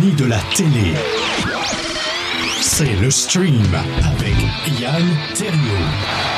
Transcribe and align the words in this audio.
ni 0.00 0.12
de 0.12 0.24
la 0.24 0.38
télé. 0.54 0.94
C'est 2.62 2.94
le 3.02 3.10
stream 3.10 3.62
avec 4.02 4.34
Yann 4.80 5.04
Terriot. 5.34 6.35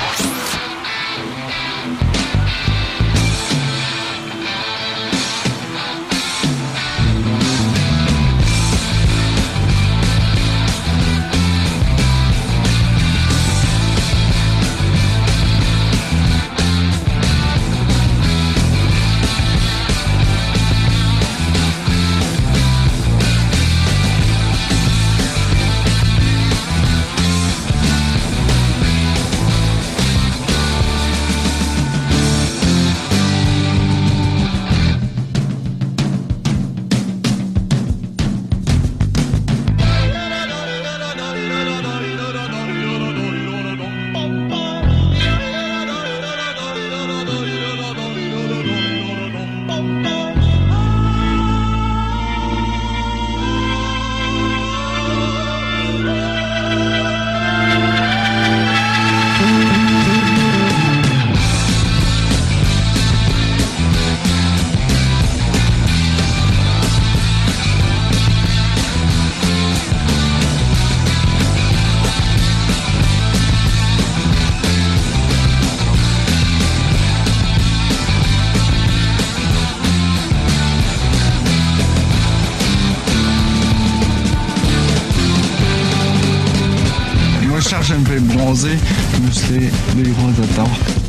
Cherche 87.89 88.01
un 88.01 88.03
peu 88.03 88.21
bronzé, 88.21 88.77
musclé, 89.23 89.71
des 89.97 90.11
gros 90.11 90.31
de 90.31 91.08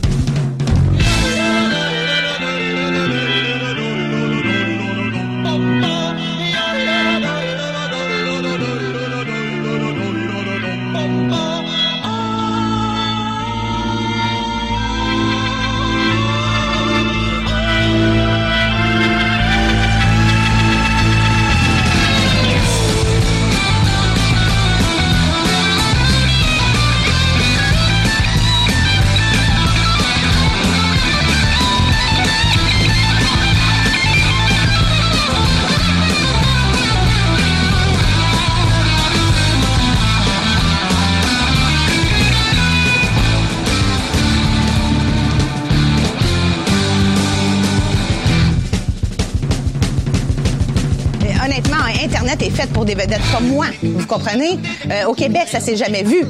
Euh, 54.32 55.06
au 55.08 55.14
Québec, 55.14 55.48
ça 55.48 55.60
s'est 55.60 55.76
jamais 55.76 56.04
vu. 56.04 56.24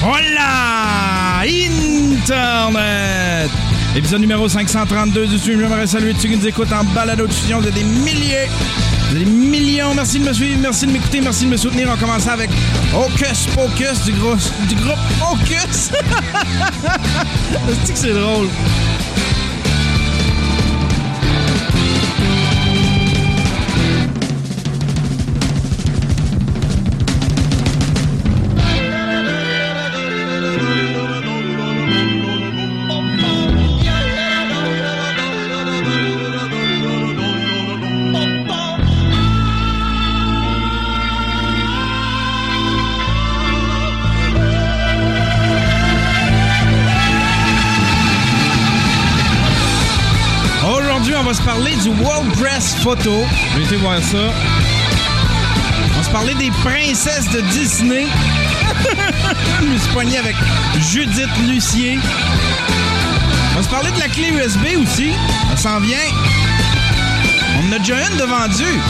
Voilà! 0.00 1.42
Internet! 1.44 3.50
Épisode 3.96 4.20
numéro 4.20 4.48
532 4.48 5.26
du 5.26 5.38
stream. 5.38 5.60
J'aimerais 5.60 5.86
saluer 5.86 6.12
tous 6.14 6.20
ceux 6.20 6.28
qui 6.28 6.36
nous 6.36 6.46
écoutent 6.46 6.72
en 6.72 6.84
balado 6.94 7.26
diffusion. 7.26 7.60
Vous 7.60 7.68
êtes 7.68 7.74
des 7.74 7.82
milliers, 7.82 8.48
des 9.14 9.24
millions. 9.24 9.94
Merci 9.94 10.18
de 10.18 10.24
me 10.24 10.32
suivre, 10.32 10.58
merci 10.60 10.86
de 10.86 10.92
m'écouter, 10.92 11.20
merci 11.20 11.44
de 11.44 11.50
me 11.50 11.56
soutenir. 11.56 11.88
On 11.92 11.96
commence 11.96 12.26
avec 12.26 12.50
Hocus 12.94 13.46
Pocus 13.54 14.04
du, 14.04 14.12
gros, 14.12 14.36
du 14.68 14.74
groupe 14.76 14.98
Hocus. 15.20 15.90
C'est 17.94 18.12
drôle? 18.12 18.48
Photo. 52.82 53.24
Essayer 53.60 53.76
de 53.76 53.76
voir 53.76 54.02
ça. 54.02 54.32
On 55.96 56.02
se 56.02 56.10
parler 56.10 56.34
des 56.34 56.50
princesses 56.50 57.30
de 57.30 57.40
Disney. 57.42 58.06
Je 59.60 59.66
me 59.66 59.78
suis 59.78 60.16
avec 60.16 60.34
Judith 60.90 61.30
Lucier. 61.46 62.00
On 63.56 63.62
se 63.62 63.68
parler 63.68 63.92
de 63.92 64.00
la 64.00 64.08
clé 64.08 64.30
USB 64.30 64.82
aussi. 64.82 65.12
Ça 65.50 65.56
s'en 65.56 65.80
vient. 65.80 65.96
On 67.62 67.72
a 67.72 67.78
déjà 67.78 67.94
une 68.10 68.16
de. 68.16 68.80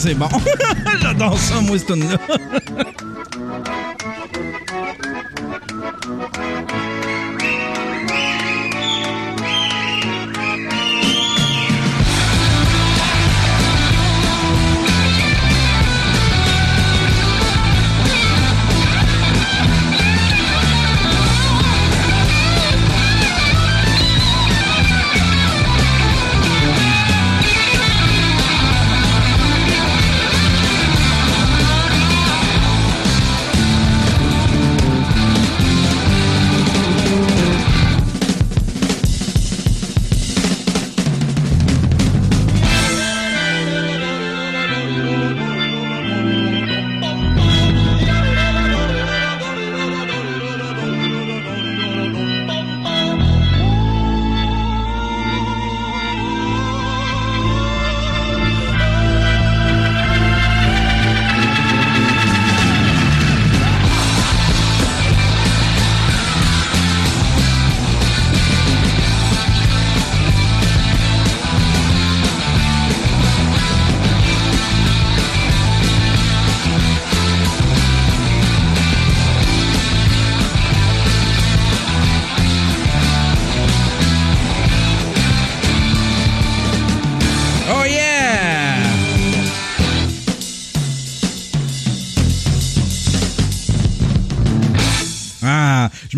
C'est 0.00 0.14
bon. 0.14 0.28
J'adore 1.02 1.38
ça, 1.38 1.60
moi, 1.60 1.78
cette 1.78 1.88
tune-là. 1.88 2.16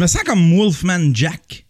me 0.02 0.06
sens 0.08 0.24
comme 0.24 0.52
Wolfman 0.52 1.14
Jack. 1.14 1.64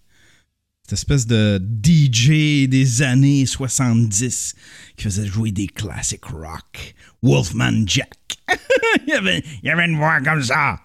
Cette 0.84 0.94
espèce 0.94 1.26
de 1.26 1.60
DJ 1.84 2.66
des 2.66 3.02
années 3.02 3.44
70 3.44 4.54
qui 4.96 5.04
faisait 5.04 5.26
jouer 5.26 5.52
des 5.52 5.66
classiques 5.66 6.24
rock. 6.24 6.94
Wolfman 7.22 7.84
Jack. 7.86 8.08
il, 9.06 9.10
y 9.10 9.12
avait, 9.12 9.44
avait 9.70 9.84
une 9.84 9.98
voix 9.98 10.20
comme 10.22 10.42
ça. 10.42 10.80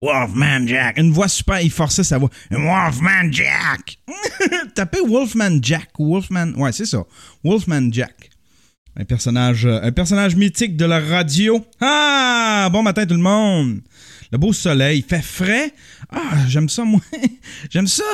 Wolfman 0.00 0.66
Jack. 0.66 0.98
Une 0.98 1.12
voix 1.12 1.28
super, 1.28 1.60
il 1.60 1.70
forçait 1.70 2.04
sa 2.04 2.16
voix. 2.16 2.30
Wolfman 2.50 3.30
Jack. 3.30 3.98
Tapez 4.74 5.02
Wolfman 5.06 5.58
Jack. 5.60 5.90
Wolfman. 5.98 6.54
Ouais, 6.56 6.72
c'est 6.72 6.86
ça. 6.86 7.04
Wolfman 7.44 7.92
Jack. 7.92 8.30
Un 8.96 9.04
personnage, 9.04 9.66
euh, 9.66 9.80
un 9.82 9.92
personnage 9.92 10.34
mythique 10.34 10.76
de 10.76 10.86
la 10.86 11.00
radio. 11.00 11.64
Ah! 11.80 12.68
Bon 12.72 12.82
matin 12.82 13.04
tout 13.04 13.14
le 13.14 13.20
monde. 13.20 13.80
Le 14.32 14.38
beau 14.38 14.52
soleil, 14.52 15.00
il 15.00 15.04
fait 15.04 15.22
frais. 15.22 15.72
Ah, 16.10 16.38
j'aime 16.48 16.68
ça, 16.68 16.84
moi. 16.84 17.00
j'aime 17.70 17.86
ça. 17.86 18.04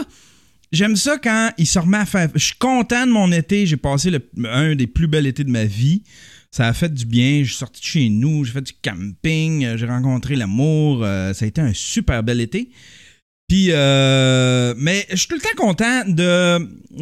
J'aime 0.73 0.97
ça 0.97 1.17
quand 1.17 1.53
il 1.57 1.67
se 1.67 1.79
remet 1.79 1.99
à 1.99 2.07
faire. 2.07 2.29
Je 2.35 2.45
suis 2.45 2.57
content 2.59 3.07
de 3.07 3.13
mon 3.13 3.31
été. 3.33 3.67
J'ai 3.67 3.77
passé 3.77 4.11
un 4.45 4.75
des 4.75 4.87
plus 4.87 5.07
bels 5.07 5.27
étés 5.27 5.45
de 5.45 5.51
ma 5.51 5.65
vie. 5.65 6.03
Ça 6.51 6.67
a 6.67 6.73
fait 6.73 6.93
du 6.93 7.07
bien. 7.07 7.41
Je 7.43 7.49
suis 7.49 7.57
sorti 7.59 7.81
de 7.81 7.87
chez 7.87 8.09
nous. 8.09 8.45
J'ai 8.45 8.53
fait 8.53 8.63
du 8.63 8.73
camping. 8.83 9.65
euh, 9.65 9.77
J'ai 9.77 9.87
rencontré 9.87 10.35
l'amour. 10.35 11.05
euh, 11.05 11.33
ça 11.33 11.45
a 11.45 11.49
été 11.49 11.61
un 11.61 11.73
super 11.73 12.23
bel 12.23 12.41
été. 12.41 12.71
Puis, 13.49 13.69
euh, 13.71 14.75
mais 14.77 15.07
je 15.11 15.17
suis 15.17 15.29
tout 15.29 15.37
le 15.37 15.41
temps 15.41 15.57
content 15.57 16.03
de, 16.07 16.59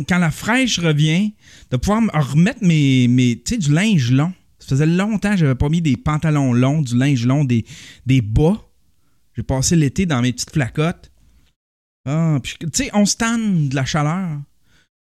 quand 0.08 0.18
la 0.18 0.30
fraîche 0.30 0.78
revient, 0.78 1.32
de 1.72 1.76
pouvoir 1.76 2.02
me 2.02 2.10
remettre 2.12 2.62
mes, 2.62 3.08
mes 3.08 3.34
tu 3.36 3.54
sais, 3.54 3.58
du 3.58 3.72
linge 3.72 4.12
long. 4.12 4.32
Ça 4.60 4.68
faisait 4.68 4.86
longtemps 4.86 5.32
que 5.32 5.38
j'avais 5.38 5.54
pas 5.56 5.68
mis 5.68 5.80
des 5.82 5.96
pantalons 5.96 6.52
longs, 6.52 6.82
du 6.82 6.96
linge 6.96 7.26
long, 7.26 7.42
des, 7.44 7.64
des 8.04 8.20
bas. 8.20 8.62
J'ai 9.37 9.43
passé 9.43 9.77
l'été 9.77 10.06
dans 10.06 10.23
mes 10.23 10.33
petites 10.33 10.50
flacottes. 10.53 11.11
Ah, 12.09 12.38
puis, 12.43 12.56
tu 12.59 12.69
sais, 12.73 12.91
on 12.94 13.05
se 13.05 13.17
de 13.17 13.75
la 13.75 13.85
chaleur. 13.85 14.38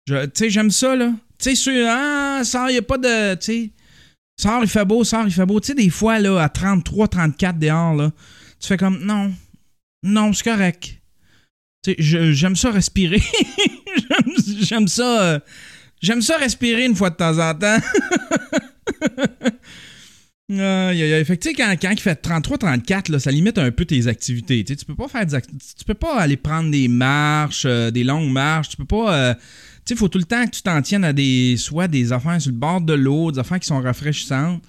Tu 0.06 0.14
sais, 0.34 0.50
j'aime 0.50 0.70
ça, 0.70 0.94
là. 0.94 1.12
Tu 1.38 1.54
sais, 1.56 1.86
ah, 1.88 2.40
ça, 2.44 2.70
il 2.70 2.76
a 2.76 2.82
pas 2.82 2.98
de, 2.98 3.34
tu 3.36 3.44
sais, 3.44 3.70
sort, 4.40 4.62
il 4.62 4.68
fait 4.68 4.84
beau, 4.84 5.04
sort, 5.04 5.24
il 5.26 5.32
fait 5.32 5.46
beau. 5.46 5.60
Tu 5.60 5.68
sais, 5.68 5.74
des 5.74 5.90
fois, 5.90 6.18
là, 6.18 6.38
à 6.42 6.48
33, 6.48 7.08
34 7.08 7.58
dehors, 7.58 7.94
là, 7.94 8.12
tu 8.60 8.68
fais 8.68 8.76
comme, 8.76 8.98
non, 9.04 9.32
non, 10.02 10.32
c'est 10.32 10.44
correct. 10.44 11.00
Tu 11.82 11.94
sais, 11.98 12.32
j'aime 12.32 12.56
ça 12.56 12.70
respirer. 12.70 13.22
J'aime- 13.96 14.58
j'aime 14.60 14.88
ça. 14.88 15.22
euh, 15.22 15.38
j'aime 16.02 16.20
ça 16.20 16.36
respirer 16.36 16.84
une 16.84 16.94
fois 16.96 17.10
de 17.10 17.16
temps 17.16 17.38
en 17.38 17.54
temps. 17.54 17.78
Aïe, 20.48 21.02
aïe, 21.02 21.14
aïe. 21.14 21.24
Fait 21.24 21.36
que, 21.36 21.42
tu 21.42 21.48
sais, 21.48 21.54
quand, 21.54 21.74
quand 21.80 21.90
il 21.90 21.98
fait 22.00 22.24
33-34, 22.24 23.10
là, 23.10 23.18
ça 23.18 23.32
limite 23.32 23.58
un 23.58 23.70
peu 23.72 23.84
tes 23.84 24.06
activités. 24.06 24.64
Tu 24.64 24.76
peux 24.84 24.94
pas 24.94 25.08
faire 25.08 25.26
des 25.26 25.40
Tu 25.40 25.84
peux 25.84 25.94
pas 25.94 26.20
aller 26.20 26.36
prendre 26.36 26.70
des 26.70 26.86
marches, 26.86 27.64
euh, 27.66 27.90
des 27.90 28.04
longues 28.04 28.30
marches. 28.30 28.68
Tu 28.70 28.76
peux 28.76 28.84
pas. 28.84 29.12
euh, 29.14 29.34
tu 29.84 29.94
sais, 29.94 29.96
faut 29.96 30.08
tout 30.08 30.18
le 30.18 30.24
temps 30.24 30.44
que 30.46 30.50
tu 30.50 30.62
t'en 30.62 30.80
tiennes 30.82 31.04
à 31.04 31.12
des. 31.12 31.56
soit 31.56 31.88
des 31.88 32.12
affaires 32.12 32.40
sur 32.40 32.52
le 32.52 32.58
bord 32.58 32.80
de 32.80 32.92
l'eau, 32.94 33.32
des 33.32 33.40
affaires 33.40 33.58
qui 33.58 33.66
sont 33.66 33.80
rafraîchissantes. 33.80 34.62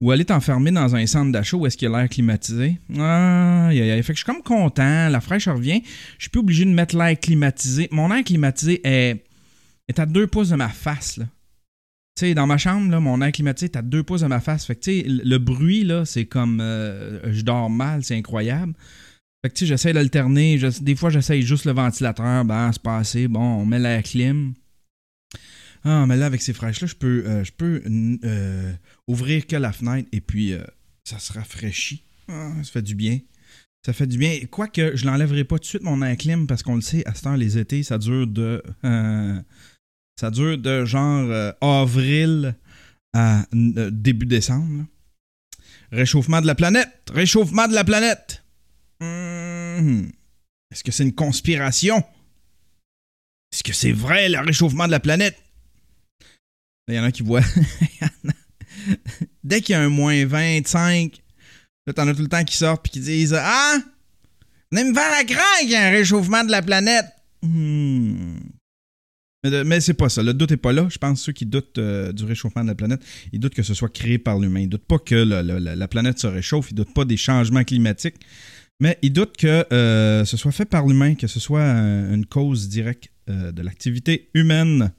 Ou 0.00 0.10
aller 0.10 0.24
t'enfermer 0.24 0.72
dans 0.72 0.96
un 0.96 1.06
centre 1.06 1.30
d'achat 1.30 1.56
où 1.56 1.64
est-ce 1.66 1.76
qu'il 1.76 1.88
y 1.88 1.94
a 1.94 1.96
l'air 1.96 2.08
climatisé. 2.08 2.78
Aïe, 2.98 3.80
aïe, 3.80 3.90
aïe. 3.92 4.02
Fait 4.02 4.12
que 4.12 4.18
je 4.18 4.24
suis 4.24 4.32
comme 4.32 4.42
content. 4.42 5.08
La 5.08 5.20
fraîche 5.20 5.46
revient. 5.46 5.80
Je 6.18 6.24
suis 6.24 6.30
plus 6.30 6.40
obligé 6.40 6.64
de 6.64 6.70
mettre 6.70 6.96
l'air 6.96 7.18
climatisé. 7.18 7.88
Mon 7.92 8.12
air 8.12 8.24
climatisé 8.24 8.80
est, 8.84 9.24
est 9.88 9.98
à 10.00 10.06
deux 10.06 10.26
pouces 10.26 10.48
de 10.48 10.56
ma 10.56 10.68
face, 10.68 11.18
là. 11.18 11.26
Tu 12.16 12.26
sais, 12.26 12.34
dans 12.34 12.46
ma 12.46 12.58
chambre, 12.58 12.92
là, 12.92 13.00
mon 13.00 13.20
air 13.22 13.32
climatisé 13.32 13.66
est 13.66 13.76
à 13.76 13.82
deux 13.82 14.04
pouces 14.04 14.20
de 14.20 14.28
ma 14.28 14.38
face. 14.38 14.64
Fait 14.66 14.76
que, 14.76 14.80
tu 14.82 15.00
sais, 15.00 15.04
le 15.08 15.38
bruit, 15.38 15.82
là, 15.82 16.04
c'est 16.04 16.26
comme... 16.26 16.60
euh, 16.60 17.32
je 17.32 17.42
dors 17.42 17.68
mal, 17.68 18.04
c'est 18.04 18.16
incroyable. 18.16 18.72
Fait 19.42 19.50
que, 19.50 19.54
tu 19.54 19.60
sais, 19.60 19.66
j'essaie 19.66 19.92
d'alterner. 19.92 20.60
Des 20.80 20.94
fois, 20.94 21.10
j'essaye 21.10 21.42
juste 21.42 21.64
le 21.64 21.72
ventilateur. 21.72 22.44
Ben, 22.44 22.70
c'est 22.72 22.82
pas 22.82 22.98
assez. 22.98 23.26
Bon, 23.26 23.40
on 23.40 23.66
met 23.66 23.80
l'air 23.80 24.00
clim. 24.04 24.54
Ah, 25.82 26.06
mais 26.06 26.16
là, 26.16 26.26
avec 26.26 26.40
ces 26.40 26.52
fraîches-là, 26.52 26.86
je 26.86 26.94
peux, 26.94 27.24
euh, 27.26 27.42
je 27.42 27.50
peux 27.50 27.82
euh, 28.24 28.72
ouvrir 29.08 29.46
que 29.48 29.56
la 29.56 29.72
fenêtre 29.72 30.08
et 30.12 30.20
puis 30.20 30.54
ça 31.02 31.18
se 31.18 31.32
rafraîchit. 31.32 32.04
Ah, 32.28 32.52
ça 32.62 32.70
fait 32.70 32.82
du 32.82 32.94
bien. 32.94 33.18
Ça 33.84 33.92
fait 33.92 34.06
du 34.06 34.18
bien. 34.18 34.38
Quoique, 34.50 34.94
je 34.94 35.04
l'enlèverai 35.04 35.42
pas 35.42 35.56
tout 35.56 35.62
de 35.62 35.66
suite, 35.66 35.82
mon 35.82 36.00
air 36.00 36.16
clim, 36.16 36.46
parce 36.46 36.62
qu'on 36.62 36.76
le 36.76 36.80
sait, 36.80 37.04
à 37.06 37.14
ce 37.14 37.22
temps, 37.22 37.34
les 37.34 37.58
étés, 37.58 37.82
ça 37.82 37.98
dure 37.98 38.28
de... 38.28 38.62
ça 40.16 40.30
dure 40.30 40.58
de 40.58 40.84
genre 40.84 41.30
euh, 41.30 41.52
avril 41.60 42.54
à 43.12 43.44
euh, 43.54 43.90
début 43.90 44.26
décembre. 44.26 44.84
Réchauffement 45.90 46.40
de 46.40 46.46
la 46.46 46.54
planète. 46.54 46.90
Réchauffement 47.12 47.68
de 47.68 47.74
la 47.74 47.84
planète. 47.84 48.42
Hmm. 49.00 50.06
Est-ce 50.70 50.82
que 50.82 50.92
c'est 50.92 51.04
une 51.04 51.14
conspiration? 51.14 51.98
Est-ce 53.52 53.62
que 53.62 53.72
c'est 53.72 53.92
vrai, 53.92 54.28
le 54.28 54.40
réchauffement 54.40 54.86
de 54.86 54.90
la 54.90 55.00
planète? 55.00 55.36
Il 56.88 56.94
y 56.94 56.98
en 56.98 57.04
a 57.04 57.12
qui 57.12 57.22
voient. 57.22 57.44
Dès 59.44 59.60
qu'il 59.60 59.74
y 59.74 59.76
a 59.76 59.80
un 59.80 59.88
moins 59.88 60.26
25, 60.26 61.22
là, 61.86 61.92
t'en 61.92 62.08
as 62.08 62.14
tout 62.14 62.22
le 62.22 62.28
temps 62.28 62.44
qui 62.44 62.56
sortent 62.56 62.86
et 62.88 62.90
qui 62.90 63.00
disent 63.00 63.34
Ah! 63.38 63.78
Venez 64.72 64.90
me 64.90 64.94
faire 64.94 65.10
la 65.10 65.62
y 65.62 65.74
a 65.76 65.86
un 65.86 65.90
réchauffement 65.90 66.42
de 66.42 66.50
la 66.50 66.62
planète. 66.62 67.06
Hmm. 67.42 68.38
Mais, 69.44 69.80
c'est 69.80 69.94
pas 69.94 70.08
ça. 70.08 70.22
Le 70.22 70.32
doute 70.32 70.52
est 70.52 70.56
pas 70.56 70.72
là. 70.72 70.86
Je 70.90 70.98
pense 70.98 71.20
que 71.20 71.24
ceux 71.26 71.32
qui 71.32 71.44
doutent 71.46 71.78
euh, 71.78 72.12
du 72.12 72.24
réchauffement 72.24 72.62
de 72.62 72.68
la 72.68 72.74
planète, 72.74 73.00
ils 73.32 73.38
doutent 73.38 73.54
que 73.54 73.62
ce 73.62 73.74
soit 73.74 73.90
créé 73.92 74.18
par 74.18 74.38
l'humain. 74.38 74.60
Ils 74.60 74.68
doutent 74.68 74.86
pas 74.86 74.98
que 74.98 75.14
la, 75.14 75.42
la 75.42 75.88
planète 75.88 76.18
se 76.18 76.26
réchauffe. 76.26 76.70
Ils 76.70 76.74
doutent 76.74 76.94
pas 76.94 77.04
des 77.04 77.16
changements 77.16 77.62
climatiques. 77.64 78.16
Mais 78.80 78.98
ils 79.02 79.12
doutent 79.12 79.36
que 79.36 79.66
euh, 79.72 80.24
ce 80.24 80.36
soit 80.36 80.52
fait 80.52 80.64
par 80.64 80.86
l'humain, 80.86 81.14
que 81.14 81.26
ce 81.26 81.38
soit 81.40 81.60
euh, 81.60 82.14
une 82.14 82.26
cause 82.26 82.68
directe 82.68 83.10
de 83.26 83.62
l'activité 83.62 84.28
humaine. 84.34 84.92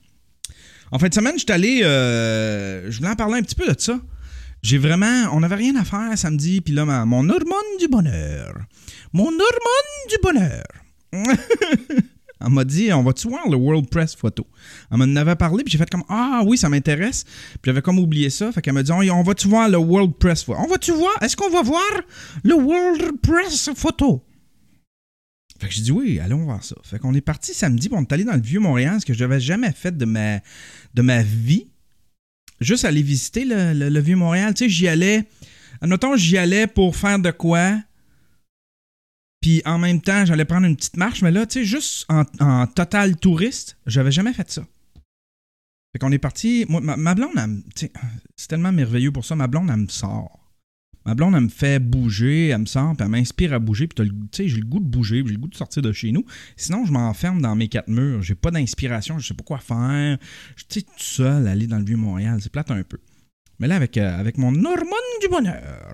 En 0.91 0.97
fin 0.97 1.09
de 1.09 1.13
semaine, 1.13 1.33
je 1.35 1.43
suis 1.43 1.51
allé. 1.51 1.79
je 1.83 2.97
voulais 2.97 3.09
en 3.09 3.15
parler 3.15 3.35
un 3.37 3.43
petit 3.43 3.55
peu 3.55 3.71
de 3.71 3.79
ça. 3.79 3.99
J'ai 4.63 4.79
vraiment. 4.79 5.29
On 5.31 5.41
n'avait 5.41 5.55
rien 5.55 5.75
à 5.75 5.83
faire 5.83 6.17
samedi, 6.17 6.59
puis 6.59 6.73
là, 6.73 6.85
ma- 6.85 7.05
mon 7.05 7.29
hormone 7.29 7.77
du 7.79 7.87
bonheur. 7.87 8.57
Mon 9.13 9.27
hormone 9.27 10.09
du 10.09 10.15
bonheur. 10.23 10.63
Elle 12.41 12.49
m'a 12.49 12.63
dit 12.65 12.91
On 12.93 13.03
va-tu 13.03 13.27
voir 13.29 13.47
le 13.49 13.55
World 13.55 13.89
Press 13.89 14.15
Photo? 14.15 14.45
Elle 14.91 14.97
m'en 14.97 15.15
avait 15.15 15.35
parlé, 15.35 15.63
puis 15.63 15.71
j'ai 15.71 15.77
fait 15.77 15.89
comme 15.89 16.03
Ah 16.09 16.43
oui, 16.45 16.57
ça 16.57 16.67
m'intéresse. 16.69 17.23
Puis 17.23 17.59
j'avais 17.65 17.81
comme 17.81 17.99
oublié 17.99 18.29
ça. 18.29 18.51
Fait 18.51 18.61
qu'elle 18.61 18.73
m'a 18.73 18.83
dit 18.83 18.91
On, 18.91 19.23
va-tu 19.23 19.47
voir 19.47 19.69
le 19.69 19.77
World 19.77 20.13
Press 20.15 20.43
Photo? 20.43 20.59
On 20.61 20.67
va-tu 20.67 20.91
voir 20.91 21.13
Est-ce 21.21 21.35
qu'on 21.37 21.49
va 21.49 21.61
voir 21.61 21.81
le 22.43 22.55
World 22.55 23.19
Press 23.21 23.69
Photo? 23.75 24.23
Fait 25.59 25.67
que 25.69 25.73
j'ai 25.73 25.81
dit 25.83 25.91
oui, 25.91 26.19
allons 26.19 26.43
voir 26.43 26.63
ça. 26.63 26.75
Fait 26.83 26.99
qu'on 26.99 27.13
est 27.13 27.21
parti 27.21 27.53
samedi, 27.53 27.87
puis 27.87 27.97
on 27.97 28.01
est 28.01 28.11
allé 28.11 28.25
dans 28.25 28.33
le 28.35 28.41
vieux 28.41 28.59
Montréal, 28.59 28.99
ce 28.99 29.05
que 29.05 29.13
je 29.13 29.23
n'avais 29.23 29.39
jamais 29.39 29.71
fait 29.71 29.95
de 29.97 30.03
ma, 30.05 30.39
de 30.93 31.01
ma 31.01 31.21
vie. 31.23 31.67
Juste 32.59 32.83
aller 32.85 33.01
visiter 33.01 33.45
le, 33.45 33.73
le- 33.73 33.89
le 33.89 33.99
vieux 34.01 34.15
Montréal. 34.17 34.53
Tu 34.53 34.65
sais, 34.65 34.69
j'y 34.69 34.87
allais. 34.89 35.23
Admettons, 35.81 36.15
j'y 36.17 36.37
allais 36.37 36.67
pour 36.67 36.95
faire 36.95 37.19
de 37.19 37.31
quoi? 37.31 37.77
Puis 39.45 39.61
en 39.63 39.77
même 39.77 40.01
temps, 40.01 40.25
j'allais 40.25 40.43
prendre 40.43 40.65
une 40.65 40.75
petite 40.75 40.97
marche, 40.97 41.21
mais 41.21 41.29
là, 41.29 41.45
tu 41.45 41.59
sais, 41.59 41.65
juste 41.65 42.07
en, 42.09 42.65
total 42.65 43.15
touriste, 43.15 43.77
j'avais 43.85 44.11
jamais 44.11 44.33
fait 44.33 44.49
ça. 44.49 44.65
Fait 45.93 45.99
qu'on 45.99 46.11
est 46.11 46.17
parti. 46.17 46.65
Moi, 46.67 46.81
ma, 46.81 47.13
blonde, 47.13 47.29
c'est 47.75 47.91
tellement 48.47 48.71
merveilleux 48.71 49.11
pour 49.11 49.23
ça. 49.23 49.35
Ma 49.35 49.45
blonde, 49.45 49.69
elle 49.69 49.81
me 49.81 49.87
sort. 49.87 50.51
Ma 51.05 51.13
blonde, 51.13 51.35
elle 51.35 51.41
me 51.41 51.49
fait 51.49 51.77
bouger, 51.77 52.47
elle 52.47 52.61
me 52.61 52.65
sort, 52.65 52.95
puis 52.95 53.05
elle 53.05 53.11
m'inspire 53.11 53.53
à 53.53 53.59
bouger. 53.59 53.85
Puis 53.85 54.09
tu 54.09 54.17
sais, 54.31 54.47
j'ai 54.47 54.57
le 54.57 54.65
goût 54.65 54.79
de 54.79 54.87
bouger, 54.87 55.21
j'ai 55.23 55.33
le 55.33 55.37
goût 55.37 55.47
de 55.47 55.55
sortir 55.55 55.83
de 55.83 55.91
chez 55.91 56.11
nous. 56.11 56.25
Sinon, 56.57 56.83
je 56.87 56.91
m'enferme 56.91 57.39
dans 57.39 57.55
mes 57.55 57.67
quatre 57.67 57.87
murs. 57.87 58.23
J'ai 58.23 58.33
pas 58.33 58.49
d'inspiration, 58.49 59.19
je 59.19 59.27
sais 59.27 59.35
pas 59.35 59.43
quoi 59.43 59.59
faire. 59.59 60.17
Je 60.55 60.63
suis 60.67 60.83
tout 60.85 60.91
seul, 60.97 61.47
aller 61.47 61.67
dans 61.67 61.77
le 61.77 61.85
vieux 61.85 61.97
Montréal, 61.97 62.39
c'est 62.41 62.51
plate 62.51 62.71
un 62.71 62.81
peu. 62.81 62.97
Mais 63.59 63.67
là, 63.67 63.75
avec, 63.75 63.95
euh, 63.97 64.19
avec 64.19 64.39
mon 64.39 64.53
hormone 64.65 65.19
du 65.21 65.27
bonheur, 65.29 65.84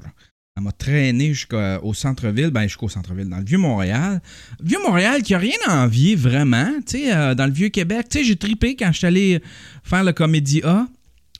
m'a 0.61 0.71
traîné 0.71 1.33
jusqu'au 1.33 1.93
centre-ville, 1.93 2.51
ben 2.51 2.63
jusqu'au 2.63 2.89
centre-ville, 2.89 3.27
dans 3.27 3.37
le 3.37 3.43
vieux 3.43 3.57
Montréal. 3.57 4.21
Vieux 4.63 4.79
Montréal 4.85 5.21
qui 5.23 5.33
a 5.33 5.37
rien 5.37 5.57
à 5.67 5.83
envier 5.83 6.15
vraiment, 6.15 6.71
tu 6.85 6.99
sais, 6.99 7.13
euh, 7.13 7.35
dans 7.35 7.45
le 7.45 7.51
vieux 7.51 7.69
Québec. 7.69 8.07
Tu 8.09 8.19
sais, 8.19 8.23
j'ai 8.23 8.35
tripé 8.35 8.75
quand 8.75 8.91
je 8.91 8.99
suis 8.99 9.07
allé 9.07 9.41
faire 9.83 10.03
le 10.03 10.13
Comédie 10.13 10.61
A 10.63 10.87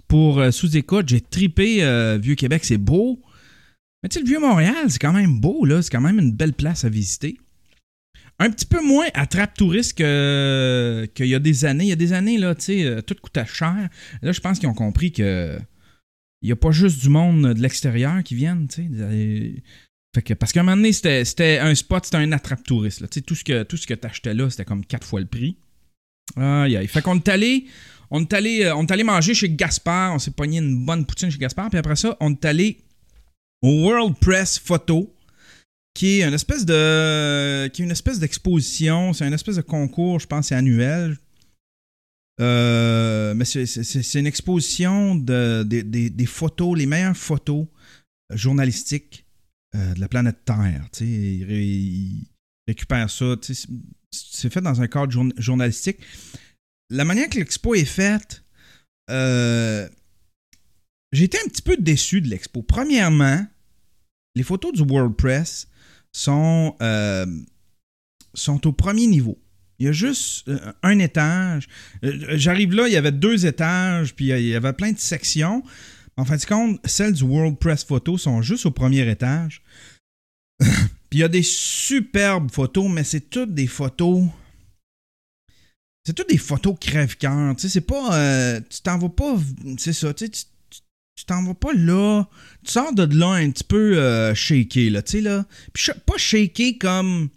pour 0.07 0.39
euh, 0.39 0.51
sous-écoute. 0.51 1.09
J'ai 1.09 1.21
tripé 1.21 1.83
euh, 1.83 2.17
Vieux 2.21 2.35
Québec, 2.35 2.65
c'est 2.65 2.77
beau. 2.77 3.21
Mais 4.03 4.09
tu 4.09 4.15
sais, 4.15 4.19
le 4.21 4.27
vieux 4.27 4.39
Montréal, 4.39 4.89
c'est 4.89 4.99
quand 4.99 5.13
même 5.13 5.39
beau, 5.39 5.65
là. 5.65 5.81
C'est 5.81 5.91
quand 5.91 6.01
même 6.01 6.19
une 6.19 6.31
belle 6.31 6.53
place 6.53 6.83
à 6.83 6.89
visiter. 6.89 7.37
Un 8.39 8.49
petit 8.49 8.65
peu 8.65 8.83
moins 8.83 9.05
attrape 9.13 9.53
touriste 9.53 9.93
qu'il 9.97 11.27
y 11.27 11.35
a 11.35 11.39
des 11.39 11.65
années. 11.65 11.83
Il 11.83 11.89
y 11.89 11.93
a 11.93 11.95
des 11.95 12.11
années, 12.11 12.39
là, 12.39 12.55
tu 12.55 12.63
sais, 12.63 13.03
tout 13.05 13.15
coûtait 13.21 13.45
cher. 13.45 13.89
Là, 14.23 14.31
je 14.31 14.39
pense 14.39 14.57
qu'ils 14.57 14.67
ont 14.67 14.73
compris 14.73 15.11
que 15.11 15.59
il 16.41 16.47
n'y 16.47 16.51
a 16.51 16.55
pas 16.55 16.71
juste 16.71 16.99
du 17.01 17.09
monde 17.09 17.53
de 17.53 17.61
l'extérieur 17.61 18.23
qui 18.23 18.35
viennent, 18.35 18.67
tu 18.67 18.89
sais. 18.89 20.35
Parce 20.35 20.51
qu'à 20.51 20.59
un 20.59 20.63
moment 20.63 20.75
donné, 20.75 20.91
c'était 20.91 21.59
un 21.59 21.73
spot, 21.73 22.05
c'était 22.05 22.17
un 22.17 22.31
attrape-touriste. 22.31 23.07
Tout 23.25 23.35
ce 23.35 23.43
que, 23.43 23.63
tout 23.63 23.77
ce 23.77 23.87
que 23.87 24.29
là, 24.29 24.49
c'était 24.49 24.65
comme 24.65 24.85
quatre 24.85 25.07
fois 25.07 25.21
le 25.21 25.25
prix. 25.25 25.55
Aïe, 26.35 26.75
aïe. 26.75 26.87
Fait 26.87 27.01
qu'on 27.01 27.15
est 27.15 27.29
allé, 27.29 27.65
on 28.09 28.21
est 28.21 28.33
allé, 28.33 28.65
euh, 28.65 28.75
on 28.75 28.85
est 28.85 28.91
allé 28.91 29.03
manger 29.03 29.33
chez 29.33 29.49
Gaspard. 29.49 30.15
On 30.15 30.19
s'est 30.19 30.31
pogné 30.31 30.59
une 30.59 30.85
bonne 30.85 31.05
poutine 31.05 31.29
chez 31.31 31.37
Gaspard. 31.37 31.69
Puis 31.69 31.79
après 31.79 31.95
ça, 31.95 32.17
on 32.19 32.31
est 32.31 32.45
allé 32.45 32.79
au 33.61 33.85
World 33.85 34.15
Press 34.19 34.59
Photo, 34.59 35.15
qui 35.93 36.19
est 36.19 36.23
une 36.23 36.33
espèce 36.33 36.65
de, 36.65 37.67
qui 37.69 37.81
est 37.81 37.85
une 37.85 37.91
espèce 37.91 38.19
d'exposition. 38.19 39.13
C'est 39.13 39.25
une 39.25 39.33
espèce 39.33 39.55
de 39.55 39.61
concours, 39.61 40.19
je 40.19 40.27
pense, 40.27 40.47
c'est 40.47 40.55
annuel. 40.55 41.17
Euh, 42.41 43.33
mais 43.35 43.45
c'est- 43.45 44.19
une 44.19 44.25
exposition 44.27 45.15
de, 45.15 45.63
des- 45.63 46.25
photos, 46.25 46.77
les 46.77 46.85
meilleures 46.87 47.15
photos 47.15 47.67
journalistiques 48.33 49.25
euh, 49.75 49.93
de 49.93 49.99
la 49.99 50.07
planète 50.07 50.43
Terre. 50.45 50.87
tu 50.91 50.99
sais. 50.99 51.05
Il, 51.07 51.43
ré- 51.45 51.65
il 51.65 52.27
récupère 52.67 53.09
ça. 53.09 53.35
C'est 54.11 54.51
fait 54.51 54.61
dans 54.61 54.81
un 54.81 54.87
cadre 54.87 55.11
journa- 55.11 55.33
journalistique. 55.37 55.99
La 56.89 57.05
manière 57.05 57.29
que 57.29 57.37
l'expo 57.37 57.75
est 57.75 57.85
faite, 57.85 58.43
euh, 59.09 59.87
j'ai 61.11 61.25
été 61.25 61.37
un 61.39 61.47
petit 61.47 61.61
peu 61.61 61.77
déçu 61.77 62.21
de 62.21 62.27
l'expo. 62.27 62.61
Premièrement, 62.63 63.45
les 64.35 64.43
photos 64.43 64.73
du 64.73 64.81
World 64.81 65.15
Press 65.15 65.67
sont, 66.13 66.75
euh, 66.81 67.25
sont 68.33 68.65
au 68.67 68.73
premier 68.73 69.07
niveau. 69.07 69.40
Il 69.81 69.85
y 69.85 69.87
a 69.87 69.91
juste 69.93 70.47
euh, 70.47 70.59
un 70.83 70.99
étage. 70.99 71.67
Euh, 72.03 72.37
J'arrive 72.37 72.73
là, 72.73 72.87
il 72.87 72.93
y 72.93 72.97
avait 72.97 73.11
deux 73.11 73.45
étages, 73.47 74.13
puis 74.13 74.27
il 74.27 74.47
y 74.47 74.55
avait 74.55 74.73
plein 74.73 74.91
de 74.91 74.99
sections. 74.99 75.63
En 76.17 76.25
fin 76.25 76.37
de 76.37 76.45
compte, 76.45 76.79
celles 76.85 77.13
du 77.13 77.23
World 77.23 77.57
Press 77.57 77.83
Photo 77.83 78.17
sont 78.17 78.41
juste 78.43 78.65
au 78.67 78.71
premier 78.71 79.09
étage. 79.09 79.63
puis 80.59 80.69
il 81.13 81.19
y 81.19 81.23
a 81.23 81.27
des 81.27 81.41
superbes 81.43 82.51
photos, 82.51 82.89
mais 82.91 83.03
c'est 83.03 83.29
toutes 83.29 83.55
des 83.55 83.65
photos. 83.67 84.25
C'est 86.05 86.13
toutes 86.13 86.29
des 86.29 86.37
photos 86.37 86.75
crève-cœur. 86.79 87.55
Tu 87.55 87.63
sais, 87.63 87.69
c'est 87.69 87.81
pas. 87.81 88.15
euh, 88.17 88.59
tu 88.69 88.81
t'en 88.81 88.97
vas 88.99 89.09
pas. 89.09 89.35
C'est 89.77 89.93
ça, 89.93 90.13
tu 90.13 90.25
sais, 90.25 90.31
tu- 90.31 91.25
t'en 91.25 91.43
vas 91.43 91.53
pas 91.53 91.73
là. 91.73 92.27
Tu 92.65 92.71
sors 92.71 92.93
de 92.93 93.17
là 93.17 93.31
un 93.33 93.49
petit 93.51 93.63
peu 93.63 93.97
euh, 93.97 94.33
shaké, 94.35 94.89
là, 94.89 95.01
tu 95.01 95.11
sais, 95.13 95.21
là. 95.21 95.45
Puis 95.73 95.91
pas 96.05 96.17
shaké 96.17 96.77
comme. 96.77 97.29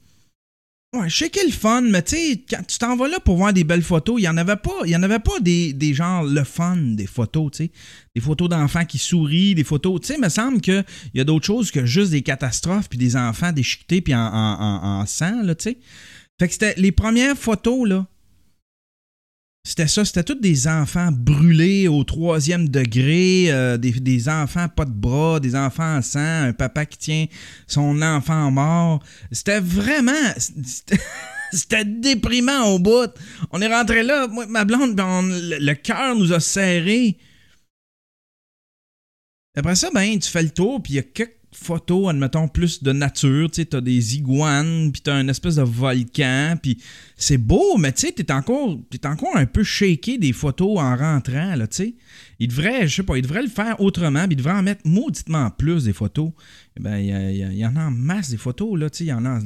Ouais, 0.94 1.08
shaké 1.08 1.40
le 1.44 1.50
fun, 1.52 1.80
mais 1.80 2.02
tu 2.02 2.14
sais, 2.14 2.44
quand 2.48 2.62
tu 2.68 2.78
t'en 2.78 2.94
vas 2.94 3.08
là 3.08 3.18
pour 3.18 3.36
voir 3.36 3.52
des 3.52 3.64
belles 3.64 3.82
photos, 3.82 4.20
il 4.20 4.24
y 4.24 4.28
en 4.28 4.36
avait 4.36 4.54
pas, 4.56 4.70
il 4.84 4.90
y 4.90 4.96
en 4.96 5.02
avait 5.02 5.18
pas 5.18 5.40
des, 5.40 5.72
des 5.72 5.92
genres 5.92 6.22
le 6.22 6.44
fun 6.44 6.76
des 6.76 7.06
photos, 7.06 7.50
tu 7.52 7.64
sais. 7.64 7.70
Des 8.14 8.20
photos 8.20 8.48
d'enfants 8.48 8.84
qui 8.84 8.98
sourient, 8.98 9.54
des 9.56 9.64
photos, 9.64 10.00
tu 10.02 10.06
sais, 10.08 10.14
il 10.14 10.20
me 10.22 10.28
semble 10.28 10.60
qu'il 10.60 10.84
y 11.14 11.20
a 11.20 11.24
d'autres 11.24 11.46
choses 11.46 11.70
que 11.72 11.84
juste 11.84 12.12
des 12.12 12.22
catastrophes 12.22 12.88
puis 12.88 12.98
des 12.98 13.16
enfants 13.16 13.50
déchiquetés 13.50 14.02
puis 14.02 14.14
en, 14.14 14.20
en, 14.20 14.60
en- 14.60 15.00
en 15.00 15.06
sang, 15.06 15.42
là, 15.42 15.54
tu 15.56 15.64
sais. 15.64 15.78
Fait 16.38 16.46
que 16.46 16.52
c'était 16.52 16.74
les 16.76 16.92
premières 16.92 17.36
photos, 17.36 17.88
là. 17.88 18.06
C'était 19.66 19.88
ça, 19.88 20.04
c'était 20.04 20.22
tous 20.22 20.34
des 20.34 20.68
enfants 20.68 21.08
brûlés 21.10 21.88
au 21.88 22.04
troisième 22.04 22.68
degré, 22.68 23.46
euh, 23.48 23.78
des, 23.78 24.28
enfants 24.28 24.68
pas 24.68 24.84
de 24.84 24.92
bras, 24.92 25.40
des 25.40 25.56
enfants 25.56 25.96
en 25.96 26.02
sang, 26.02 26.18
un 26.20 26.52
papa 26.52 26.84
qui 26.84 26.98
tient 26.98 27.26
son 27.66 28.02
enfant 28.02 28.50
mort. 28.50 29.02
C'était 29.32 29.60
vraiment. 29.60 30.12
C'était, 31.52 31.84
déprimant 31.84 32.64
au 32.74 32.78
bout. 32.78 33.10
On 33.52 33.62
est 33.62 33.72
rentré 33.72 34.02
là, 34.02 34.26
moi, 34.26 34.44
ma 34.46 34.64
blonde, 34.64 34.96
ben, 34.96 35.22
le, 35.22 35.74
cœur 35.74 36.14
nous 36.14 36.32
a 36.32 36.40
serrés. 36.40 37.16
Après 39.56 39.76
ça, 39.76 39.88
ben, 39.94 40.18
tu 40.18 40.28
fais 40.28 40.42
le 40.42 40.50
tour, 40.50 40.82
puis 40.82 40.94
il 40.94 40.96
y 40.96 40.98
a 40.98 41.02
quelques 41.02 41.43
photos, 41.56 42.10
admettons, 42.10 42.48
plus 42.48 42.82
de 42.82 42.92
nature. 42.92 43.50
Tu 43.50 43.62
sais, 43.62 43.66
t'as 43.66 43.80
des 43.80 44.16
iguanes, 44.16 44.90
puis 44.92 45.02
t'as 45.02 45.20
une 45.20 45.30
espèce 45.30 45.56
de 45.56 45.62
volcan, 45.62 46.56
puis 46.60 46.78
c'est 47.16 47.38
beau, 47.38 47.76
mais 47.78 47.92
tu 47.92 48.06
sais, 48.06 48.12
t'es 48.12 48.32
encore, 48.32 48.78
t'es 48.90 49.06
encore 49.06 49.36
un 49.36 49.46
peu 49.46 49.62
shaké 49.62 50.18
des 50.18 50.32
photos 50.32 50.78
en 50.78 50.96
rentrant, 50.96 51.54
là, 51.54 51.66
tu 51.66 51.76
sais. 51.76 51.94
Il 52.38 52.48
devrait, 52.48 52.88
je 52.88 52.96
sais 52.96 53.02
pas, 53.02 53.16
il 53.16 53.22
devrait 53.22 53.42
le 53.42 53.48
faire 53.48 53.80
autrement, 53.80 54.24
puis 54.26 54.34
il 54.34 54.36
devrait 54.36 54.54
en 54.54 54.62
mettre 54.62 54.86
mauditement 54.86 55.50
plus 55.50 55.84
des 55.84 55.92
photos. 55.92 56.32
Eh 56.76 56.82
Ben, 56.82 56.98
il 56.98 57.56
y, 57.56 57.66
en 57.66 57.76
a 57.76 57.86
en 57.86 57.90
masse 57.90 58.30
des 58.30 58.36
photos, 58.36 58.78
là, 58.78 58.90
tu 58.90 58.98
sais, 58.98 59.04
il 59.04 59.08
y 59.08 59.12
en 59.12 59.24
a 59.24 59.38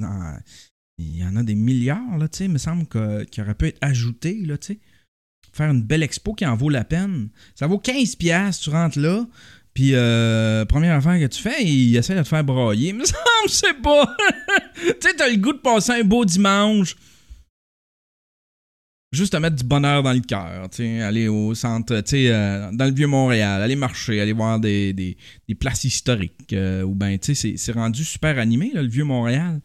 y 0.98 1.24
en 1.24 1.36
a 1.36 1.42
des 1.42 1.54
milliards, 1.54 2.18
là, 2.18 2.28
tu 2.28 2.38
sais, 2.38 2.44
il 2.46 2.50
me 2.50 2.58
semble 2.58 2.86
qu'il 2.86 3.42
aurait 3.42 3.54
pu 3.54 3.66
être 3.66 3.78
ajouté, 3.80 4.42
là, 4.44 4.58
tu 4.58 4.74
sais. 4.74 4.80
Faire 5.52 5.70
une 5.70 5.82
belle 5.82 6.02
expo 6.02 6.34
qui 6.34 6.44
en 6.44 6.56
vaut 6.56 6.68
la 6.68 6.84
peine. 6.84 7.30
Ça 7.54 7.66
vaut 7.66 7.78
15$, 7.78 8.16
piastres, 8.16 8.64
tu 8.64 8.70
rentres 8.70 8.98
là, 8.98 9.26
puis 9.78 9.94
euh, 9.94 10.64
première 10.64 10.96
affaire 10.96 11.20
que 11.20 11.32
tu 11.32 11.40
fais, 11.40 11.62
il 11.62 11.96
essaie 11.96 12.16
de 12.16 12.22
te 12.22 12.26
faire. 12.26 12.40
Il 12.74 12.94
me 12.96 13.04
semble, 13.04 13.46
sais 13.46 13.74
pas. 13.74 14.12
tu 14.74 14.86
sais, 14.98 15.14
t'as 15.16 15.28
le 15.28 15.36
goût 15.36 15.52
de 15.52 15.58
passer 15.58 15.92
un 15.92 16.02
beau 16.02 16.24
dimanche. 16.24 16.96
Juste 19.12 19.36
à 19.36 19.38
mettre 19.40 19.54
du 19.54 19.62
bonheur 19.62 20.02
dans 20.02 20.12
le 20.12 20.18
cœur, 20.18 20.68
tu 20.68 20.78
sais, 20.78 21.00
aller 21.00 21.28
au 21.28 21.54
centre, 21.54 21.94
tu 22.00 22.10
sais, 22.10 22.26
euh, 22.28 22.72
dans 22.72 22.86
le 22.86 22.90
vieux 22.90 23.06
Montréal, 23.06 23.62
aller 23.62 23.76
marcher, 23.76 24.20
aller 24.20 24.32
voir 24.32 24.58
des, 24.58 24.92
des, 24.92 25.16
places 25.54 25.84
historiques, 25.84 26.52
euh, 26.54 26.82
ou 26.82 26.96
ben, 26.96 27.16
tu 27.16 27.26
sais, 27.26 27.34
c'est- 27.36 27.56
c'est 27.56 27.72
rendu 27.72 28.04
super 28.04 28.36
animé, 28.36 28.72
le 28.74 28.88
vieux 28.88 29.04
Montréal. 29.04 29.60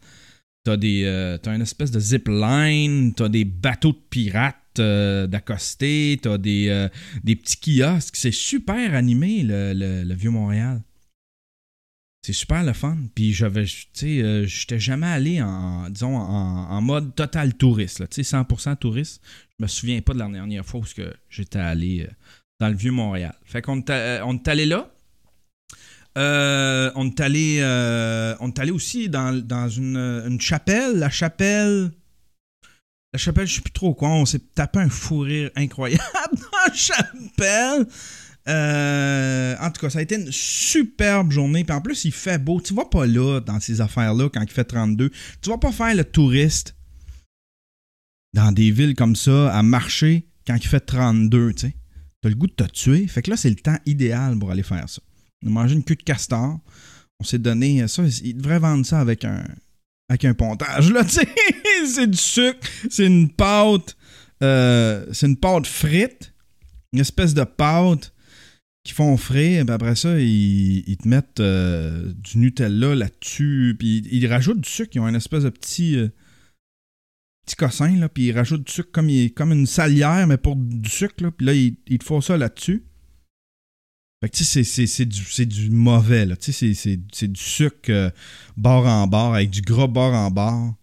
T'as 0.62 0.76
des, 0.76 1.38
t'as 1.42 1.56
une 1.56 1.62
espèce 1.62 1.90
de 1.90 1.98
zip 1.98 2.28
line, 2.28 3.14
t'as 3.14 3.28
des 3.28 3.44
bateaux 3.44 3.92
de 3.92 4.00
pirates 4.10 4.63
euh, 4.80 5.26
d'accostés, 5.26 6.18
t'as 6.22 6.38
des, 6.38 6.68
euh, 6.68 6.88
des 7.22 7.36
petits 7.36 7.56
kiosques. 7.80 8.16
C'est 8.16 8.32
super 8.32 8.94
animé, 8.94 9.42
le, 9.42 9.72
le- 9.74 10.04
le 10.04 10.14
vieux 10.14 10.30
Montréal. 10.30 10.82
C'est 12.24 12.32
super 12.32 12.64
le 12.64 12.72
fun. 12.72 12.96
Puis 13.14 13.34
j'avais, 13.34 13.64
tu 13.64 13.86
sais, 13.92 14.22
euh, 14.22 14.46
j'étais 14.46 14.78
jamais 14.78 15.06
allé 15.06 15.42
en, 15.42 15.90
disons, 15.90 16.16
en, 16.16 16.80
mode 16.80 17.14
total 17.14 17.54
touriste, 17.54 18.08
tu 18.08 18.24
sais, 18.24 18.36
100% 18.36 18.76
touriste. 18.76 19.22
Je 19.58 19.62
me 19.62 19.68
souviens 19.68 20.00
pas 20.00 20.14
de 20.14 20.18
la 20.20 20.28
dernière 20.28 20.64
fois 20.64 20.80
où 20.80 20.84
j'étais 21.28 21.58
allé 21.58 22.06
euh, 22.08 22.12
dans 22.60 22.68
le 22.68 22.76
vieux 22.76 22.92
Montréal. 22.92 23.34
Fait 23.44 23.60
qu'on 23.60 23.80
est, 23.80 23.90
allé 24.48 24.64
là. 24.64 24.90
On 26.16 27.06
est 27.08 27.20
allé, 27.20 28.70
aussi 28.70 29.10
dans, 29.10 29.68
une 29.68 30.40
chapelle, 30.40 30.96
la 30.98 31.10
chapelle. 31.10 31.90
La 33.14 33.18
chapelle, 33.18 33.46
je 33.46 33.54
sais 33.54 33.60
plus 33.60 33.70
trop 33.70 33.94
quoi. 33.94 34.08
On 34.08 34.26
s'est 34.26 34.40
tapé 34.56 34.80
un 34.80 34.88
fou 34.88 35.20
rire 35.20 35.48
incroyable 35.54 36.02
dans 36.32 36.58
la 36.66 36.74
chapelle. 36.74 37.86
Euh, 38.48 39.54
en 39.60 39.70
tout 39.70 39.80
cas, 39.80 39.90
ça 39.90 40.00
a 40.00 40.02
été 40.02 40.16
une 40.16 40.32
superbe 40.32 41.30
journée. 41.30 41.62
Puis 41.62 41.76
en 41.76 41.80
plus, 41.80 42.04
il 42.06 42.12
fait 42.12 42.42
beau. 42.42 42.60
Tu 42.60 42.74
vas 42.74 42.86
pas 42.86 43.06
là, 43.06 43.38
dans 43.38 43.60
ces 43.60 43.80
affaires-là, 43.80 44.30
quand 44.30 44.42
il 44.42 44.50
fait 44.50 44.64
32. 44.64 45.12
Tu 45.40 45.48
vas 45.48 45.58
pas 45.58 45.70
faire 45.70 45.94
le 45.94 46.04
touriste. 46.04 46.74
dans 48.32 48.50
des 48.50 48.72
villes 48.72 48.96
comme 48.96 49.14
ça 49.14 49.56
à 49.56 49.62
marcher 49.62 50.26
quand 50.44 50.56
il 50.56 50.66
fait 50.66 50.80
32, 50.80 51.52
tu. 51.52 51.72
T'as 52.20 52.28
le 52.28 52.34
goût 52.34 52.48
de 52.48 52.52
te 52.52 52.64
tuer. 52.64 53.06
Fait 53.06 53.22
que 53.22 53.30
là, 53.30 53.36
c'est 53.36 53.48
le 53.48 53.54
temps 53.54 53.78
idéal 53.86 54.36
pour 54.36 54.50
aller 54.50 54.64
faire 54.64 54.88
ça. 54.88 55.00
On 55.44 55.46
a 55.46 55.50
mangé 55.50 55.76
une 55.76 55.84
queue 55.84 55.94
de 55.94 56.02
castor. 56.02 56.58
On 57.20 57.24
s'est 57.24 57.38
donné 57.38 57.86
ça. 57.86 58.02
Ils 58.24 58.36
devraient 58.36 58.58
vendre 58.58 58.84
ça 58.84 58.98
avec 58.98 59.24
un, 59.24 59.44
avec 60.08 60.24
un 60.24 60.34
pontage, 60.34 60.90
là, 60.90 61.04
tu 61.04 61.20
c'est 61.86 62.06
du 62.06 62.18
sucre, 62.18 62.60
c'est 62.90 63.06
une 63.06 63.30
pâte, 63.30 63.96
euh, 64.42 65.06
c'est 65.12 65.26
une 65.26 65.36
pâte 65.36 65.66
frite, 65.66 66.34
une 66.92 67.00
espèce 67.00 67.34
de 67.34 67.44
pâte 67.44 68.12
qui 68.84 68.92
font 68.92 69.16
frais, 69.16 69.54
et 69.54 69.64
puis 69.64 69.72
après 69.72 69.96
ça, 69.96 70.20
ils, 70.20 70.96
te 70.98 71.08
mettent 71.08 71.40
euh, 71.40 72.12
du 72.16 72.38
Nutella 72.38 72.94
là-dessus, 72.94 73.76
puis 73.78 74.02
ils, 74.10 74.26
rajoutent 74.26 74.60
du 74.60 74.68
sucre, 74.68 74.90
ils 74.94 75.00
ont 75.00 75.08
une 75.08 75.14
espèce 75.14 75.44
de 75.44 75.48
petit, 75.48 75.96
euh, 75.96 76.08
petit 77.46 77.56
cossin, 77.56 77.96
là, 77.96 78.10
puis 78.10 78.24
ils 78.24 78.32
rajoutent 78.32 78.64
du 78.64 78.72
sucre 78.72 78.90
comme, 78.92 79.08
comme 79.34 79.52
une 79.52 79.66
salière, 79.66 80.26
mais 80.26 80.36
pour 80.36 80.56
du 80.56 80.90
sucre, 80.90 81.24
là, 81.24 81.30
puis 81.30 81.46
là, 81.46 81.54
ils, 81.54 81.76
ils 81.86 81.98
te 81.98 82.04
font 82.04 82.20
ça 82.20 82.36
là-dessus. 82.36 82.84
Fait 84.24 84.30
que, 84.30 84.36
tu 84.38 84.44
sais, 84.44 84.64
c'est- 84.64 85.04
du, 85.04 85.46
du 85.46 85.68
mauvais, 85.68 86.24
là. 86.24 86.34
Tu 86.34 86.50
sais, 86.50 86.72
c'est- 86.72 87.26
du 87.26 87.40
sucre 87.42 87.90
euh, 87.90 88.10
bord 88.56 88.86
en 88.86 89.06
bord, 89.06 89.34
avec 89.34 89.50
du 89.50 89.60
gras 89.60 89.86
bord 89.86 90.14
en 90.14 90.30
bord. 90.30 90.74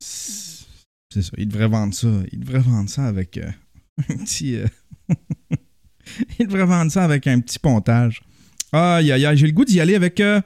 C'est 0.00 0.64
c'est 1.12 1.22
ça. 1.22 1.30
Ils 1.36 1.46
devraient 1.48 1.68
vendre 1.68 1.92
ça. 1.92 2.08
Ils 2.32 2.40
devraient 2.40 2.60
vendre 2.60 2.88
ça 2.88 3.04
avec 3.06 3.36
euh, 3.36 3.50
un 4.08 4.16
petit. 4.24 4.56
euh, 4.56 4.66
Ils 6.38 6.46
devraient 6.46 6.64
vendre 6.64 6.90
ça 6.90 7.04
avec 7.04 7.26
un 7.26 7.38
petit 7.40 7.58
pontage. 7.58 8.22
Aïe, 8.72 9.12
aïe, 9.12 9.26
aïe. 9.26 9.36
J'ai 9.36 9.46
le 9.46 9.52
goût 9.52 9.66
d'y 9.66 9.78
aller 9.80 9.94
avec. 9.94 10.18
euh, 10.20 10.40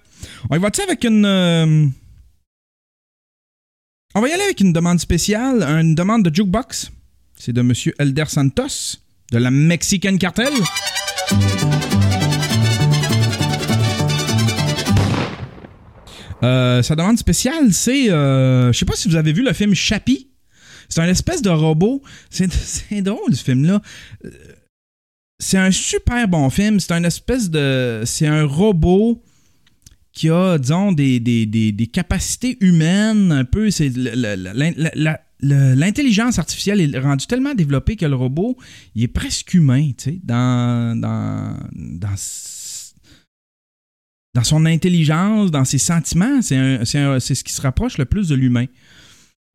On 0.50 0.56
y 0.56 0.58
va-tu 0.58 0.80
avec 0.80 1.04
une. 1.04 1.24
euh, 1.24 1.86
On 4.16 4.20
va 4.20 4.28
y 4.28 4.32
aller 4.32 4.42
avec 4.42 4.58
une 4.60 4.72
demande 4.72 4.98
spéciale, 4.98 5.62
une 5.62 5.94
demande 5.94 6.24
de 6.28 6.34
jukebox? 6.34 6.90
C'est 7.36 7.52
de 7.52 7.62
Monsieur 7.62 7.94
Elder 8.00 8.24
Santos, 8.26 8.96
de 9.30 9.38
la 9.38 9.52
Mexican 9.52 10.16
Cartel. 10.16 10.52
Euh, 16.44 16.82
sa 16.82 16.96
demande 16.96 17.18
spéciale, 17.18 17.72
c'est. 17.72 18.10
euh, 18.10 18.72
je 18.72 18.78
sais 18.78 18.84
pas 18.84 18.96
si 18.96 19.08
vous 19.08 19.16
avez 19.16 19.32
vu 19.32 19.42
le 19.44 19.52
film 19.52 19.74
Chappie. 19.74 20.28
C'est 20.88 21.00
un 21.00 21.08
espèce 21.08 21.40
de 21.42 21.50
robot. 21.50 22.02
C'est 22.30 23.02
drôle, 23.02 23.34
ce 23.34 23.44
film-là. 23.44 23.80
Euh, 24.24 24.30
C'est 25.38 25.58
un 25.58 25.70
super 25.70 26.26
bon 26.28 26.50
film. 26.50 26.80
C'est 26.80 26.92
un 26.92 27.04
espèce 27.04 27.48
de. 27.50 28.02
C'est 28.04 28.26
un 28.26 28.44
robot 28.44 29.22
qui 30.12 30.28
a, 30.28 30.58
disons, 30.58 30.92
des, 30.92 31.20
des, 31.20 31.46
des- 31.46 31.72
des 31.72 31.86
capacités 31.86 32.58
humaines, 32.60 33.32
un 33.32 33.44
peu. 33.44 33.70
C'est 33.70 33.90
L'intelligence 35.40 36.38
artificielle 36.38 36.80
est 36.94 36.98
rendue 36.98 37.26
tellement 37.26 37.54
développée 37.54 37.96
que 37.96 38.06
le 38.06 38.14
robot, 38.14 38.56
il 38.94 39.02
est 39.04 39.08
presque 39.08 39.54
humain, 39.54 39.90
tu 39.96 40.04
sais, 40.04 40.20
dans, 40.22 41.00
dans, 41.00 41.56
dans, 41.72 42.14
dans 44.34 44.44
son 44.44 44.64
intelligence, 44.66 45.50
dans 45.50 45.64
ses 45.64 45.78
sentiments. 45.78 46.40
C'est 46.42 46.84
ce 46.84 47.44
qui 47.44 47.52
se 47.52 47.60
rapproche 47.60 47.98
le 47.98 48.04
plus 48.04 48.28
de 48.28 48.34
l'humain. 48.34 48.66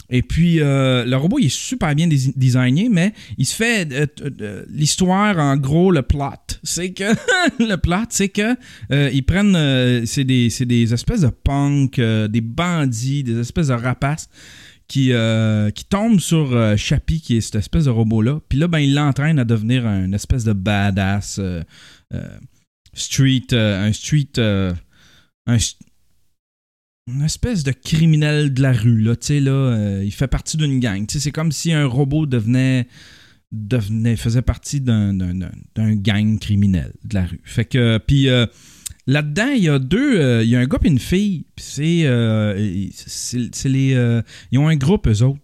Et 0.09 0.21
puis, 0.21 0.61
euh, 0.61 1.03
le 1.03 1.17
robot, 1.17 1.37
il 1.39 1.47
est 1.47 1.49
super 1.55 1.93
bien 1.93 2.07
designé, 2.07 2.87
mais 2.89 3.13
il 3.37 3.45
se 3.45 3.55
fait. 3.55 3.91
euh, 3.91 4.05
euh, 4.39 4.63
L'histoire, 4.69 5.37
en 5.37 5.57
gros, 5.57 5.91
le 5.91 6.01
plot, 6.01 6.59
c'est 6.63 6.93
que. 6.93 7.03
le 7.59 7.75
plot, 7.75 8.05
c'est 8.09 8.29
que. 8.29 8.55
ils 9.11 9.23
prennent. 9.23 10.05
c'est 10.05 10.23
des, 10.23 10.47
des 10.61 10.93
espèces 10.93 11.21
de 11.21 11.27
punk, 11.29 11.99
euh, 11.99 12.29
des 12.29 12.39
bandits, 12.41 13.23
des 13.23 13.37
espèces 13.37 13.67
de 13.67 13.73
rapaces 13.73 14.29
qui, 14.87 15.11
qui 15.75 15.85
tombent 15.85 16.21
sur 16.21 16.77
Chappie, 16.77 17.19
qui 17.19 17.35
est 17.35 17.41
cette 17.41 17.55
espèce 17.55 17.85
de 17.85 17.89
robot-là. 17.89 18.39
Puis 18.47 18.57
là, 18.57 18.69
ben, 18.69 18.79
ils 18.79 18.93
l'entraînent 18.93 19.39
à 19.39 19.43
devenir 19.43 19.85
un 19.85 20.13
espèce 20.13 20.45
de 20.45 20.53
badass 20.53 21.41
street. 22.97 23.47
euh, 23.53 23.87
un 23.87 23.93
street. 23.93 24.31
euh, 24.37 24.73
un, 25.45 25.57
une 27.09 27.21
espèce 27.21 27.63
de 27.63 27.71
criminel 27.71 28.53
de 28.53 28.61
la 28.61 28.73
rue, 28.73 28.99
là, 28.99 29.15
tu 29.15 29.27
sais, 29.27 29.39
là, 29.39 29.51
euh, 29.51 30.03
il 30.03 30.11
fait 30.11 30.27
partie 30.27 30.57
d'une 30.57 30.81
gang. 30.81 31.07
Tu 31.07 31.13
sais, 31.13 31.19
c'est 31.19 31.31
comme 31.31 31.53
si 31.53 31.71
un 31.71 31.85
robot 31.85 32.25
devenait, 32.25 32.85
devenait 33.53 34.17
faisait 34.17 34.41
partie 34.41 34.81
d'un, 34.81 35.13
gang 35.77 36.37
criminel 36.37 36.91
de 37.05 37.15
la 37.15 37.25
rue. 37.25 37.39
Fait 37.45 37.63
que, 37.63 37.97
puis 37.99 38.27
là-dedans, 39.07 39.51
il 39.55 39.63
y 39.63 39.69
a 39.69 39.79
deux, 39.79 40.41
il 40.43 40.49
y 40.49 40.57
a 40.57 40.59
un 40.59 40.65
gars 40.65 40.79
et 40.83 40.87
une 40.89 40.99
fille, 40.99 41.45
c'est, 41.55 42.03
c'est, 42.93 43.69
les, 43.69 44.21
ils 44.51 44.59
ont 44.59 44.67
un 44.67 44.75
groupe, 44.75 45.07
eux 45.07 45.23
autres. 45.23 45.39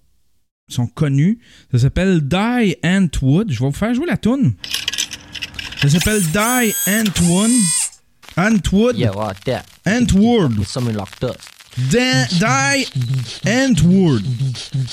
Ils 0.70 0.74
sont 0.74 0.88
connus. 0.88 1.40
Ça 1.72 1.80
s'appelle 1.80 2.22
Die 2.28 2.76
Antwood. 2.84 3.52
Je 3.52 3.60
vais 3.60 3.66
vous 3.66 3.72
faire 3.72 3.94
jouer 3.94 4.06
la 4.06 4.18
tune. 4.18 4.54
Ça 5.84 5.90
s'appelle 5.90 6.22
Die 6.32 6.74
Antwood. 6.88 7.52
Antwood. 8.38 8.98
Yeah, 8.98 9.12
right 9.12 9.38
there. 9.46 9.64
Antwood. 9.86 10.58
With 10.58 10.68
something 10.68 10.96
like 10.96 11.20
that. 11.20 11.38
Da- 11.92 12.28
Die 12.40 12.86
Antwoord. 13.50 14.24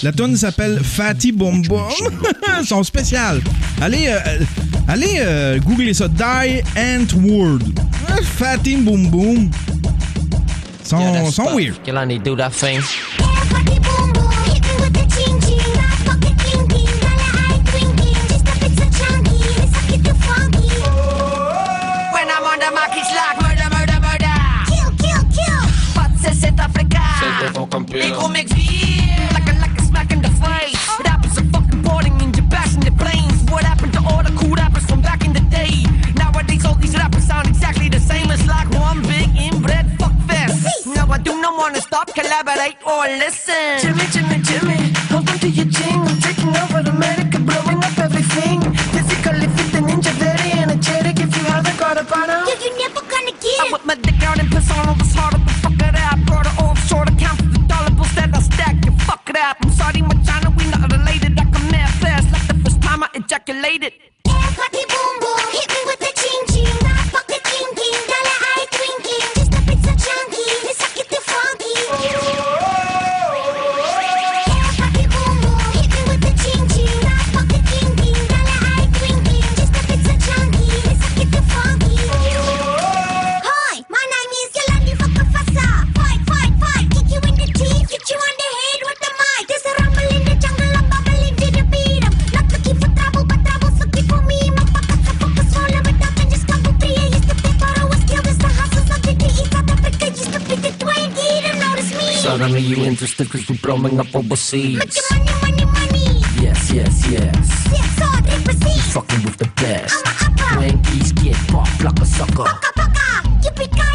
La 0.03 0.13
tune 0.13 0.35
s'appelle 0.37 0.81
Fatty 0.83 1.31
Boom 1.31 1.63
Boom. 1.63 1.91
Son 2.67 2.83
spécial. 2.83 3.41
Allez, 3.83 4.09
euh, 4.09 4.39
allez 4.89 5.19
euh, 5.21 5.59
googler 5.61 5.93
ça. 5.95 6.09
Die 6.09 6.63
Antwoord. 6.77 7.63
Fatty 8.39 8.77
Boom 8.77 9.11
Boom. 9.11 9.51
Son, 10.83 10.99
Yeah, 10.99 11.31
son 11.31 11.55
weird. 11.55 11.77
Can 11.85 11.97
only 11.99 12.19
do 12.19 12.35
that 12.37 12.51
thing. 12.53 12.81
Les 27.89 28.11
gros 28.11 28.29
mecs 28.29 28.53
virent 28.53 29.33
like 29.33 29.49
a, 29.49 29.59
like 29.59 29.79
a 29.79 29.83
smack 29.83 30.13
in 30.13 30.21
the 30.21 30.29
face. 30.29 30.77
Oh. 30.89 30.97
What 30.99 31.07
happens 31.07 31.35
to 31.37 31.45
fucking 31.45 31.83
boarding 31.83 32.21
in 32.21 32.33
your 32.35 32.47
passenger 32.49 32.93
planes? 32.93 33.43
What 33.51 33.65
happened 33.65 33.93
to 33.95 34.01
all 34.01 34.23
the 34.23 34.33
cool 34.37 34.55
rappers 34.55 34.85
from 34.85 35.01
back 35.01 35.25
in 35.25 35.33
the 35.33 35.41
day? 35.41 35.73
Nowadays, 36.15 36.65
all 36.65 36.75
these 36.75 36.95
rappers 36.97 37.27
sound 37.27 37.49
exactly 37.49 37.89
the 37.89 37.99
same. 37.99 38.31
It's 38.31 38.47
like 38.47 38.69
one 38.71 39.03
big 39.03 39.29
inbred 39.37 39.87
fuck 39.99 40.13
fest. 40.29 40.87
Now 40.87 41.11
I 41.11 41.19
do 41.19 41.41
not 41.41 41.57
wanna 41.57 41.81
stop, 41.81 42.15
collaborate, 42.15 42.77
or 42.87 43.03
listen. 43.19 43.79
Jimmy, 43.81 44.05
Jimmy, 44.13 44.39
Jimmy, 44.43 44.93
hold 45.11 45.29
on 45.29 45.39
to 45.39 45.49
your 45.49 45.71
chin. 45.71 45.99
I'm 46.01 46.21
taking 46.21 46.55
over 46.63 46.81
America, 46.89 47.39
blowing 47.41 47.81
up 47.83 47.99
everything. 47.99 48.61
Physically 48.93 49.49
fit 49.57 49.75
and 49.75 49.87
ninja, 49.89 50.13
very 50.21 50.53
energetic. 50.53 51.19
If 51.19 51.35
you 51.37 51.45
haven't 51.45 51.79
got 51.79 51.97
a 51.97 52.05
partner, 52.05 52.45
yeah, 52.47 52.61
you're 52.63 52.79
never 52.79 53.00
ejaculated. 63.31 63.93
none 102.53 102.65
you 102.65 102.85
interested 102.85 103.27
because 103.27 103.49
you're 103.49 103.59
blowing 103.59 103.99
up 104.01 104.15
overseas. 104.15 104.99
Money, 105.11 105.33
money, 105.43 105.65
money. 105.65 106.21
Yes, 106.41 106.71
yes, 106.73 107.11
yes. 107.11 107.69
Yes, 107.73 108.03
all 108.03 108.23
they 108.23 108.43
proceed. 108.45 108.77
You're 108.77 108.93
fucking 108.95 109.25
with 109.25 109.37
the 109.37 109.51
best. 109.57 109.95
I'm 110.07 110.07
a 110.07 110.41
hopper. 110.41 110.59
When 110.61 110.83
these 110.83 111.13
get 111.13 111.37
fucked 111.37 111.83
like 111.85 111.99
a 112.01 112.07
sucker. 112.07 112.45
Poca, 112.45 112.73
poca. 112.77 113.29
You 113.45 113.51
become 113.53 113.90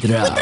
Pedra. 0.00 0.34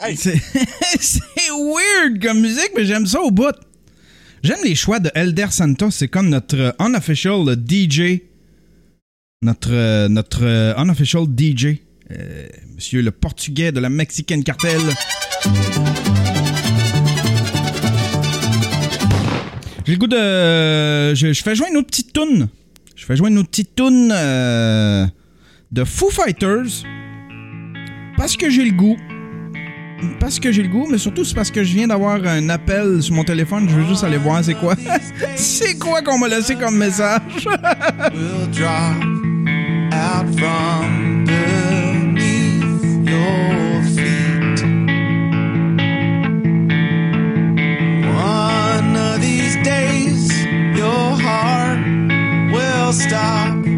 C'est 1.00 1.50
weird 1.50 2.22
comme 2.22 2.40
musique, 2.40 2.70
mais 2.76 2.84
j'aime 2.84 3.06
ça 3.06 3.20
au 3.20 3.30
bout. 3.30 3.54
J'aime 4.42 4.58
les 4.64 4.74
choix 4.74 4.98
de 4.98 5.10
Elder 5.14 5.46
Santos. 5.50 5.92
C'est 5.92 6.08
comme 6.08 6.28
notre 6.28 6.58
euh, 6.58 6.72
unofficial 6.80 7.44
DJ. 7.54 8.22
Notre, 9.42 9.72
euh, 9.72 10.08
notre 10.08 10.44
euh, 10.44 10.74
unofficial 10.76 11.24
DJ. 11.24 11.78
Monsieur 12.74 13.00
le 13.00 13.10
portugais 13.10 13.72
de 13.72 13.80
la 13.80 13.88
Mexican 13.88 14.42
Cartel. 14.42 14.80
J'ai 19.86 19.92
le 19.92 19.98
goût 19.98 20.06
de. 20.06 21.14
Je, 21.14 21.42
fais 21.42 21.54
jouer 21.54 21.68
une 21.70 21.78
autre 21.78 21.86
petite 21.86 22.12
toune. 22.12 22.48
Je 22.94 23.06
fais 23.06 23.16
jouer 23.16 23.30
une 23.30 23.38
autre 23.38 23.48
petite 23.48 23.74
toune 23.74 24.08
de 24.08 25.84
Foo 25.84 26.10
Fighters. 26.10 26.84
Parce 28.22 28.36
que 28.36 28.48
j'ai 28.48 28.64
le 28.64 28.70
goût. 28.70 28.96
Parce 30.20 30.38
que 30.38 30.52
j'ai 30.52 30.62
le 30.62 30.68
goût, 30.68 30.86
mais 30.88 30.96
surtout 30.96 31.24
c'est 31.24 31.34
parce 31.34 31.50
que 31.50 31.64
je 31.64 31.74
viens 31.74 31.88
d'avoir 31.88 32.24
un 32.24 32.48
appel 32.50 33.02
sur 33.02 33.16
mon 33.16 33.24
téléphone. 33.24 33.68
Je 33.68 33.74
veux 33.74 33.84
juste 33.88 34.04
aller 34.04 34.16
voir 34.16 34.44
c'est 34.44 34.54
quoi. 34.54 34.76
c'est 35.34 35.76
quoi 35.76 36.02
qu'on 36.02 36.18
m'a 36.18 36.28
laissé 36.28 36.54
comme 36.54 36.76
message? 36.76 37.48
One 48.14 48.96
of 48.96 49.20
these 49.20 49.56
days, 49.64 50.30
your 50.76 51.18
heart 51.20 51.80
will 52.52 52.92
stop 52.92 53.71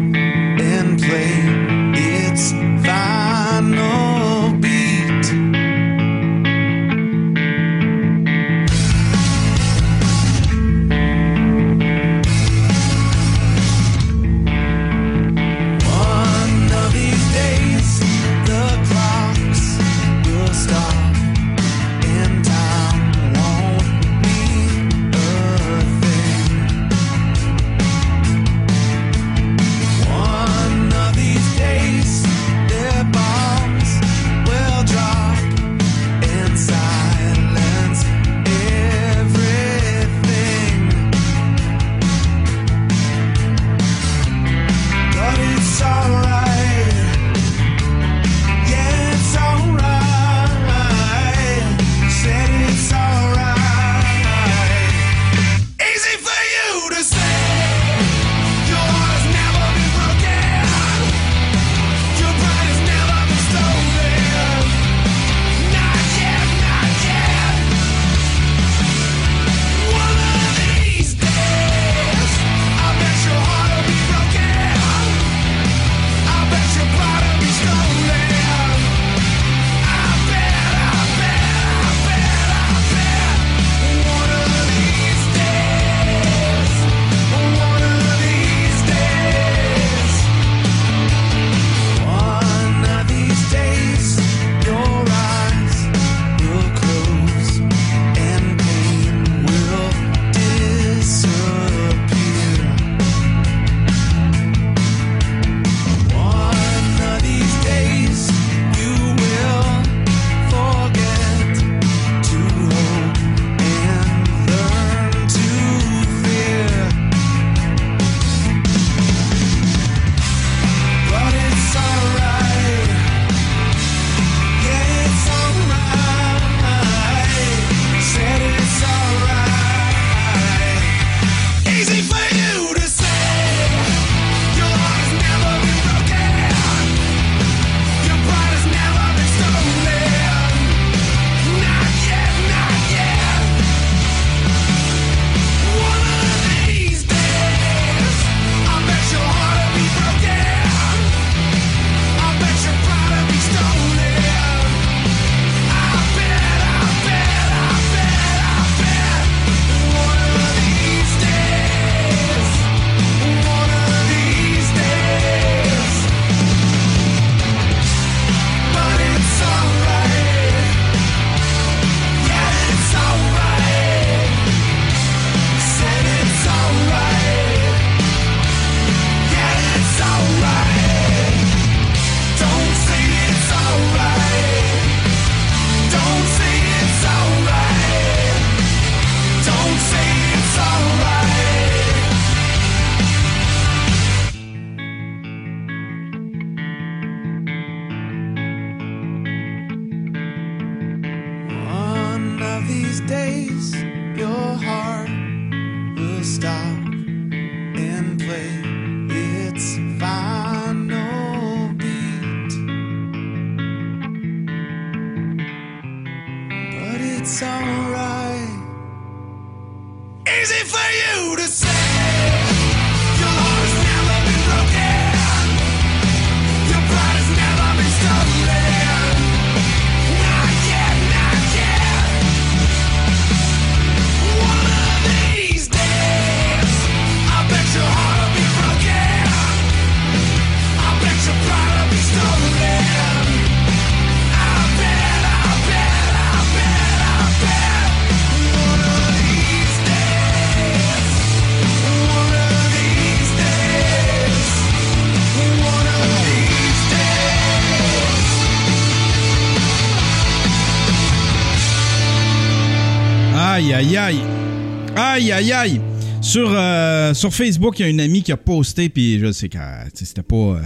Euh, 266.35 267.13
sur 267.13 267.33
Facebook, 267.33 267.79
il 267.79 267.83
y 267.83 267.85
a 267.85 267.89
une 267.89 268.01
amie 268.01 268.23
qui 268.23 268.31
a 268.31 268.37
posté, 268.37 268.89
puis 268.89 269.19
je 269.19 269.31
sais 269.31 269.49
que 269.49 269.57
sais, 269.93 270.05
c'était 270.05 270.23
pas. 270.23 270.35
euh, 270.35 270.59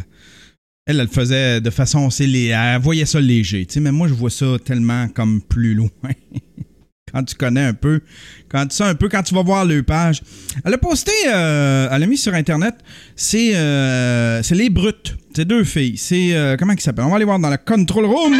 elle, 0.85 0.99
elle 0.99 1.01
le 1.03 1.07
faisait 1.07 1.61
de 1.61 1.69
façon. 1.69 2.09
Elle 2.19 2.79
voyait 2.81 3.05
ça 3.05 3.19
léger, 3.19 3.65
tu 3.65 3.75
sais, 3.75 3.79
mais 3.79 3.91
moi, 3.91 4.07
je 4.07 4.13
vois 4.13 4.29
ça 4.29 4.57
tellement 4.63 5.07
comme 5.09 5.41
plus 5.41 5.75
loin. 5.75 5.89
quand 7.13 7.23
tu 7.23 7.35
connais 7.35 7.63
un 7.63 7.73
peu, 7.73 8.01
quand 8.49 8.67
tu 8.67 8.75
sais 8.75 8.83
un 8.83 8.95
peu, 8.95 9.09
quand 9.09 9.23
tu 9.23 9.33
vas 9.35 9.43
voir 9.43 9.65
le 9.65 9.83
page. 9.83 10.21
Elle 10.63 10.73
a 10.73 10.77
posté, 10.77 11.11
euh, 11.27 11.87
elle 11.91 12.03
a 12.03 12.07
mis 12.07 12.17
sur 12.17 12.33
Internet, 12.33 12.75
c'est 13.15 13.51
euh, 13.55 14.41
les 14.51 14.69
brutes. 14.69 15.15
C'est 15.35 15.45
deux 15.45 15.63
filles. 15.63 15.97
C'est. 15.97 16.35
euh, 16.35 16.57
comment 16.57 16.73
ils 16.73 16.81
s'appellent 16.81 17.05
On 17.05 17.09
va 17.09 17.17
aller 17.17 17.25
voir 17.25 17.39
dans 17.39 17.49
la 17.49 17.57
control 17.57 18.05
room. 18.05 18.35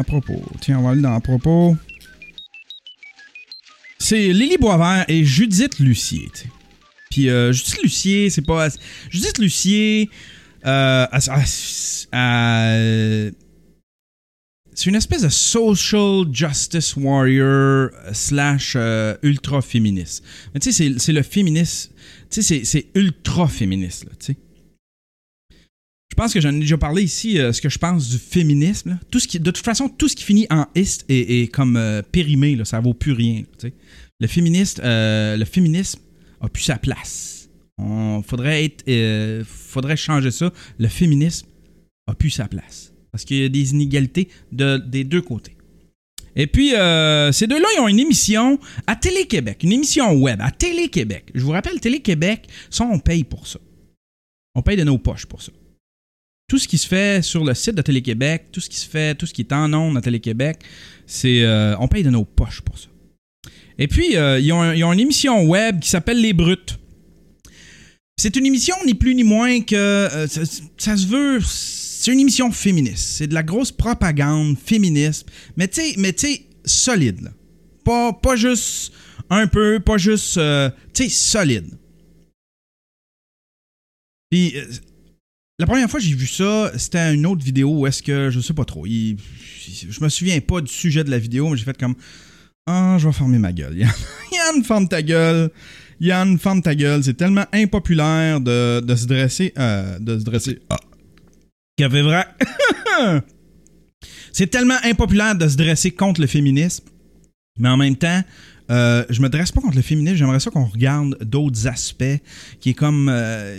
À 0.00 0.04
propos. 0.04 0.42
Tiens, 0.60 0.78
on 0.78 0.82
va 0.82 0.90
aller 0.90 1.00
dans 1.02 1.14
à 1.14 1.20
propos. 1.20 1.76
C'est 3.98 4.32
Lily 4.32 4.56
Boisvert 4.58 5.04
et 5.08 5.24
Judith 5.24 5.78
Lucier. 5.78 6.28
tu 6.34 6.40
sais. 6.42 6.48
Puis 7.10 7.28
euh, 7.28 7.52
Judith 7.52 7.82
Lucier, 7.82 8.30
c'est 8.30 8.42
pas. 8.42 8.68
Judith 9.10 9.38
Lucier. 9.38 10.08
euh, 10.66 11.06
c'est 14.74 14.88
une 14.88 14.94
espèce 14.94 15.22
de 15.22 15.28
social 15.28 16.24
justice 16.32 16.96
warrior 16.96 17.44
euh, 17.92 18.12
slash 18.12 18.76
ultra 19.22 19.60
féministe. 19.60 20.24
Mais 20.54 20.60
tu 20.60 20.72
sais, 20.72 20.94
c'est- 20.98 21.12
le 21.12 21.22
féministe. 21.22 21.92
Tu 22.30 22.40
sais, 22.40 22.42
c'est- 22.42 22.64
c'est 22.64 22.86
ultra 22.94 23.48
féministe, 23.48 24.04
là, 24.04 24.12
tu 24.18 24.26
sais. 24.26 24.36
Je 26.10 26.16
pense 26.16 26.34
que 26.34 26.40
j'en 26.40 26.54
ai 26.54 26.58
déjà 26.58 26.76
parlé 26.76 27.04
ici, 27.04 27.38
euh, 27.38 27.52
ce 27.52 27.60
que 27.60 27.68
je 27.68 27.78
pense 27.78 28.08
du 28.08 28.18
féminisme. 28.18 28.98
de 29.10 29.50
toute 29.50 29.64
façon, 29.64 29.88
tout 29.88 30.08
ce 30.08 30.16
qui 30.16 30.24
finit 30.24 30.46
en 30.50 30.66
ist 30.74 31.04
est, 31.08 31.50
comme 31.52 31.76
euh, 31.76 32.02
périmé, 32.02 32.56
là, 32.56 32.64
ça 32.64 32.80
vaut 32.80 32.94
plus 32.94 33.12
rien. 33.12 33.44
Le, 34.18 34.26
féministe, 34.26 34.80
euh, 34.80 35.36
le 35.36 35.44
féminisme 35.44 36.00
a 36.40 36.48
plus 36.48 36.64
sa 36.64 36.76
place. 36.76 37.48
On 37.78 38.22
faudrait 38.22 39.96
changer 39.96 40.30
ça. 40.30 40.52
Le 40.78 40.88
féminisme 40.88 41.46
a 42.06 42.14
plus 42.14 42.30
sa 42.30 42.48
place 42.48 42.92
parce 43.12 43.24
qu'il 43.24 43.38
y 43.38 43.44
a 43.44 43.48
des 43.48 43.70
inégalités 43.70 44.28
de, 44.52 44.76
des 44.76 45.04
deux 45.04 45.22
côtés. 45.22 45.56
Et 46.36 46.46
puis, 46.46 46.70
ces 46.70 47.46
deux-là, 47.46 47.68
ils 47.76 47.80
ont 47.80 47.88
une 47.88 47.98
émission 47.98 48.58
à 48.86 48.96
Télé-Québec, 48.96 49.60
une 49.62 49.72
émission 49.72 50.12
web 50.12 50.40
à 50.42 50.50
Télé-Québec. 50.50 51.30
Je 51.34 51.42
vous 51.42 51.52
rappelle, 51.52 51.80
Télé-Québec, 51.80 52.46
ça, 52.68 52.84
on 52.84 52.98
paye 52.98 53.24
pour 53.24 53.46
ça. 53.46 53.58
On 54.54 54.62
paye 54.62 54.76
de 54.76 54.84
nos 54.84 54.98
poches 54.98 55.26
pour 55.26 55.40
ça 55.40 55.52
tout 56.50 56.58
ce 56.58 56.66
qui 56.66 56.78
se 56.78 56.88
fait 56.88 57.22
sur 57.22 57.44
le 57.44 57.54
site 57.54 57.76
de 57.76 57.82
Télé-Québec, 57.82 58.46
tout 58.50 58.58
ce 58.58 58.68
qui 58.68 58.76
se 58.76 58.88
fait, 58.88 59.14
tout 59.14 59.24
ce 59.24 59.32
qui 59.32 59.42
est 59.42 59.52
en 59.52 59.72
ondes 59.72 59.96
à 59.96 60.00
Télé-Québec, 60.00 60.58
c'est 61.06 61.44
euh, 61.44 61.76
on 61.78 61.86
paye 61.86 62.02
de 62.02 62.10
nos 62.10 62.24
poches 62.24 62.60
pour 62.62 62.76
ça. 62.76 62.88
Et 63.78 63.86
puis, 63.86 64.16
euh, 64.16 64.40
ils, 64.40 64.52
ont, 64.52 64.72
ils 64.72 64.82
ont 64.82 64.92
une 64.92 64.98
émission 64.98 65.44
web 65.44 65.78
qui 65.78 65.88
s'appelle 65.88 66.20
Les 66.20 66.32
Brutes. 66.32 66.76
C'est 68.16 68.34
une 68.34 68.46
émission 68.46 68.74
ni 68.84 68.94
plus 68.94 69.14
ni 69.14 69.22
moins 69.22 69.60
que. 69.60 69.76
euh, 69.76 70.26
ça, 70.26 70.96
se 70.96 71.06
veut. 71.06 71.38
C'est 71.40 72.12
une 72.12 72.18
émission 72.18 72.50
féministe. 72.50 73.18
C'est 73.18 73.28
de 73.28 73.34
la 73.34 73.44
grosse 73.44 73.70
propagande 73.70 74.58
féministe. 74.58 75.28
Mais 75.56 75.68
tu 75.68 75.80
mais 75.98 76.16
solide. 76.64 77.32
Pas, 77.84 78.12
pas 78.12 78.34
juste 78.34 78.92
un 79.30 79.46
peu, 79.46 79.78
pas 79.78 79.98
juste. 79.98 80.36
euh, 80.36 80.68
tu 80.92 81.04
sais, 81.04 81.10
solide. 81.10 81.78
Puis, 84.30 84.54
la 85.60 85.66
première 85.66 85.90
fois 85.90 86.00
que 86.00 86.06
j'ai 86.06 86.14
vu 86.14 86.26
ça, 86.26 86.72
c'était 86.78 87.12
une 87.12 87.26
autre 87.26 87.44
vidéo 87.44 87.80
où 87.80 87.86
est-ce 87.86 88.02
que, 88.02 88.30
je 88.30 88.40
sais 88.40 88.54
pas 88.54 88.64
trop, 88.64 88.86
je 88.86 90.02
me 90.02 90.08
souviens 90.08 90.40
pas 90.40 90.62
du 90.62 90.72
sujet 90.72 91.04
de 91.04 91.10
la 91.10 91.18
vidéo, 91.18 91.50
mais 91.50 91.58
j'ai 91.58 91.66
fait 91.66 91.76
comme, 91.76 91.96
ah, 92.66 92.96
je 92.98 93.06
vais 93.06 93.12
fermer 93.12 93.38
ma 93.38 93.52
gueule. 93.52 93.76
Yann, 94.32 94.64
ferme 94.64 94.88
ta 94.88 95.02
gueule. 95.02 95.50
Yann, 96.00 96.38
ferme 96.38 96.62
ta 96.62 96.74
gueule. 96.74 97.04
C'est 97.04 97.12
tellement 97.12 97.44
impopulaire 97.52 98.40
de, 98.40 98.82
se 98.96 99.04
dresser, 99.04 99.52
euh, 99.58 99.98
de 99.98 100.18
se 100.18 100.24
dresser. 100.24 100.60
Ah. 100.70 100.78
Vrai? 101.78 102.24
C'est 104.32 104.46
tellement 104.46 104.78
impopulaire 104.82 105.34
de 105.34 105.46
se 105.46 105.56
dresser 105.58 105.90
contre 105.90 106.22
le 106.22 106.26
féminisme, 106.26 106.84
mais 107.58 107.68
en 107.68 107.76
même 107.76 107.96
temps, 107.96 108.22
euh, 108.70 109.04
je 109.10 109.20
me 109.20 109.28
dresse 109.28 109.52
pas 109.52 109.60
contre 109.60 109.76
le 109.76 109.82
féminisme. 109.82 110.16
J'aimerais 110.16 110.40
ça 110.40 110.50
qu'on 110.50 110.64
regarde 110.64 111.18
d'autres 111.22 111.66
aspects 111.66 112.04
qui 112.60 112.70
est 112.70 112.74
comme, 112.74 113.08
euh, 113.10 113.58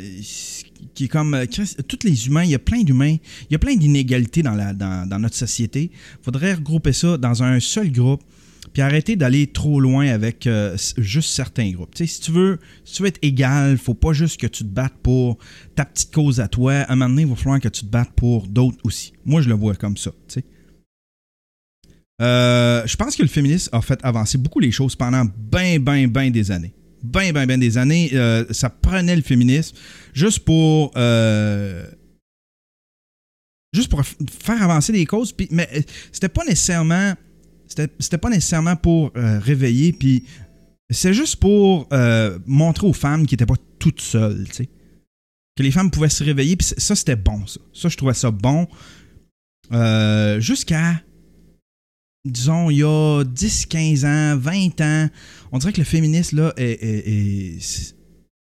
qui 1.02 1.08
comme, 1.08 1.34
euh, 1.34 1.46
tous 1.46 2.00
les 2.04 2.28
humains. 2.28 2.44
Il 2.44 2.52
y 2.52 2.56
a 2.56 2.60
plein 2.60 2.84
d'humains, 2.84 3.18
il 3.50 3.52
y 3.52 3.56
a 3.56 3.60
plein 3.60 3.76
d'inégalités 3.76 4.44
dans 4.44 5.20
notre 5.20 5.36
société. 5.36 5.92
Faudrait 6.22 6.54
regrouper 6.54 6.94
ça 6.94 7.18
dans 7.18 7.44
un 7.44 7.60
seul 7.60 7.92
groupe. 7.92 8.24
Puis 8.74 8.82
arrêter 8.82 9.16
d'aller 9.16 9.48
trop 9.48 9.82
loin 9.82 10.08
avec 10.08 10.46
euh, 10.46 10.78
juste 10.98 11.32
certains 11.32 11.72
groupes. 11.72 11.94
Si 11.98 12.22
tu 12.22 12.32
veux, 12.32 12.60
si 12.86 12.94
tu 12.94 13.02
veux 13.02 13.08
être 13.08 13.20
égal, 13.22 13.78
faut 13.78 13.96
pas 13.96 14.14
juste 14.14 14.40
que 14.40 14.48
tu 14.48 14.64
te 14.64 14.70
battes 14.70 14.96
pour 15.02 15.40
ta 15.76 15.84
petite 15.84 16.14
cause 16.14 16.40
à 16.40 16.48
toi. 16.48 16.76
À 16.76 16.94
un 16.94 16.96
moment 16.96 17.10
donné, 17.10 17.24
il 17.24 17.28
va 17.28 17.36
falloir 17.36 17.60
que 17.60 17.68
tu 17.68 17.82
te 17.82 17.90
battes 17.90 18.14
pour 18.16 18.48
d'autres 18.48 18.78
aussi. 18.84 19.14
Moi, 19.26 19.42
je 19.42 19.50
le 19.50 19.56
vois 19.56 19.76
comme 19.76 19.98
ça. 19.98 20.12
Euh, 22.22 22.84
je 22.86 22.96
pense 22.96 23.16
que 23.16 23.24
le 23.24 23.28
féminisme 23.28 23.76
a 23.76 23.82
fait 23.82 24.00
avancer 24.04 24.38
beaucoup 24.38 24.60
les 24.60 24.72
choses 24.72 24.96
pendant 24.96 25.26
ben, 25.26 25.80
ben, 25.80 26.08
ben 26.08 26.32
des 26.32 26.52
années. 26.52 26.74
Ben, 27.04 27.32
ben, 27.34 27.46
ben 27.46 27.60
des 27.60 27.78
années. 27.78 28.12
euh, 28.14 28.46
ça 28.52 28.70
prenait 28.70 29.16
le 29.16 29.22
féminisme 29.22 29.76
juste 30.14 30.40
pour. 30.40 30.92
euh, 30.98 31.86
juste 33.74 33.90
pour 33.90 34.04
faire 34.06 34.62
avancer 34.62 34.92
des 34.92 35.06
causes. 35.06 35.34
Mais 35.50 35.68
euh, 35.76 35.82
c'était 36.12 36.30
pas 36.30 36.46
nécessairement. 36.46 37.14
C'était 37.68 38.18
pas 38.18 38.30
nécessairement 38.30 38.76
pour 38.76 39.12
réveiller. 39.16 39.94
Puis 39.94 40.26
c'est 40.90 41.14
juste 41.14 41.38
pour 41.38 41.88
montrer 42.46 42.86
aux 42.86 42.94
femmes 42.94 43.26
qu'ils 43.26 43.38
n'étaient 43.38 43.46
pas 43.46 43.62
toutes 43.80 44.02
seules. 44.02 44.46
tu 44.50 44.56
sais. 44.56 44.70
Que 45.56 45.64
les 45.64 45.72
femmes 45.72 45.90
pouvaient 45.90 46.10
se 46.10 46.22
réveiller. 46.24 46.58
Puis 46.58 46.68
ça, 46.78 46.96
c'était 46.96 47.16
bon, 47.16 47.48
ça. 47.48 47.62
Ça, 47.74 47.88
je 47.88 47.96
trouvais 47.96 48.14
ça 48.14 48.30
bon. 48.30 48.68
Jusqu'à 50.40 51.02
disons, 52.26 52.70
il 52.70 52.78
y 52.78 52.84
a 52.84 53.24
10, 53.24 53.66
15 53.66 54.06
ans, 54.06 54.38
20 54.38 54.82
ans, 54.82 55.10
on 55.52 55.58
dirait 55.58 55.74
que 55.74 55.80
le 55.80 55.86
féminisme, 55.86 56.38
là, 56.38 56.54
est, 56.58 56.72
est- 56.84 57.08
est- 57.10 57.96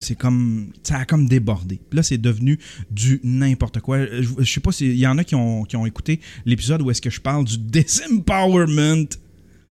c'est- 0.02 0.16
comme. 0.16 0.72
Ça 0.84 0.98
a 1.00 1.06
comme 1.06 1.28
débordé. 1.28 1.80
Puis 1.90 1.98
là, 1.98 2.04
c'est 2.04 2.18
devenu 2.20 2.60
du 2.92 3.20
n'importe 3.24 3.80
quoi. 3.82 4.06
Je, 4.06 4.44
sais 4.44 4.60
pas 4.60 4.72
s'il 4.72 4.96
y 4.96 5.08
en 5.08 5.18
a 5.18 5.24
qui 5.24 5.34
ont, 5.36 5.86
écouté 5.86 6.20
l'épisode 6.46 6.82
où 6.84 6.92
est-ce 6.92 7.02
que 7.02 7.10
je 7.10 7.20
parle 7.20 7.44
du 7.46 7.58
disempowerment. 7.58 9.08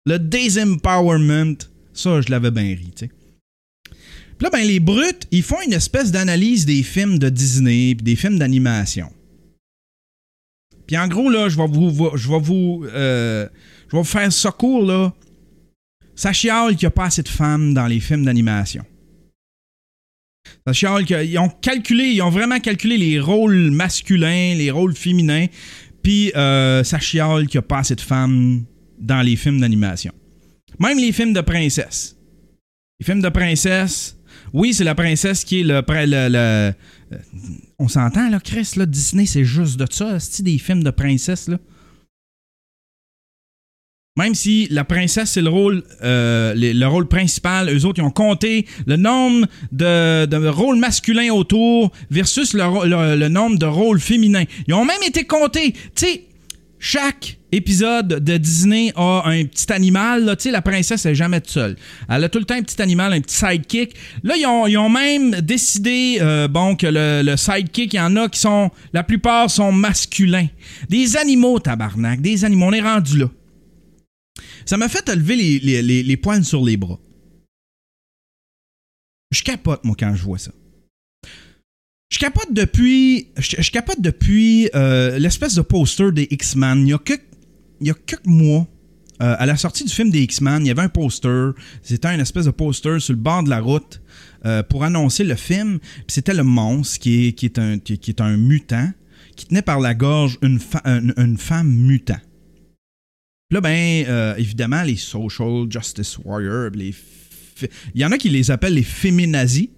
Le 0.05 0.17
disempowerment. 0.17 1.57
Ça, 1.93 2.21
je 2.21 2.29
l'avais 2.31 2.49
bien 2.51 2.63
ri, 2.63 2.91
tu 2.95 3.05
sais. 3.05 3.11
Puis 4.37 4.45
là, 4.45 4.49
ben, 4.49 4.65
les 4.67 4.79
brutes, 4.79 5.27
ils 5.31 5.43
font 5.43 5.61
une 5.65 5.73
espèce 5.73 6.11
d'analyse 6.11 6.65
des 6.65 6.81
films 6.81 7.19
de 7.19 7.29
Disney 7.29 7.93
puis 7.93 8.03
des 8.03 8.15
films 8.15 8.39
d'animation. 8.39 9.11
Puis 10.87 10.97
en 10.97 11.07
gros, 11.07 11.29
là, 11.29 11.47
je 11.49 11.57
vais 11.57 11.67
vous, 11.67 12.17
je 12.17 12.29
vais 12.29 12.39
vous, 12.39 12.83
euh, 12.91 13.47
je 13.93 13.97
vais 13.97 14.01
vous 14.01 14.09
faire 14.09 14.33
ça 14.33 14.49
court, 14.51 14.83
là. 14.83 15.13
Ça 16.15 16.33
chiale 16.33 16.71
qu'il 16.71 16.79
n'y 16.85 16.87
a 16.87 16.91
pas 16.91 17.05
assez 17.05 17.21
de 17.21 17.29
femmes 17.29 17.75
dans 17.75 17.85
les 17.85 17.99
films 17.99 18.25
d'animation. 18.25 18.83
Ça 20.65 20.73
chiale 20.73 21.05
qu'ils 21.05 21.37
ont 21.37 21.49
calculé, 21.49 22.05
ils 22.05 22.21
ont 22.23 22.31
vraiment 22.31 22.59
calculé 22.59 22.97
les 22.97 23.19
rôles 23.19 23.69
masculins, 23.69 24.55
les 24.55 24.71
rôles 24.71 24.95
féminins, 24.95 25.45
puis 26.01 26.31
euh, 26.35 26.83
ça 26.83 26.97
chiale 26.99 27.47
qu'il 27.47 27.59
n'y 27.59 27.65
a 27.65 27.67
pas 27.67 27.79
assez 27.79 27.95
de 27.95 28.01
femmes 28.01 28.65
dans 28.97 29.21
les 29.21 29.35
films 29.35 29.59
d'animation. 29.59 30.11
Même 30.79 30.97
les 30.97 31.11
films 31.11 31.33
de 31.33 31.41
princesses. 31.41 32.17
Les 32.99 33.05
films 33.05 33.21
de 33.21 33.29
princesses, 33.29 34.17
oui, 34.53 34.73
c'est 34.73 34.83
la 34.83 34.95
princesse 34.95 35.43
qui 35.43 35.59
est 35.59 35.63
le. 35.63 35.83
le- 35.87 36.35
euh, 36.35 36.71
on 37.77 37.87
s'entend, 37.87 38.27
là, 38.29 38.39
Chris, 38.39 38.71
là, 38.75 38.87
Disney, 38.87 39.27
c'est 39.27 39.43
juste 39.45 39.77
de 39.77 39.85
ça, 39.91 40.19
c'est 40.19 40.41
des 40.41 40.57
films 40.57 40.83
de 40.83 40.89
princesses, 40.89 41.47
là. 41.47 41.59
Même 44.15 44.35
si 44.35 44.67
la 44.69 44.83
princesse, 44.83 45.31
c'est 45.31 45.41
le 45.41 45.49
rôle, 45.49 45.81
euh, 46.03 46.53
le, 46.53 46.73
le 46.73 46.85
rôle 46.85 47.07
principal, 47.07 47.67
eux 47.75 47.83
autres, 47.83 47.99
ils 47.99 48.05
ont 48.05 48.11
compté 48.11 48.67
le 48.85 48.95
nombre 48.95 49.47
de, 49.71 50.47
rôles 50.49 50.77
masculins 50.77 51.31
autour 51.33 51.91
versus 52.11 52.53
le, 52.53 53.27
nombre 53.29 53.57
de 53.57 53.65
rôles 53.65 53.99
féminins. 53.99 54.43
Ils 54.67 54.75
ont 54.75 54.85
même 54.85 55.01
été 55.03 55.23
comptés. 55.23 55.71
Tu 55.95 56.05
sais, 56.05 56.23
chaque 56.77 57.39
épisode 57.51 58.23
de 58.23 58.37
Disney 58.37 58.93
a 58.95 59.23
un 59.25 59.45
petit 59.45 59.73
animal. 59.73 60.25
là. 60.25 60.35
Tu 60.35 60.43
sais, 60.43 60.51
la 60.51 60.61
princesse, 60.61 61.07
elle 61.07 61.13
est 61.13 61.15
jamais 61.15 61.41
toute 61.41 61.49
seule. 61.49 61.75
Elle 62.07 62.23
a 62.23 62.29
tout 62.29 62.37
le 62.37 62.45
temps 62.45 62.53
un 62.53 62.61
petit 62.61 62.83
animal, 62.83 63.13
un 63.13 63.21
petit 63.21 63.35
sidekick. 63.35 63.95
Là, 64.21 64.35
ils 64.37 64.45
ont, 64.45 64.67
ils 64.67 64.77
ont 64.77 64.89
même 64.89 65.41
décidé, 65.41 66.19
euh, 66.21 66.47
bon, 66.47 66.75
que 66.75 66.85
le, 66.85 67.23
le 67.25 67.35
sidekick, 67.35 67.95
il 67.95 67.97
y 67.97 67.99
en 67.99 68.15
a 68.17 68.29
qui 68.29 68.39
sont, 68.39 68.69
la 68.93 69.01
plupart 69.01 69.49
sont 69.49 69.71
masculins. 69.71 70.49
Des 70.87 71.17
animaux, 71.17 71.57
tabarnak, 71.57 72.21
des 72.21 72.45
animaux. 72.45 72.67
On 72.67 72.73
est 72.73 72.81
rendu 72.81 73.17
là. 73.17 73.25
Ça 74.65 74.77
m'a 74.77 74.89
fait 74.89 75.07
lever 75.15 75.35
les, 75.35 75.81
les, 75.81 76.03
les- 76.03 76.17
poils 76.17 76.43
sur 76.45 76.63
les 76.63 76.77
bras. 76.77 76.99
Je 79.31 79.43
capote, 79.43 79.83
moi, 79.83 79.95
quand 79.97 80.15
je 80.15 80.23
vois 80.23 80.37
ça. 80.37 80.51
Je 82.11 82.19
capote 82.19 82.53
depuis, 82.53 83.29
je, 83.37 83.71
capote 83.71 83.99
depuis 83.99 84.69
euh, 84.75 85.17
l'espèce 85.17 85.55
de 85.55 85.61
poster 85.61 86.11
des 86.11 86.27
X-Men. 86.29 86.85
Il 86.87 86.89
y 86.89 86.93
a 86.93 86.99
quelques, 86.99 87.27
il 87.81 87.87
y 87.87 87.91
a 87.91 87.95
quelques 87.95 88.27
mois, 88.27 88.67
euh, 89.21 89.35
à 89.39 89.45
la 89.47 89.57
sortie 89.57 89.83
du 89.83 89.91
film 89.91 90.11
des 90.11 90.21
X-Men, 90.21 90.63
il 90.63 90.67
y 90.67 90.71
avait 90.71 90.83
un 90.83 90.89
poster. 90.89 91.51
C'était 91.81 92.07
un 92.09 92.19
espèce 92.19 92.45
de 92.45 92.51
poster 92.51 92.99
sur 92.99 93.13
le 93.13 93.19
bord 93.19 93.43
de 93.43 93.49
la 93.49 93.59
route 93.59 94.01
euh, 94.45 94.61
pour 94.61 94.83
annoncer 94.83 95.23
le 95.23 95.35
film. 95.35 95.79
C'était 96.07 96.35
le 96.35 96.43
monstre 96.43 96.99
qui 96.99 97.27
est, 97.27 97.33
qui, 97.33 97.45
est 97.47 97.57
un, 97.57 97.79
qui, 97.79 97.93
est 97.93 98.21
un 98.21 98.37
mutant 98.37 98.91
qui 99.35 99.47
tenait 99.47 99.63
par 99.63 99.79
la 99.79 99.95
gorge 99.95 100.37
une, 100.43 100.59
fa- 100.59 100.83
une 100.85 101.37
femme 101.39 101.71
mutant. 101.73 102.19
Là, 103.53 103.61
ben, 103.61 104.05
euh, 104.07 104.35
évidemment, 104.37 104.81
les 104.81 104.95
social 104.95 105.67
justice 105.69 106.17
warriors, 106.25 106.71
il 106.75 108.01
y 108.01 108.03
en 108.03 108.11
a 108.11 108.17
qui 108.17 108.29
les 108.29 108.49
appellent 108.49 108.73
les 108.73 108.81
féminazis. 108.81 109.69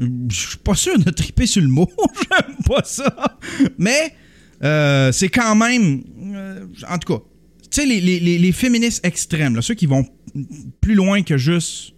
Je 0.00 0.34
suis 0.34 0.56
pas 0.56 0.74
sûr 0.74 0.98
de 0.98 1.10
triper 1.10 1.46
sur 1.46 1.60
le 1.60 1.68
mot, 1.68 1.90
j'aime 2.32 2.56
pas 2.66 2.82
ça. 2.82 3.38
Mais 3.76 4.14
euh, 4.62 5.12
c'est 5.12 5.28
quand 5.28 5.54
même, 5.54 6.02
euh, 6.34 6.66
en 6.88 6.96
tout 6.98 7.12
cas, 7.18 7.22
tu 7.70 7.82
sais, 7.82 7.86
les, 7.86 8.00
les- 8.00 8.52
féministes 8.52 9.04
extrêmes, 9.04 9.60
ceux 9.60 9.74
qui 9.74 9.84
vont 9.84 10.06
plus 10.80 10.94
loin 10.94 11.22
que 11.22 11.36
juste. 11.36 11.92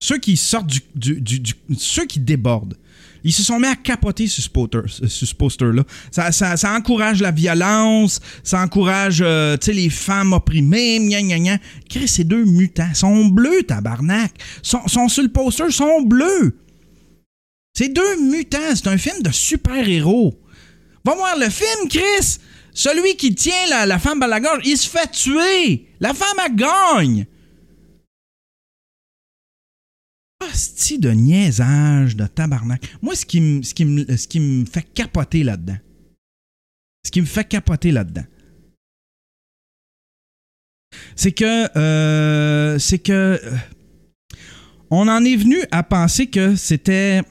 Ceux 0.00 0.18
qui 0.18 0.36
sortent 0.36 0.70
du- 0.94 1.42
Ceux 1.76 2.06
qui 2.06 2.20
débordent. 2.20 2.78
Ils 3.24 3.32
se 3.32 3.42
sont 3.42 3.58
mis 3.58 3.66
à 3.66 3.76
capoter 3.76 4.26
ce, 4.26 4.40
poster- 4.48 5.34
poster-là. 5.36 5.84
Ça, 6.10 6.76
encourage 6.76 7.20
la 7.20 7.30
violence, 7.30 8.20
ça 8.42 8.60
encourage 8.62 9.20
euh, 9.24 9.56
les 9.68 9.90
femmes 9.90 10.32
opprimées, 10.32 10.98
gna 11.00 11.22
gna 11.22 11.38
gna. 11.38 11.58
Chris, 11.88 12.08
ces 12.08 12.24
deux 12.24 12.44
mutants 12.44 12.94
sont 12.94 13.26
bleus, 13.26 13.62
tabarnak. 13.64 14.32
Sont, 14.62 14.86
sont 14.88 15.08
sur 15.08 15.22
le 15.22 15.28
poster, 15.30 15.70
sont 15.70 16.02
bleus. 16.02 16.58
C'est 17.74 17.88
deux 17.88 18.20
mutants, 18.22 18.58
c'est 18.74 18.88
un 18.88 18.98
film 18.98 19.22
de 19.22 19.30
super-héros. 19.30 20.38
Va 21.04 21.14
voir 21.14 21.38
le 21.38 21.48
film, 21.48 21.88
Chris. 21.88 22.38
Celui 22.72 23.16
qui 23.16 23.34
tient 23.34 23.66
la, 23.68 23.86
la 23.86 23.98
femme 23.98 24.22
à 24.22 24.26
la 24.26 24.40
gorge, 24.40 24.62
il 24.64 24.76
se 24.76 24.88
fait 24.88 25.10
tuer. 25.10 25.88
La 25.98 26.14
femme, 26.14 26.36
elle 26.44 26.54
gagne. 26.56 27.26
De 30.98 31.10
niaisage, 31.10 32.16
de 32.16 32.26
tabarnak. 32.26 32.82
Moi, 33.00 33.14
ce 33.14 33.24
qui 33.24 33.40
me 33.40 33.62
ce 33.62 33.72
qui 33.74 33.84
me- 33.84 34.16
ce 34.16 34.26
qui 34.26 34.40
me 34.40 34.64
fait 34.66 34.82
capoter 34.82 35.44
là-dedans, 35.44 35.78
ce 37.06 37.10
qui 37.10 37.20
me 37.20 37.26
fait 37.26 37.44
capoter 37.48 37.92
là-dedans, 37.92 38.24
c'est 41.14 41.32
que 41.32 41.78
euh, 41.78 42.78
c'est 42.78 42.98
que 42.98 43.12
euh, 43.42 43.56
on 44.90 45.06
en 45.08 45.24
est 45.24 45.36
venu 45.36 45.58
à 45.70 45.82
penser 45.84 46.26
que 46.26 46.56
c'était 46.56 47.22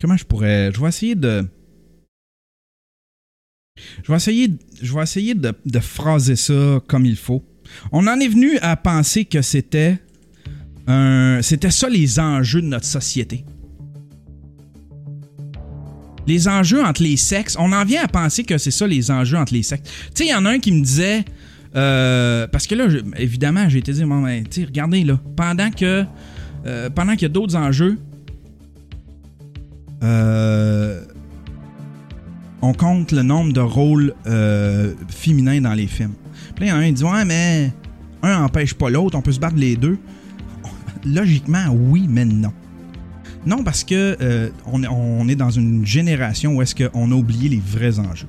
comment 0.00 0.16
je 0.16 0.24
pourrais 0.24 0.70
je 0.72 0.80
vais 0.80 0.88
essayer 0.88 1.14
de 1.14 1.48
je 4.04 4.12
vais 4.12 4.16
essayer 4.16 4.48
je 4.82 4.94
vais 4.94 5.02
essayer 5.02 5.34
de, 5.34 5.54
de 5.64 5.80
phraser 5.80 6.36
ça 6.36 6.80
comme 6.88 7.06
il 7.06 7.16
faut 7.16 7.42
on 7.92 8.06
en 8.06 8.18
est 8.20 8.28
venu 8.28 8.58
à 8.58 8.76
penser 8.76 9.24
que 9.24 9.42
c'était 9.42 9.98
c'était 11.40 11.70
ça 11.70 11.88
les 11.88 12.18
enjeux 12.18 12.60
de 12.60 12.66
notre 12.66 12.84
société 12.84 13.44
les 16.26 16.48
enjeux 16.48 16.84
entre 16.84 17.02
les 17.02 17.16
sexes, 17.16 17.56
on 17.58 17.72
en 17.72 17.84
vient 17.84 18.02
à 18.04 18.08
penser 18.08 18.44
que 18.44 18.58
c'est 18.58 18.70
ça 18.70 18.86
les 18.86 19.10
enjeux 19.10 19.36
entre 19.36 19.54
les 19.54 19.62
sexes. 19.62 19.88
Tu 20.06 20.10
sais, 20.14 20.24
il 20.26 20.30
y 20.30 20.34
en 20.34 20.44
a 20.44 20.50
un 20.50 20.58
qui 20.58 20.72
me 20.72 20.82
disait, 20.82 21.24
euh, 21.74 22.46
parce 22.46 22.66
que 22.66 22.74
là, 22.74 22.86
évidemment, 23.16 23.68
j'ai 23.68 23.78
été 23.78 23.92
dire, 23.92 24.06
bon, 24.06 24.22
ben, 24.22 24.44
regardez 24.56 25.04
là, 25.04 25.18
pendant 25.36 25.70
que, 25.70 26.04
euh, 26.66 26.90
pendant 26.90 27.12
qu'il 27.12 27.22
y 27.22 27.26
a 27.26 27.28
d'autres 27.28 27.56
enjeux, 27.56 27.98
euh, 30.02 31.02
on 32.60 32.72
compte 32.72 33.12
le 33.12 33.22
nombre 33.22 33.52
de 33.52 33.60
rôles 33.60 34.14
féminins 35.08 35.60
dans 35.60 35.74
les 35.74 35.86
films. 35.86 36.14
Là, 36.62 36.86
il 36.86 37.04
ouais, 37.04 37.24
mais 37.24 37.72
un 38.22 38.44
empêche 38.44 38.74
pas 38.74 38.88
l'autre, 38.88 39.18
on 39.18 39.22
peut 39.22 39.32
se 39.32 39.40
battre 39.40 39.56
les 39.56 39.74
deux. 39.76 39.98
Logiquement, 41.04 41.66
oui, 41.72 42.06
mais 42.08 42.24
non. 42.24 42.52
Non, 43.44 43.64
parce 43.64 43.82
que 43.82 44.16
euh, 44.20 44.48
on 44.66 45.28
est 45.28 45.34
dans 45.34 45.50
une 45.50 45.84
génération 45.84 46.54
où 46.54 46.62
est-ce 46.62 46.76
qu'on 46.76 47.10
a 47.10 47.14
oublié 47.14 47.48
les 47.48 47.60
vrais 47.60 47.98
enjeux. 47.98 48.28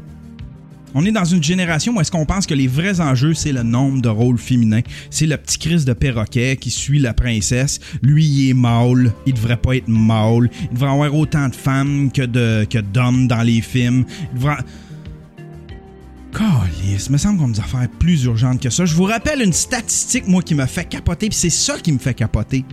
On 0.95 1.05
est 1.05 1.11
dans 1.11 1.25
une 1.25 1.41
génération 1.41 1.95
où 1.95 2.01
est-ce 2.01 2.11
qu'on 2.11 2.25
pense 2.25 2.45
que 2.45 2.53
les 2.53 2.67
vrais 2.67 3.01
enjeux, 3.01 3.33
c'est 3.33 3.51
le 3.51 3.63
nombre 3.63 4.01
de 4.01 4.09
rôles 4.09 4.37
féminins. 4.37 4.81
C'est 5.09 5.25
le 5.25 5.37
petit 5.37 5.57
Chris 5.57 5.85
de 5.85 5.93
perroquet 5.93 6.55
qui 6.55 6.69
suit 6.69 6.99
la 6.99 7.13
princesse. 7.13 7.79
Lui, 8.01 8.25
il 8.25 8.49
est 8.49 8.53
mâle. 8.53 9.11
Il 9.25 9.33
devrait 9.33 9.57
pas 9.57 9.75
être 9.75 9.87
mâle. 9.87 10.49
Il 10.63 10.73
devrait 10.73 10.91
avoir 10.91 11.15
autant 11.15 11.49
de 11.49 11.55
femmes 11.55 12.11
que 12.11 12.23
de 12.23 12.65
que 12.69 12.79
d'hommes 12.79 13.27
dans 13.27 13.41
les 13.41 13.61
films. 13.61 14.05
Il 14.33 14.39
devrait... 14.39 14.57
Calice, 16.33 17.09
me 17.09 17.17
semble 17.17 17.39
qu'on 17.39 17.49
a 17.49 17.53
des 17.53 17.59
affaires 17.59 17.87
plus 17.99 18.23
urgentes 18.23 18.61
que 18.61 18.69
ça. 18.69 18.85
Je 18.85 18.95
vous 18.95 19.03
rappelle 19.03 19.41
une 19.41 19.53
statistique, 19.53 20.27
moi, 20.27 20.41
qui 20.41 20.55
me 20.55 20.65
fait 20.65 20.85
capoter, 20.85 21.29
puis 21.29 21.37
c'est 21.37 21.49
ça 21.49 21.77
qui 21.79 21.91
me 21.91 21.99
fait 21.99 22.13
capoter. 22.13 22.65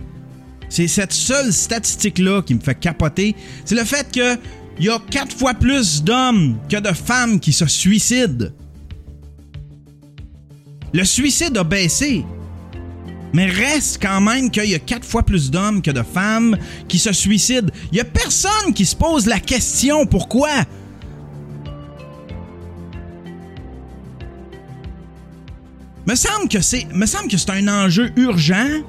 C'est 0.69 0.87
cette 0.87 1.13
seule 1.13 1.53
statistique-là 1.53 2.41
qui 2.41 2.55
me 2.55 2.59
fait 2.59 2.79
capoter. 2.79 3.35
C'est 3.65 3.75
le 3.75 3.83
fait 3.83 4.11
que 4.11 4.37
il 4.79 4.85
y 4.85 4.89
a 4.89 4.99
quatre 5.11 5.35
fois 5.35 5.53
plus 5.53 6.01
d'hommes 6.03 6.57
que 6.69 6.77
de 6.77 6.91
femmes 6.93 7.39
qui 7.39 7.53
se 7.53 7.67
suicident. 7.67 8.47
Le 10.93 11.03
suicide 11.03 11.57
a 11.57 11.63
baissé. 11.63 12.25
Mais 13.33 13.45
reste 13.45 14.01
quand 14.01 14.19
même 14.21 14.49
qu'il 14.49 14.65
y 14.65 14.75
a 14.75 14.79
quatre 14.79 15.05
fois 15.05 15.23
plus 15.23 15.51
d'hommes 15.51 15.81
que 15.81 15.91
de 15.91 16.03
femmes 16.03 16.57
qui 16.87 16.99
se 16.99 17.13
suicident. 17.13 17.71
Il 17.91 17.97
y 17.97 18.01
a 18.01 18.05
personne 18.05 18.73
qui 18.73 18.85
se 18.85 18.95
pose 18.95 19.25
la 19.25 19.39
question 19.39 20.05
pourquoi. 20.05 20.49
Me 26.07 26.15
semble 26.15 26.47
que 26.49 26.61
c'est, 26.61 26.87
me 26.93 27.05
semble 27.05 27.27
que 27.27 27.37
c'est 27.37 27.51
un 27.51 27.67
enjeu 27.67 28.11
urgent. 28.15 28.81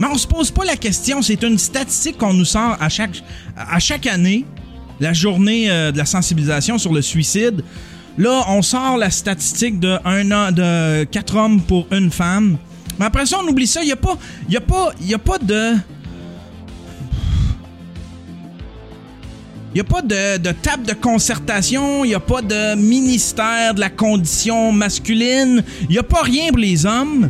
Mais 0.00 0.08
on 0.08 0.18
se 0.18 0.26
pose 0.26 0.50
pas 0.50 0.64
la 0.64 0.76
question. 0.76 1.22
C'est 1.22 1.42
une 1.42 1.58
statistique 1.58 2.18
qu'on 2.18 2.34
nous 2.34 2.44
sort 2.44 2.76
à 2.80 2.88
chaque, 2.88 3.22
à 3.56 3.78
chaque 3.78 4.06
année, 4.06 4.44
la 4.98 5.12
journée 5.12 5.70
euh, 5.70 5.92
de 5.92 5.98
la 5.98 6.04
sensibilisation 6.04 6.78
sur 6.78 6.92
le 6.92 7.02
suicide. 7.02 7.62
Là, 8.18 8.44
on 8.48 8.62
sort 8.62 8.96
la 8.96 9.10
statistique 9.10 9.78
de 9.78 9.98
un 10.04 10.52
de 10.52 11.04
quatre 11.04 11.36
hommes 11.36 11.60
pour 11.62 11.86
une 11.92 12.10
femme. 12.10 12.58
Mais 12.98 13.06
après 13.06 13.26
ça, 13.26 13.38
on 13.42 13.48
oublie 13.48 13.66
ça. 13.66 13.82
Il 13.82 13.88
y 13.88 13.92
a 13.92 13.96
pas, 13.96 14.16
a 14.16 14.56
a 14.56 15.18
pas 15.18 15.38
de, 15.38 15.74
il 19.74 19.78
y 19.78 19.80
a 19.80 19.84
pas 19.84 20.02
de, 20.02 20.52
table 20.52 20.86
de 20.86 20.92
concertation. 20.92 22.04
Il 22.04 22.12
y 22.12 22.14
a 22.14 22.20
pas 22.20 22.42
de 22.42 22.76
ministère 22.76 23.74
de 23.74 23.80
la 23.80 23.90
condition 23.90 24.70
masculine. 24.70 25.64
Il 25.88 25.96
y 25.96 25.98
a 25.98 26.04
pas 26.04 26.22
rien 26.22 26.50
pour 26.50 26.58
les 26.58 26.86
hommes. 26.86 27.28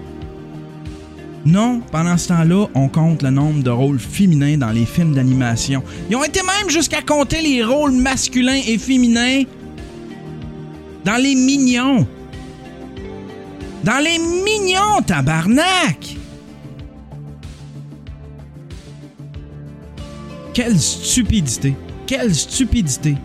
Non, 1.46 1.80
pendant 1.90 2.18
ce 2.18 2.28
temps-là, 2.28 2.66
on 2.74 2.88
compte 2.88 3.22
le 3.22 3.30
nombre 3.30 3.62
de 3.62 3.70
rôles 3.70 3.98
féminins 3.98 4.58
dans 4.58 4.72
les 4.72 4.84
films 4.84 5.14
d'animation. 5.14 5.82
Ils 6.10 6.16
ont 6.16 6.24
été 6.24 6.40
même 6.42 6.68
jusqu'à 6.68 7.00
compter 7.00 7.40
les 7.40 7.64
rôles 7.64 7.92
masculins 7.92 8.60
et 8.66 8.76
féminins 8.76 9.44
dans 11.04 11.16
les 11.16 11.34
mignons. 11.34 12.06
Dans 13.84 14.02
les 14.02 14.18
mignons, 14.18 15.00
tabarnak! 15.06 16.16
Quelle 20.52 20.78
stupidité! 20.78 21.74
Quelle 22.06 22.34
stupidité! 22.34 23.16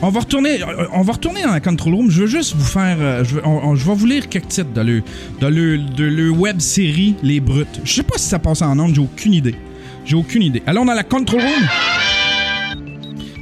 On 0.00 0.10
va 0.10 0.20
retourner, 0.20 0.58
dans 0.60 1.52
la 1.52 1.60
control 1.60 1.94
room. 1.94 2.08
Je 2.10 2.20
veux 2.20 2.28
juste 2.28 2.54
vous 2.54 2.64
faire, 2.64 2.98
euh, 3.00 3.24
je, 3.24 3.34
vais, 3.34 3.94
vous 3.94 4.06
lire 4.06 4.28
quelques 4.28 4.46
titres 4.48 4.72
de 4.72 4.80
le, 4.80 5.02
de 5.40 5.46
le, 5.48 5.78
de 5.78 6.04
le 6.04 6.30
web 6.30 6.60
série 6.60 7.16
Les 7.22 7.40
Brutes. 7.40 7.80
Je 7.82 7.94
sais 7.94 8.04
pas 8.04 8.16
si 8.16 8.28
ça 8.28 8.38
passe 8.38 8.62
en 8.62 8.78
ondes, 8.78 8.94
j'ai 8.94 9.00
aucune 9.00 9.34
idée. 9.34 9.56
J'ai 10.04 10.14
aucune 10.14 10.42
idée. 10.42 10.62
Allons 10.66 10.84
dans 10.84 10.94
la 10.94 11.02
control 11.02 11.40
room. 11.40 11.68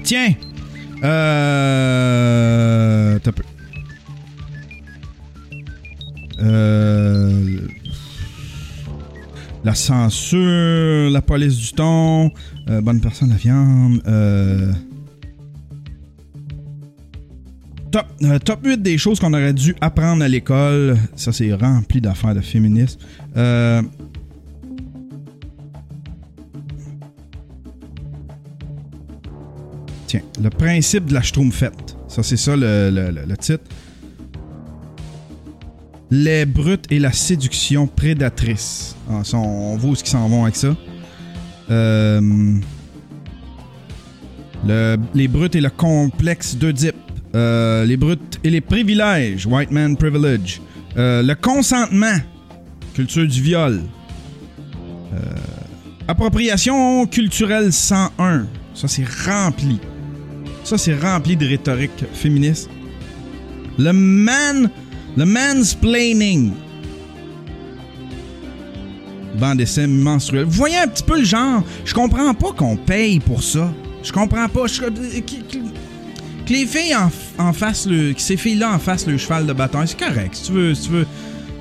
Tiens, 0.03 0.33
euh, 1.05 1.99
t'as 3.23 3.33
peu. 3.33 3.43
Euh, 6.41 7.61
la 9.67 9.75
censure, 9.75 11.11
la 11.11 11.21
police 11.21 11.57
du 11.57 11.73
ton, 11.73 12.31
euh, 12.71 12.81
bonne 12.81 13.01
personne, 13.01 13.31
la 13.31 13.35
viande. 13.35 14.01
Euh, 14.07 14.73
Top, 17.91 18.07
euh, 18.23 18.39
top 18.39 18.61
8 18.65 18.83
des 18.83 18.99
choses 18.99 19.19
qu'on 19.19 19.33
aurait 19.33 19.53
dû 19.53 19.75
apprendre 19.81 20.23
à 20.23 20.29
l'école. 20.29 20.97
Ça, 21.17 21.33
c'est 21.33 21.53
rempli 21.53 22.01
d'affaires 22.01 22.35
de 22.35 22.41
féminisme. 22.41 23.01
Euh, 23.37 23.83
Tiens, 30.07 30.21
le 30.41 30.51
principe 30.51 31.07
de 31.07 31.15
la 31.15 31.23
Schtroumpfette. 31.23 31.97
Ça, 32.07 32.23
c'est 32.23 32.37
ça 32.37 32.55
le 32.57 33.35
titre. 33.37 33.65
Les 36.11 36.47
brutes 36.47 36.85
et 36.91 36.99
la 36.99 37.13
séduction 37.13 37.87
prédatrice. 37.87 38.95
Ah, 39.11 39.23
on 39.35 39.77
voit 39.77 39.97
ce 39.97 40.03
qu'ils 40.05 40.13
s'en 40.13 40.29
vont 40.29 40.45
avec 40.45 40.55
ça. 40.57 40.77
Euh, 41.69 42.21
le- 44.67 44.97
les 45.15 45.27
brutes 45.29 45.57
et 45.57 45.61
le 45.61 45.71
complexe 45.71 46.55
d'Oedipe. 46.57 46.95
Euh, 47.35 47.85
les 47.85 47.97
brutes 47.97 48.39
et 48.45 48.51
les 48.51 48.61
privilèges. 48.61 49.47
White 49.47 49.71
man 49.73 49.97
privilege. 49.97 50.61
Euh, 50.97 51.23
le 51.23 51.35
consentement. 51.35 52.17
Culture 52.95 53.27
du 53.27 53.43
viol. 53.43 53.83
Appropriation 56.09 57.05
culturelle 57.07 57.73
101. 57.73 58.47
Ça, 58.75 58.87
c'est 58.87 59.05
rempli. 59.27 59.81
Ça, 60.63 60.79
c'est 60.79 60.95
rempli 60.95 61.37
de 61.37 61.47
rhétorique 61.47 62.05
féministe. 62.15 62.71
Le 63.79 63.93
man. 63.93 64.71
Le 65.17 65.25
mansplaining. 65.25 66.53
D'essai 69.57 69.87
menstruel. 69.87 70.45
Vous 70.45 70.51
voyez 70.53 70.79
un 70.79 70.89
petit 70.89 71.03
peu 71.03 71.19
le 71.19 71.25
genre. 71.25 71.63
Je 71.85 71.93
comprends 71.93 72.33
pas 72.33 72.53
qu'on 72.53 72.77
paye 72.77 73.21
pour 73.21 73.43
ça. 73.43 73.71
Je 74.03 74.11
comprends 74.11 74.49
pas. 74.49 74.63
Que, 74.67 76.53
les 76.53 76.67
filles 76.67 76.95
en, 76.97 77.11
en 77.39 77.53
le. 77.87 78.13
Que 78.15 78.21
ces 78.21 78.37
filles-là 78.37 78.73
en 78.75 78.79
fassent 78.79 79.07
le 79.07 79.19
cheval 79.19 79.47
de 79.47 79.53
bataille, 79.53 79.89
c'est 79.89 79.99
correct. 80.01 80.35
Si 80.35 80.45
tu 80.45 80.53
veux. 80.53 80.73
Tu 80.75 80.89
veux 80.91 81.07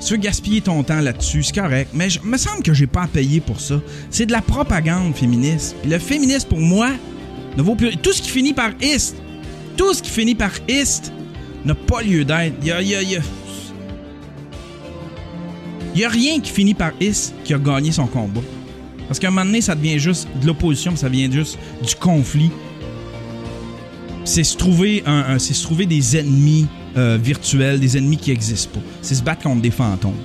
tu 0.06 0.12
veux 0.14 0.18
gaspiller 0.20 0.60
ton 0.62 0.84
temps 0.84 1.00
là-dessus, 1.00 1.42
c'est 1.42 1.56
correct. 1.56 1.90
Mais 1.94 2.10
je- 2.10 2.20
me 2.22 2.38
semble 2.38 2.62
que 2.62 2.74
j'ai 2.74 2.86
pas 2.86 3.04
à 3.04 3.08
payer 3.08 3.40
pour 3.40 3.60
ça. 3.62 3.82
C'est 4.12 4.26
de 4.26 4.32
la 4.34 4.42
propagande 4.42 5.16
féministe. 5.16 5.76
Le 5.88 5.98
féministe, 5.98 6.48
pour 6.50 6.60
moi, 6.60 6.90
ne 7.58 7.62
vaut 7.64 7.76
plus. 7.76 7.96
Tout 7.98 8.12
ce 8.14 8.22
qui 8.22 8.30
finit 8.30 8.54
par 8.54 8.72
ist, 8.82 9.16
tout 9.78 9.94
ce 9.94 10.04
qui 10.04 10.12
finit 10.12 10.36
par 10.36 10.52
ist, 10.68 11.12
n'a 11.64 11.74
pas 11.76 12.02
lieu 12.04 12.24
d'être. 12.26 12.54
Il 12.62 12.68
y 12.68 12.72
a- 12.72 12.82
il 15.96 16.02
y 16.02 16.06
a 16.06 16.10
rien 16.10 16.40
qui 16.42 16.52
finit 16.52 16.74
par 16.74 16.92
is 17.02 17.32
qui 17.44 17.54
a 17.54 17.58
gagné 17.58 17.92
son 17.92 18.06
combat. 18.08 18.42
Parce 19.08 19.20
qu'à 19.20 19.28
un 19.28 19.32
moment 19.32 19.46
donné, 19.46 19.62
ça 19.62 19.76
devient 19.76 19.98
juste 20.00 20.28
de 20.42 20.48
l'opposition, 20.48 20.96
ça 20.96 21.08
devient 21.10 21.32
juste 21.32 21.58
du 21.86 21.96
conflit. 21.96 22.52
C'est 24.24 24.44
se 24.44 24.58
trouver, 24.58 25.04
un, 25.06 25.36
un- 25.36 25.40
se 25.40 25.62
trouver 25.64 25.86
des 25.86 26.18
ennemis 26.18 26.66
euh, 26.98 27.18
virtuels, 27.22 27.80
des 27.80 27.98
ennemis 27.98 28.18
qui 28.18 28.32
n'existent 28.32 28.72
pas. 28.74 28.80
C'est 29.02 29.16
se 29.16 29.24
battre 29.24 29.44
contre 29.44 29.62
des 29.62 29.72
fantômes. 29.72 30.16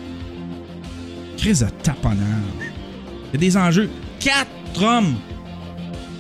Crise 1.37 1.61
de 1.61 1.67
taponnage. 1.83 2.17
Il 3.33 3.35
y 3.35 3.37
a 3.37 3.39
des 3.39 3.57
enjeux. 3.57 3.91
Quatre 4.19 4.83
hommes. 4.83 5.15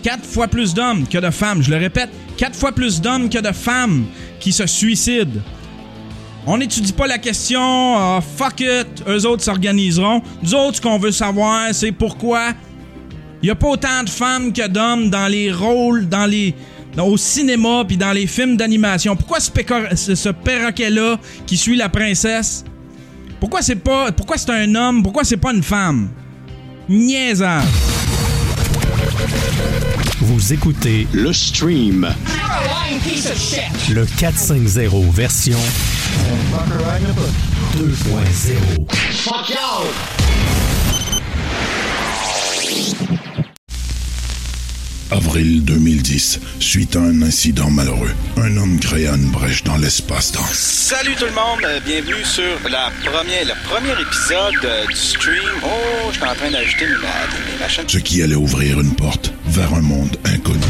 Quatre 0.02 0.24
fois 0.24 0.48
plus 0.48 0.74
d'hommes 0.74 1.06
que 1.06 1.18
de 1.18 1.30
femmes. 1.30 1.62
Je 1.62 1.70
le 1.70 1.76
répète, 1.76 2.10
quatre 2.36 2.56
fois 2.56 2.72
plus 2.72 3.00
d'hommes 3.00 3.28
que 3.28 3.38
de 3.38 3.52
femmes 3.52 4.04
qui 4.38 4.52
se 4.52 4.66
suicident. 4.66 5.40
On 6.52 6.58
n'étudie 6.58 6.92
pas 6.92 7.06
la 7.06 7.18
question, 7.18 7.60
ah, 7.96 8.20
fuck 8.36 8.58
it, 8.60 9.04
eux 9.06 9.24
autres 9.24 9.44
s'organiseront. 9.44 10.20
Nous 10.42 10.52
autres, 10.52 10.78
ce 10.78 10.80
qu'on 10.80 10.98
veut 10.98 11.12
savoir, 11.12 11.68
c'est 11.72 11.92
pourquoi 11.92 12.48
il 13.40 13.46
n'y 13.46 13.50
a 13.50 13.54
pas 13.54 13.68
autant 13.68 14.02
de 14.02 14.10
femmes 14.10 14.52
que 14.52 14.66
d'hommes 14.66 15.10
dans 15.10 15.28
les 15.28 15.52
rôles, 15.52 16.08
dans 16.08 16.26
les, 16.26 16.52
dans- 16.96 17.06
au 17.06 17.16
cinéma 17.16 17.84
puis 17.86 17.96
dans 17.96 18.10
les 18.10 18.26
films 18.26 18.56
d'animation. 18.56 19.14
Pourquoi 19.14 19.38
ce, 19.38 19.48
pécor- 19.52 19.96
ce, 19.96 20.16
ce 20.16 20.28
perroquet-là 20.30 21.18
qui 21.46 21.56
suit 21.56 21.76
la 21.76 21.88
princesse, 21.88 22.64
pourquoi 23.38 23.62
c'est 23.62 23.76
pas, 23.76 24.10
pourquoi 24.10 24.36
c'est 24.36 24.50
un 24.50 24.74
homme, 24.74 25.04
pourquoi 25.04 25.22
c'est 25.22 25.36
pas 25.36 25.52
une 25.52 25.62
femme? 25.62 26.08
Niaisage. 26.88 27.62
Vous 30.20 30.52
écoutez 30.52 31.06
le 31.12 31.32
stream. 31.32 32.12
Le 33.94 34.04
450 34.18 35.04
version 35.14 35.56
2.0. 37.76 38.92
Fuck 39.24 39.50
y'all! 39.50 39.86
Avril 45.10 45.64
2010, 45.64 46.40
suite 46.60 46.94
à 46.94 47.00
un 47.00 47.22
incident 47.22 47.68
malheureux, 47.70 48.12
un 48.36 48.56
homme 48.56 48.78
créa 48.78 49.14
une 49.14 49.30
brèche 49.30 49.64
dans 49.64 49.76
l'espace-temps. 49.76 50.44
Salut 50.52 51.16
tout 51.16 51.24
le 51.24 51.32
monde, 51.32 51.64
euh, 51.64 51.80
bienvenue 51.84 52.24
sur 52.24 52.68
la 52.70 52.90
première, 53.04 53.44
le 53.44 53.68
premier 53.68 53.92
épisode 54.00 54.64
euh, 54.64 54.86
du 54.86 54.94
stream. 54.94 55.42
Oh, 55.64 56.10
je 56.10 56.16
suis 56.16 56.24
en 56.24 56.34
train 56.34 56.50
d'ajouter 56.50 56.86
mes, 56.86 57.52
mes 57.52 57.58
machines. 57.58 57.84
Ce 57.88 57.98
qui 57.98 58.22
allait 58.22 58.36
ouvrir 58.36 58.80
une 58.80 58.94
porte 58.94 59.32
vers 59.46 59.74
un 59.74 59.82
monde 59.82 60.16
inconnu. 60.26 60.60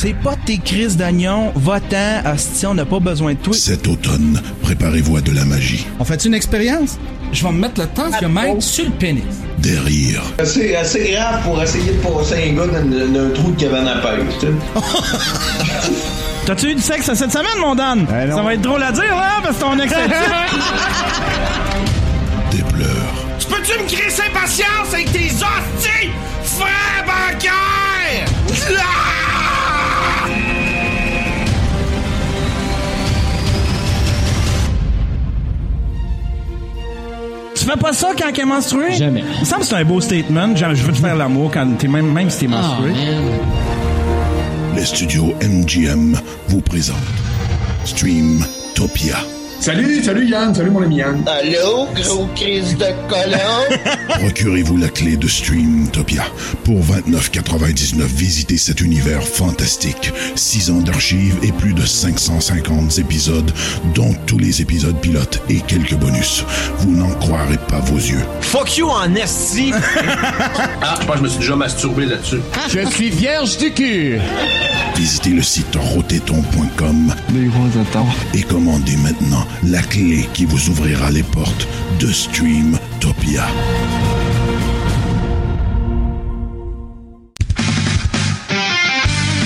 C'est 0.00 0.14
pas 0.14 0.36
tes 0.46 0.58
crises 0.58 0.96
d'agnon, 0.96 1.50
va-t'en, 1.56 2.22
hostie, 2.32 2.66
on 2.66 2.74
n'a 2.74 2.84
pas 2.84 3.00
besoin 3.00 3.32
de 3.32 3.38
toi. 3.38 3.52
Cet 3.52 3.88
automne, 3.88 4.40
préparez-vous 4.62 5.16
à 5.16 5.20
de 5.20 5.32
la 5.32 5.44
magie, 5.44 5.88
On 5.98 6.04
fait 6.04 6.24
une 6.24 6.34
expérience? 6.34 6.98
Je 7.32 7.42
vais 7.42 7.50
me 7.50 7.58
mettre 7.58 7.80
le 7.80 7.88
temps 7.88 8.08
que 8.12 8.26
mètre 8.26 8.62
sur 8.62 8.84
le 8.84 8.92
pénis. 8.92 9.24
des 9.58 9.76
rires, 9.76 10.22
C'est 10.44 10.76
assez 10.76 11.10
grave 11.10 11.42
pour 11.42 11.60
essayer 11.60 11.90
de 11.94 11.98
passer 11.98 12.48
un 12.48 12.54
gars 12.54 12.66
dans, 12.66 13.12
dans 13.12 13.26
un 13.26 13.30
trou 13.30 13.50
de 13.50 13.60
cabane 13.60 13.88
à 13.88 13.96
pêche, 13.96 14.38
tu 14.38 14.46
sais. 14.46 14.52
T'as-tu 16.46 16.70
eu 16.70 16.74
du 16.76 16.80
sexe 16.80 17.12
cette 17.12 17.32
semaine, 17.32 17.58
mon 17.60 17.74
Dan? 17.74 18.06
Ça 18.08 18.40
va 18.42 18.54
être 18.54 18.62
drôle 18.62 18.82
à 18.84 18.92
dire, 18.92 19.02
là, 19.02 19.40
parce 19.42 19.56
que 19.56 19.60
ton 19.62 19.78
ex 19.80 19.92
est 19.92 20.08
des 22.56 22.62
pleurs, 22.62 23.14
Tu 23.40 23.46
peux-tu 23.48 23.72
me 23.82 23.86
créer 23.88 24.10
sa 24.10 24.22
patience 24.32 24.94
avec 24.94 25.10
tes 25.12 25.26
hosties 25.26 26.10
frères 26.44 27.04
fais 37.70 37.78
pas 37.78 37.92
ça 37.92 38.12
quand 38.18 38.32
t'es 38.32 38.44
menstrué? 38.44 38.92
Jamais. 38.94 39.22
Il 39.34 39.40
me 39.40 39.44
semble 39.44 39.60
que 39.62 39.66
c'est 39.66 39.76
un 39.76 39.84
beau 39.84 40.00
statement. 40.00 40.56
Genre, 40.56 40.74
je 40.74 40.82
veux 40.82 40.92
te 40.92 40.98
faire 40.98 41.16
l'amour 41.16 41.50
quand 41.52 41.66
t'es 41.78 41.88
même, 41.88 42.12
même 42.12 42.30
si 42.30 42.40
t'es 42.40 42.46
menstrué. 42.48 42.92
les 44.74 44.84
studios 44.84 45.34
MGM 45.42 46.16
vous 46.48 46.60
présentent 46.60 46.96
Stream 47.84 48.44
Topia. 48.74 49.16
Salut, 49.60 50.02
salut 50.04 50.24
Yann, 50.24 50.54
salut 50.54 50.70
mon 50.70 50.82
ami 50.82 50.96
Yann. 50.96 51.22
Allô, 51.26 51.88
gros 51.94 52.28
crise 52.36 52.76
de 52.76 52.86
colon? 53.08 53.88
Procurez-vous 54.08 54.76
la 54.76 54.88
clé 54.88 55.16
de 55.16 55.26
Streamtopia. 55.26 56.22
Pour 56.62 56.80
29,99, 56.84 58.04
visitez 58.04 58.56
cet 58.56 58.80
univers 58.80 59.22
fantastique. 59.22 60.12
6 60.36 60.70
ans 60.70 60.80
d'archives 60.80 61.36
et 61.42 61.50
plus 61.50 61.74
de 61.74 61.84
550 61.84 62.98
épisodes, 62.98 63.50
dont 63.94 64.14
tous 64.26 64.38
les 64.38 64.62
épisodes 64.62 64.98
pilotes 65.00 65.42
et 65.48 65.60
quelques 65.60 65.96
bonus. 65.96 66.44
Vous 66.78 66.92
n'en 66.92 67.10
croirez 67.10 67.58
pas 67.68 67.80
vos 67.80 67.96
yeux. 67.96 68.22
Fuck 68.40 68.78
you 68.78 68.88
en 68.88 69.14
esti! 69.16 69.72
ah, 70.82 70.98
je 71.00 71.06
pense 71.06 71.16
que 71.16 71.18
je 71.18 71.22
me 71.24 71.28
suis 71.28 71.40
déjà 71.40 71.56
masturbé 71.56 72.06
là-dessus. 72.06 72.40
Je 72.68 72.88
suis 72.90 73.10
vierge 73.10 73.58
du 73.58 73.72
cul. 73.72 74.20
Visitez 74.96 75.30
le 75.30 75.42
site 75.42 75.76
attentes. 77.80 78.06
et 78.34 78.42
commandez 78.42 78.96
maintenant 78.96 79.46
la 79.64 79.82
clé 79.82 80.28
qui 80.32 80.44
vous 80.44 80.70
ouvrira 80.70 81.10
les 81.10 81.22
portes 81.22 81.66
de 82.00 82.10
Streamtopia. 82.10 83.46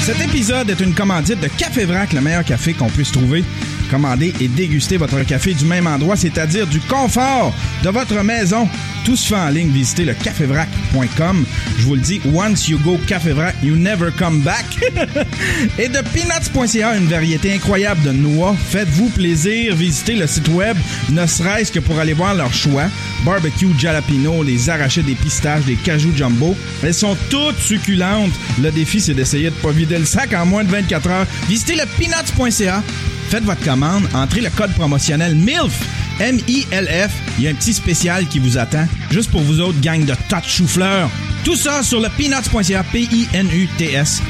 Cet 0.02 0.20
épisode 0.20 0.68
est 0.68 0.80
une 0.80 0.94
commandite 0.94 1.40
de 1.40 1.46
Café 1.46 1.84
Vrac, 1.84 2.12
le 2.12 2.20
meilleur 2.20 2.44
café 2.44 2.72
qu'on 2.74 2.88
puisse 2.88 3.12
trouver. 3.12 3.44
Commandez 3.88 4.34
et 4.40 4.48
dégustez 4.48 4.96
votre 4.96 5.22
café 5.22 5.54
du 5.54 5.64
même 5.64 5.86
endroit, 5.86 6.16
c'est-à-dire 6.16 6.66
du 6.66 6.80
confort 6.80 7.54
de 7.84 7.90
votre 7.90 8.22
maison. 8.24 8.68
Tout 9.04 9.16
se 9.16 9.28
fait 9.28 9.40
en 9.40 9.48
ligne. 9.48 9.70
Visitez 9.70 10.04
le 10.04 10.14
cafévrac.com. 10.14 11.44
Je 11.78 11.82
vous 11.82 11.94
le 11.94 12.00
dis, 12.00 12.20
once 12.32 12.68
you 12.68 12.78
go 12.78 12.98
Café 13.06 13.32
Vrac, 13.32 13.54
you 13.62 13.74
never 13.74 14.10
come 14.16 14.40
back. 14.40 14.64
et 15.78 15.88
de 15.88 15.98
peanuts.ca, 16.12 16.96
une 16.96 17.06
variété 17.06 17.52
incroyable 17.54 18.02
de 18.02 18.12
noix. 18.12 18.54
Faites-vous 18.70 19.08
plaisir. 19.10 19.74
Visitez 19.74 20.14
le 20.14 20.26
site 20.26 20.48
web, 20.48 20.76
ne 21.10 21.26
serait-ce 21.26 21.72
que 21.72 21.80
pour 21.80 21.98
aller 21.98 22.12
voir 22.12 22.34
leur 22.34 22.52
choix. 22.52 22.84
Barbecue 23.24 23.68
jalapeno, 23.78 24.42
les 24.42 24.70
arrachés 24.70 25.02
des 25.02 25.14
pistaches, 25.14 25.64
des 25.64 25.76
cajou 25.76 26.12
jumbo. 26.16 26.56
Elles 26.82 26.94
sont 26.94 27.16
toutes 27.30 27.58
succulentes. 27.58 28.32
Le 28.60 28.70
défi, 28.70 29.00
c'est 29.00 29.14
d'essayer 29.14 29.50
de 29.50 29.54
pas 29.56 29.70
vider 29.70 29.98
le 29.98 30.04
sac 30.04 30.32
en 30.34 30.46
moins 30.46 30.64
de 30.64 30.70
24 30.70 31.08
heures. 31.08 31.26
Visitez 31.48 31.76
le 31.76 31.84
peanuts.ca. 31.98 32.82
Faites 33.28 33.44
votre 33.44 33.64
commande, 33.64 34.06
entrez 34.14 34.42
le 34.42 34.50
code 34.50 34.74
promotionnel 34.74 35.34
MILF. 35.34 36.01
M-I-L-F. 36.20 37.10
Il 37.38 37.44
y 37.44 37.48
a 37.48 37.50
un 37.50 37.54
petit 37.54 37.72
spécial 37.74 38.26
qui 38.26 38.38
vous 38.38 38.58
attend. 38.58 38.86
Juste 39.10 39.30
pour 39.30 39.42
vous 39.42 39.60
autres, 39.60 39.80
gang 39.80 40.04
de 40.04 40.14
tas 40.28 40.40
de 40.40 40.46
chou-fleurs. 40.46 41.10
Tout 41.44 41.56
ça 41.56 41.82
sur 41.82 42.00
le 42.00 42.08
peanuts.ca. 42.08 42.84
P-I-N-U-T-S.ca. 42.92 44.22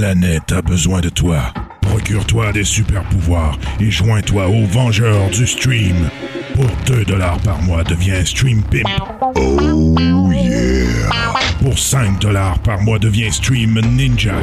planète 0.00 0.50
a 0.52 0.62
besoin 0.62 1.02
de 1.02 1.10
toi. 1.10 1.52
Procure-toi 1.82 2.52
des 2.52 2.64
super 2.64 3.02
pouvoirs 3.02 3.58
et 3.80 3.90
joins-toi 3.90 4.48
aux 4.48 4.64
Vengeurs 4.64 5.28
du 5.28 5.46
Stream. 5.46 6.08
Pour 6.54 6.70
2 6.86 7.04
dollars 7.04 7.38
par 7.40 7.60
mois, 7.60 7.84
deviens 7.84 8.24
Stream 8.24 8.62
Pimp. 8.62 8.86
Oh 9.34 10.30
yeah! 10.32 10.88
Pour 11.62 11.78
5 11.78 12.22
5 12.22 12.62
par 12.64 12.80
mois, 12.80 12.98
deviens 12.98 13.30
Stream 13.30 13.78
Ninja. 13.94 14.36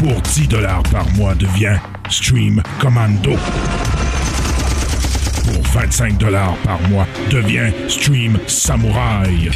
Pour 0.00 0.20
10 0.20 0.48
par 0.90 1.08
mois, 1.14 1.36
deviens 1.36 1.78
Stream 2.10 2.60
Commando. 2.80 3.36
Pour 5.44 5.62
25 5.72 6.18
par 6.18 6.80
mois, 6.90 7.06
deviens 7.30 7.70
Stream 7.86 8.38
Samouraï. 8.48 9.50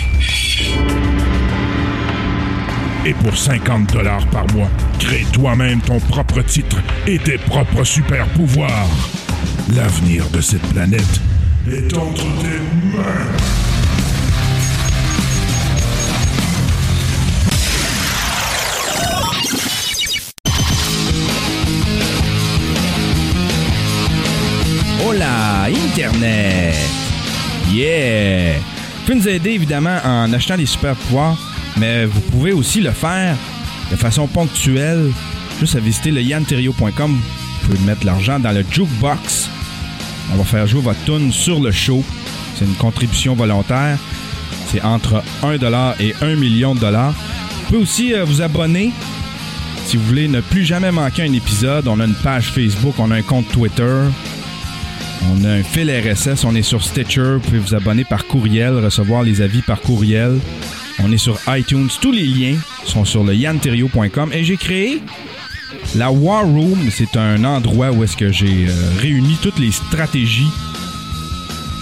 Et 3.07 3.15
pour 3.15 3.37
50 3.37 3.93
par 4.33 4.53
mois, 4.53 4.69
crée 4.99 5.25
toi-même 5.33 5.81
ton 5.81 6.01
propre 6.01 6.43
titre 6.43 6.79
et 7.07 7.21
tes 7.21 7.39
propres 7.39 7.85
super 7.85 8.27
pouvoirs. 8.31 8.89
L'avenir 9.77 10.29
de 10.31 10.41
cette 10.41 10.67
planète 10.73 11.21
est 11.71 11.97
entre 11.97 12.25
tes 12.41 12.59
mains. 12.97 13.05
Hola, 25.07 25.69
Internet! 25.69 26.75
Yeah! 27.71 28.59
Vous 28.59 29.03
pouvez 29.05 29.15
nous 29.15 29.29
aider 29.29 29.51
évidemment 29.51 29.99
en 30.05 30.33
achetant 30.33 30.57
des 30.57 30.67
super 30.67 30.97
pouvoirs, 30.97 31.39
mais 31.77 32.07
vous 32.07 32.21
pouvez 32.21 32.53
aussi 32.53 32.81
le 32.81 32.91
faire 32.91 33.37
de 33.91 33.97
façon 33.97 34.27
ponctuelle, 34.27 35.13
juste 35.61 35.77
à 35.77 35.81
visiter 35.81 36.11
le 36.11 36.23
yanterio.com. 36.23 37.13
Vous 37.13 37.69
pouvez 37.69 37.87
mettre 37.87 38.05
l'argent 38.05 38.39
dans 38.39 38.53
le 38.53 38.65
jukebox. 38.71 39.49
On 40.33 40.37
va 40.37 40.45
faire 40.45 40.67
jouer 40.67 40.81
votre 40.81 41.05
tune 41.05 41.33
sur 41.33 41.61
le 41.61 41.71
show. 41.71 42.03
C'est 42.57 42.65
une 42.65 42.75
contribution 42.75 43.35
volontaire. 43.35 43.99
C'est 44.69 44.83
entre 44.83 45.23
1$ 45.43 45.95
et 46.01 46.15
1 46.21 46.35
million 46.37 46.75
de 46.75 46.81
dollars. 46.81 47.13
Vous 47.13 47.67
pouvez 47.67 47.79
aussi 47.79 48.15
euh, 48.15 48.25
vous 48.25 48.43
abonner 48.43 48.93
si 49.87 49.97
vous 49.97 50.05
voulez 50.05 50.27
ne 50.27 50.41
plus 50.41 50.65
jamais 50.65 50.91
manquer 50.91 51.23
un 51.23 51.33
épisode. 51.33 51.87
On 51.87 52.01
a 52.01 52.05
une 52.05 52.15
page 52.15 52.51
Facebook, 52.51 52.95
on 52.99 53.13
a 53.13 53.17
un 53.17 53.23
compte 53.23 53.49
Twitter. 53.53 54.03
On 55.31 55.45
a 55.45 55.51
un 55.51 55.63
fil 55.63 55.91
RSS, 55.91 56.45
on 56.45 56.55
est 56.55 56.63
sur 56.63 56.83
Stitcher, 56.83 57.35
vous 57.35 57.41
pouvez 57.41 57.59
vous 57.59 57.75
abonner 57.75 58.05
par 58.05 58.27
courriel, 58.27 58.75
recevoir 58.75 59.23
les 59.23 59.41
avis 59.41 59.63
par 59.63 59.81
courriel. 59.81 60.39
On 61.03 61.13
est 61.13 61.19
sur 61.19 61.39
iTunes, 61.49 61.89
tous 62.01 62.13
les 62.13 62.27
liens 62.27 62.57
sont 62.85 63.05
sur 63.05 63.25
le 63.25 63.35
yanterio.com 63.35 64.31
et 64.33 64.45
j'ai 64.45 64.57
créé 64.57 65.03
la 65.95 66.11
War 66.11 66.45
Room, 66.45 66.91
c'est 66.91 67.17
un 67.17 67.45
endroit 67.45 67.91
où 67.91 68.05
est-ce 68.05 68.17
que 68.17 68.33
j'ai 68.33 68.67
euh, 68.69 68.91
réuni 69.01 69.37
toutes 69.43 69.59
les 69.59 69.71
stratégies. 69.71 70.51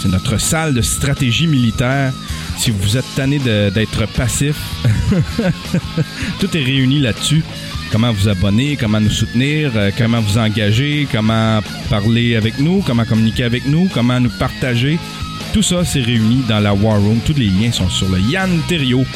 C'est 0.00 0.08
notre 0.08 0.38
salle 0.38 0.74
de 0.74 0.82
stratégie 0.82 1.46
militaire. 1.46 2.12
Si 2.58 2.70
vous 2.70 2.96
êtes 2.96 3.04
tanné 3.16 3.38
d'être 3.38 4.06
passif, 4.12 4.56
tout 6.40 6.56
est 6.56 6.62
réuni 6.62 7.00
là-dessus. 7.00 7.42
Comment 7.90 8.12
vous 8.12 8.28
abonner, 8.28 8.76
comment 8.76 9.00
nous 9.00 9.10
soutenir, 9.10 9.72
euh, 9.76 9.90
comment 9.96 10.20
vous 10.20 10.38
engager, 10.38 11.08
comment 11.10 11.60
parler 11.90 12.36
avec 12.36 12.58
nous, 12.58 12.82
comment 12.86 13.04
communiquer 13.04 13.44
avec 13.44 13.66
nous, 13.66 13.88
comment 13.92 14.20
nous 14.20 14.32
partager. 14.38 14.98
Tout 15.54 15.62
ça, 15.62 15.84
c'est 15.84 16.00
réuni 16.00 16.42
dans 16.48 16.58
la 16.58 16.74
War 16.74 17.00
Room. 17.00 17.20
Tous 17.24 17.34
les 17.34 17.46
liens 17.46 17.70
sont 17.70 17.88
sur 17.88 18.08
le 18.08 18.18
yanterio.com. 18.18 19.06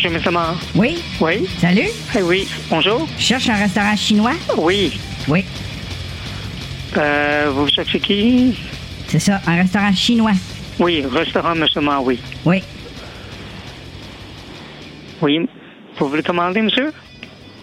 Bonjour, 0.00 0.12
monsieur 0.12 0.30
Mar. 0.30 0.54
Oui? 0.76 1.02
Oui? 1.20 1.44
Salut? 1.58 1.88
Eh 2.16 2.22
oui, 2.22 2.46
bonjour. 2.70 3.08
Je 3.18 3.24
cherche 3.24 3.48
un 3.48 3.56
restaurant 3.56 3.96
chinois? 3.96 4.30
Oui. 4.56 4.96
Oui. 5.26 5.44
Euh, 6.96 7.50
vous 7.52 7.66
cherchez 7.66 7.98
qui? 7.98 8.56
C'est 9.08 9.18
ça, 9.18 9.40
un 9.44 9.56
restaurant 9.56 9.92
chinois. 9.92 10.30
Oui, 10.78 11.04
restaurant 11.12 11.56
monsieur 11.56 11.80
Mar, 11.80 12.04
oui. 12.04 12.20
Oui. 12.44 12.62
Oui. 15.20 15.48
Vous 15.98 16.06
voulez 16.06 16.22
commander, 16.22 16.62
monsieur? 16.62 16.92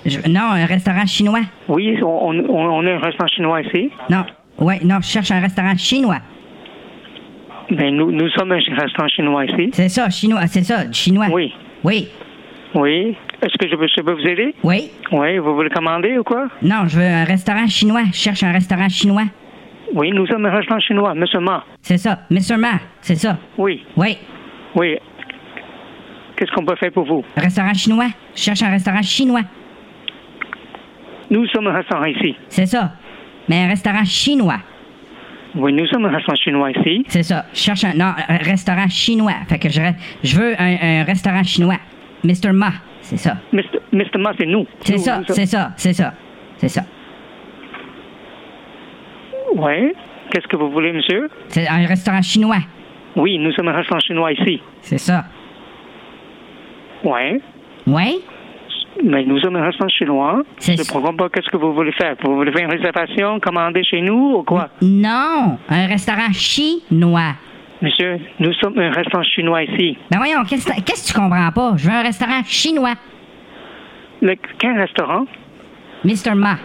Je- 0.05 0.19
non, 0.27 0.41
un 0.41 0.65
restaurant 0.65 1.05
chinois. 1.05 1.39
Oui, 1.69 1.97
on, 2.03 2.05
on, 2.05 2.49
on 2.49 2.85
a 2.85 2.91
un 2.95 2.99
restaurant 2.99 3.29
chinois 3.33 3.61
ici. 3.61 3.89
Non. 4.09 4.25
Oui, 4.59 4.73
non, 4.83 4.97
je 5.01 5.07
cherche 5.07 5.31
un 5.31 5.39
restaurant 5.39 5.77
chinois. 5.77 6.19
Ben, 7.71 7.95
nous, 7.95 8.11
nous 8.11 8.27
sommes 8.31 8.51
un 8.51 8.59
restaurant 8.77 9.07
chinois 9.07 9.45
ici. 9.45 9.69
C'est 9.71 9.87
ça, 9.87 10.09
chinois, 10.09 10.45
c'est 10.47 10.63
ça, 10.63 10.91
chinois. 10.91 11.27
Oui. 11.31 11.53
Oui. 11.85 12.09
Oui. 12.75 13.15
Est-ce 13.41 13.57
que 13.57 13.67
je 13.69 13.75
peux, 13.75 13.87
je 13.87 14.01
peux 14.01 14.13
vous 14.13 14.27
aider? 14.27 14.53
Oui. 14.63 14.91
Oui, 15.11 15.37
vous 15.37 15.55
voulez 15.55 15.69
commander 15.69 16.17
ou 16.17 16.23
quoi? 16.23 16.47
Non, 16.61 16.87
je 16.87 16.97
veux 16.99 17.05
un 17.05 17.23
restaurant 17.23 17.67
chinois. 17.67 18.03
Je 18.11 18.17
cherche 18.17 18.43
un 18.43 18.51
restaurant 18.51 18.89
chinois. 18.89 19.23
Oui, 19.93 20.11
nous 20.11 20.27
sommes 20.27 20.45
un 20.45 20.51
restaurant 20.51 20.79
chinois, 20.79 21.13
monsieur 21.15 21.39
Ma. 21.39 21.63
C'est 21.81 21.97
ça, 21.97 22.19
Mr. 22.29 22.57
Ma, 22.57 22.71
c'est 23.01 23.15
ça. 23.15 23.37
Oui. 23.57 23.83
Oui. 23.95 24.17
Oui. 24.75 24.97
Qu'est-ce 26.35 26.51
qu'on 26.51 26.65
peut 26.65 26.75
faire 26.75 26.91
pour 26.91 27.05
vous? 27.05 27.23
Restaurant 27.37 27.73
chinois. 27.73 28.07
Je 28.35 28.41
cherche 28.41 28.61
un 28.63 28.71
restaurant 28.71 29.01
chinois. 29.01 29.41
Nous 31.29 31.45
sommes 31.47 31.67
un 31.67 31.73
restaurant 31.73 32.05
ici. 32.05 32.35
C'est 32.49 32.65
ça. 32.65 32.91
Mais 33.47 33.63
un 33.63 33.67
restaurant 33.69 34.03
chinois. 34.03 34.57
Oui, 35.55 35.71
nous 35.71 35.87
sommes 35.87 36.05
un 36.05 36.09
restaurant 36.11 36.35
chinois 36.35 36.71
ici. 36.71 37.05
C'est 37.07 37.23
ça. 37.23 37.45
Je 37.53 37.59
cherche 37.59 37.85
un, 37.85 37.93
non, 37.93 38.11
un 38.27 38.37
restaurant 38.37 38.89
chinois. 38.89 39.33
Fait 39.47 39.59
que 39.59 39.69
je, 39.69 39.81
je 40.23 40.35
veux 40.37 40.53
un, 40.59 41.01
un 41.01 41.03
restaurant 41.05 41.43
chinois. 41.43 41.77
Mr. 42.25 42.51
Ma, 42.51 42.71
c'est 43.01 43.17
ça. 43.17 43.37
Mr. 43.53 43.79
Mr. 43.93 44.17
Ma, 44.19 44.31
c'est 44.37 44.45
nous. 44.45 44.65
C'est 44.81 44.97
ça, 44.97 45.21
c'est 45.27 45.45
ça, 45.45 45.71
c'est 45.77 45.93
ça. 45.93 46.13
C'est 46.57 46.69
ça. 46.69 46.81
Oui. 49.55 49.93
Qu'est-ce 50.31 50.47
que 50.47 50.57
vous 50.57 50.71
voulez, 50.71 50.91
monsieur? 50.91 51.29
C'est 51.47 51.67
un 51.67 51.85
restaurant 51.85 52.21
chinois. 52.21 52.57
Oui, 53.15 53.37
nous 53.37 53.51
sommes 53.51 53.67
un 53.67 53.73
restaurant 53.73 53.99
chinois 53.99 54.31
ici. 54.33 54.61
C'est 54.81 54.97
ça. 54.97 55.25
Oui. 57.03 57.41
Oui? 57.87 58.21
Mais 59.03 59.23
nous 59.25 59.39
sommes 59.39 59.55
un 59.57 59.65
restaurant 59.65 59.89
chinois. 59.89 60.41
C'est 60.57 60.75
Je 60.75 60.81
ne 60.81 60.87
comprends 60.91 61.15
pas 61.15 61.29
qu'est-ce 61.29 61.49
que 61.49 61.57
vous 61.57 61.73
voulez 61.73 61.91
faire. 61.91 62.15
Vous 62.23 62.35
voulez 62.35 62.51
faire 62.51 62.63
une 62.63 62.71
réservation, 62.71 63.39
commander 63.39 63.83
chez 63.83 64.01
nous 64.01 64.37
ou 64.37 64.43
quoi? 64.43 64.69
Non, 64.81 65.57
un 65.69 65.87
restaurant 65.87 66.31
chinois. 66.33 67.33
Monsieur, 67.81 68.19
nous 68.39 68.53
sommes 68.53 68.79
un 68.79 68.91
restaurant 68.91 69.23
chinois 69.23 69.63
ici. 69.63 69.97
Ben 70.09 70.17
voyons, 70.17 70.43
qu'est-ce 70.45 70.65
que 70.65 71.07
tu 71.07 71.13
comprends 71.13 71.51
pas? 71.51 71.73
Je 71.77 71.89
veux 71.89 71.95
un 71.95 72.03
restaurant 72.03 72.41
chinois. 72.45 72.95
Le, 74.21 74.35
quel 74.57 74.77
restaurant? 74.79 75.25
Mr. 76.03 76.35
Ma. 76.35 76.57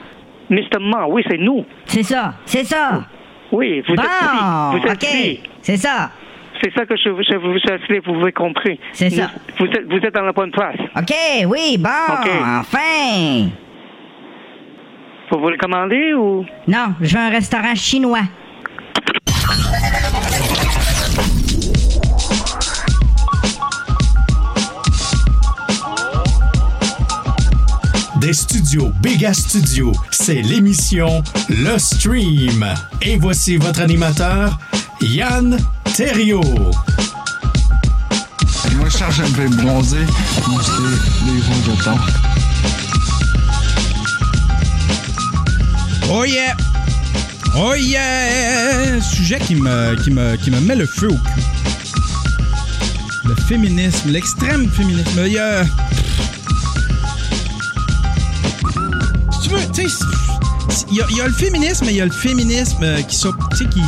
Mr. 0.51 0.79
Ma, 0.81 1.07
oui, 1.07 1.23
c'est 1.29 1.39
nous. 1.39 1.65
C'est 1.87 2.03
ça, 2.03 2.35
c'est 2.45 2.65
ça. 2.65 3.05
Oui, 3.53 3.83
vous 3.89 3.95
bon, 3.95 4.03
êtes. 4.03 4.81
Vous 4.83 4.87
êtes 4.87 4.93
OK. 4.93 5.03
ici. 5.03 5.41
C'est 5.63 5.77
ça. 5.77 6.11
C'est 6.63 6.73
ça 6.75 6.85
que 6.85 6.95
je, 6.97 7.05
je 7.05 7.37
vous 7.37 7.91
ai 7.91 7.99
vous 8.01 8.21
avez 8.23 8.33
compris. 8.33 8.79
C'est 8.93 9.11
ça. 9.11 9.31
Vous 9.59 9.67
êtes, 9.67 9.87
vous 9.91 9.97
êtes 9.97 10.15
dans 10.15 10.23
la 10.23 10.33
bonne 10.33 10.51
place. 10.51 10.77
OK, 10.97 11.15
oui, 11.47 11.77
bon, 11.79 11.89
OK. 12.13 12.31
enfin. 12.61 13.49
Vous 15.31 15.41
voulez 15.41 15.57
commander 15.57 16.13
ou? 16.15 16.45
Non, 16.69 16.95
je 17.01 17.17
veux 17.17 17.23
un 17.23 17.31
restaurant 17.31 17.75
chinois. 17.75 18.23
Des 28.21 28.35
studios 28.35 28.93
Béga 29.01 29.33
Studio, 29.33 29.93
c'est 30.11 30.43
l'émission 30.43 31.23
Le 31.49 31.79
Stream. 31.79 32.67
Et 33.01 33.17
voici 33.17 33.57
votre 33.57 33.81
animateur, 33.81 34.59
Yann 35.01 35.59
Terriot. 35.95 36.43
Moi, 38.77 38.89
je 38.91 38.99
cherche 38.99 39.21
un 39.21 39.31
peu 39.31 39.49
bronzé, 39.49 40.01
des 40.01 41.41
gros 41.41 41.77
de 41.77 41.83
temps. 41.83 41.99
Oh 46.11 46.25
yeah! 46.25 46.55
Oh 47.57 47.75
yeah! 47.75 49.01
Sujet 49.01 49.39
qui 49.39 49.55
me, 49.55 49.97
qui 50.03 50.11
me, 50.11 50.37
qui 50.37 50.51
me 50.51 50.61
met 50.61 50.77
le 50.77 50.87
feu 50.87 51.09
au 51.09 51.17
cul. 51.17 51.43
Le 53.25 53.35
féminisme, 53.35 54.11
l'extrême 54.11 54.69
féminisme. 54.69 55.23
Il 55.25 55.33
y 55.33 55.39
a. 55.39 55.65
Tu 59.43 59.49
veux, 59.49 59.59
tu 59.73 59.89
sais, 59.89 60.87
il 60.91 60.97
y, 60.97 61.21
a- 61.21 61.27
le 61.27 61.33
féminisme, 61.33 61.85
mais 61.87 61.93
il 61.93 61.97
y 61.97 62.01
a 62.01 62.05
le 62.07 62.13
féminisme 62.13 62.83
euh, 62.83 63.01
qui 63.03 63.17
sont. 63.17 63.33
Tu 63.53 63.57
sais, 63.59 63.65
qui. 63.71 63.83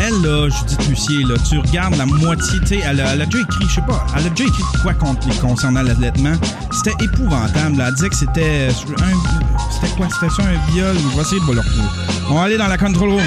elle, 0.00 0.22
là, 0.22 0.48
Judith 0.48 0.88
Lucier, 0.88 1.22
là, 1.24 1.34
tu 1.48 1.58
regardes 1.58 1.96
la 1.96 2.06
moitié, 2.06 2.58
tu 2.60 2.66
sais, 2.66 2.80
elle, 2.84 3.00
a- 3.00 3.12
elle 3.14 3.22
a 3.22 3.26
déjà 3.26 3.38
écrit, 3.40 3.64
je 3.68 3.74
sais 3.74 3.80
pas, 3.82 4.06
elle 4.16 4.26
a 4.26 4.30
déjà 4.30 4.44
écrit 4.48 4.62
quoi 4.82 4.94
concernant 5.40 5.82
l'allaitement. 5.82 6.34
C'était 6.72 7.04
épouvantable. 7.04 7.76
là. 7.78 7.88
Elle 7.88 7.94
disait 7.94 8.08
que 8.08 8.16
c'était 8.16 8.68
un. 8.68 9.70
C'était 9.72 9.94
quoi? 9.96 10.08
C'était 10.20 10.32
ça 10.34 10.42
un 10.48 10.72
viol? 10.72 10.96
Je 10.96 11.16
vais 11.16 11.22
essayer 11.22 11.40
de 11.40 11.52
le 11.52 11.60
retrouver. 11.60 11.88
On 12.30 12.34
va 12.34 12.42
aller 12.44 12.56
dans 12.58 12.66
la 12.68 12.78
control 12.78 13.10
room. 13.10 13.22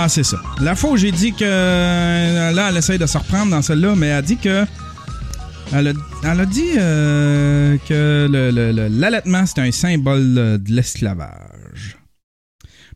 Ah, 0.00 0.08
c'est 0.08 0.22
ça. 0.22 0.40
La 0.60 0.76
fois 0.76 0.92
où 0.92 0.96
j'ai 0.96 1.10
dit 1.10 1.32
que. 1.32 1.44
Là, 2.54 2.68
elle 2.70 2.76
essaye 2.76 2.98
de 2.98 3.06
se 3.06 3.18
reprendre 3.18 3.50
dans 3.50 3.62
celle-là, 3.62 3.96
mais 3.96 4.06
elle 4.06 4.12
a 4.12 4.22
dit 4.22 4.36
que. 4.36 4.64
Elle 5.72 5.88
a, 6.22 6.46
dit 6.46 6.70
euh, 6.78 7.76
que 7.78 8.28
l'allaitement, 8.88 9.44
c'est 9.44 9.58
un 9.58 9.72
symbole 9.72 10.38
euh, 10.38 10.56
de 10.56 10.70
l'esclavage. 10.70 11.98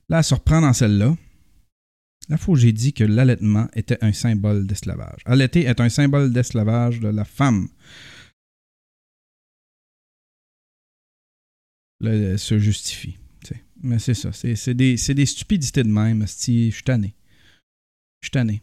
Là, 0.09 0.19
elle 0.19 0.25
se 0.25 0.35
reprend 0.35 0.61
dans 0.61 0.73
celle-là. 0.73 1.17
La 2.29 2.37
fois 2.37 2.55
où 2.55 2.57
j'ai 2.57 2.73
dit 2.73 2.93
que 2.93 3.03
l'allaitement 3.03 3.67
était 3.75 3.99
un 4.01 4.13
symbole 4.13 4.65
d'esclavage. 4.69 5.23
Allaiter 5.27 5.65
est 5.65 5.81
un 5.81 5.89
symbole 5.89 6.33
d'esclavage 6.33 7.01
de 7.01 7.09
la 7.09 7.25
femme. 7.25 7.67
Là, 12.01 12.13
elle 12.13 12.39
se 12.39 12.61
justifie. 12.61 13.19
Mais 13.83 13.99
c'est 13.99 14.15
ça. 14.15 14.31
C'est 14.33 14.75
des, 14.75 14.97
des 14.97 15.27
stupidités 15.27 15.83
de 15.83 15.89
même. 15.89 16.25
Je 16.27 16.71
suis 16.71 16.83
tanné. 16.85 17.15
Je 18.21 18.27
suis 18.27 18.31
tanné. 18.31 18.63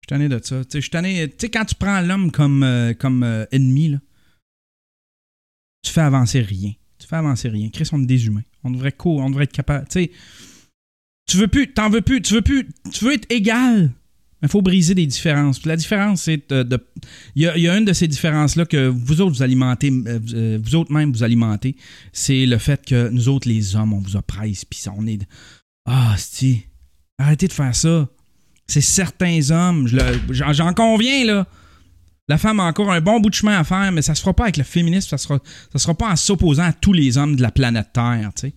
Je 0.00 0.04
suis 0.04 0.06
tanné 0.08 0.28
de 0.28 0.40
ça. 0.42 0.62
Je 0.72 0.78
suis 0.78 0.90
tanné. 0.90 1.28
Tu 1.30 1.36
sais, 1.40 1.50
quand 1.50 1.64
tu 1.64 1.74
prends 1.74 2.00
l'homme 2.00 2.30
comme, 2.30 2.62
euh, 2.62 2.94
comme 2.94 3.24
euh, 3.24 3.44
ennemi, 3.50 3.88
là, 3.88 3.98
tu 5.82 5.92
fais 5.92 6.02
avancer 6.02 6.40
rien. 6.40 6.72
Tu 6.98 7.06
fais 7.06 7.16
avancer 7.16 7.48
rien. 7.48 7.68
Chris, 7.70 7.88
on 7.92 8.02
est 8.02 8.06
des 8.06 8.26
humains. 8.26 8.44
On 8.62 8.70
devrait, 8.70 8.92
co 8.92 9.20
on 9.20 9.30
devrait 9.30 9.44
être 9.44 9.52
capable. 9.52 9.86
Tu 9.88 10.04
sais, 10.04 10.12
tu 11.26 11.36
veux 11.36 11.48
plus, 11.48 11.72
t'en 11.72 11.90
veux 11.90 12.02
plus, 12.02 12.22
tu 12.22 12.34
veux 12.34 12.42
plus, 12.42 12.68
tu 12.92 13.04
veux 13.04 13.12
être 13.12 13.30
égal. 13.30 13.90
Il 14.46 14.50
faut 14.50 14.62
briser 14.62 14.94
des 14.94 15.06
différences. 15.06 15.58
Puis 15.58 15.68
la 15.68 15.76
différence, 15.76 16.22
c'est 16.22 16.48
de. 16.50 16.62
de- 16.62 16.86
Il 17.34 17.42
y, 17.42 17.68
a, 17.68 17.76
une 17.76 17.84
de 17.84 17.92
ces 17.92 18.08
différences-là 18.08 18.64
que 18.64 18.86
vous 18.88 19.20
autres, 19.20 19.36
vous 19.36 19.42
alimentez, 19.42 19.90
euh, 19.90 20.18
euh, 20.34 20.58
vous 20.62 20.74
autres 20.76 20.92
même, 20.92 21.12
vous 21.12 21.22
alimentez. 21.22 21.76
C'est 22.12 22.46
le 22.46 22.58
fait 22.58 22.84
que 22.84 23.08
nous 23.10 23.28
autres, 23.28 23.48
les 23.48 23.76
hommes, 23.76 23.92
on 23.92 23.98
vous 23.98 24.16
oppresse. 24.16 24.64
Puis 24.64 24.80
on 24.96 25.06
est. 25.06 25.20
Ah, 25.88 26.14
si. 26.16 26.62
Arrêtez 27.18 27.48
de 27.48 27.52
faire 27.52 27.74
ça. 27.74 28.08
C'est 28.66 28.80
certains 28.80 29.50
hommes. 29.50 29.88
j'en 30.30 30.72
conviens, 30.74 31.24
là. 31.24 31.46
La 32.28 32.38
femme 32.38 32.58
a 32.58 32.64
encore 32.64 32.90
un 32.90 33.00
bon 33.00 33.20
bout 33.20 33.30
de 33.30 33.34
chemin 33.34 33.58
à 33.58 33.62
faire, 33.64 33.92
mais 33.92 34.02
ça 34.02 34.14
se 34.14 34.20
fera 34.20 34.34
pas 34.34 34.44
avec 34.44 34.56
le 34.56 34.64
féminisme. 34.64 35.08
Ça 35.08 35.18
sera, 35.18 35.38
ça 35.72 35.78
sera 35.78 35.94
pas 35.94 36.10
en 36.10 36.16
s'opposant 36.16 36.64
à 36.64 36.72
tous 36.72 36.92
les 36.92 37.18
hommes 37.18 37.36
de 37.36 37.42
la 37.42 37.52
planète 37.52 37.88
Terre, 37.92 38.32
tu 38.34 38.48
sais. 38.48 38.54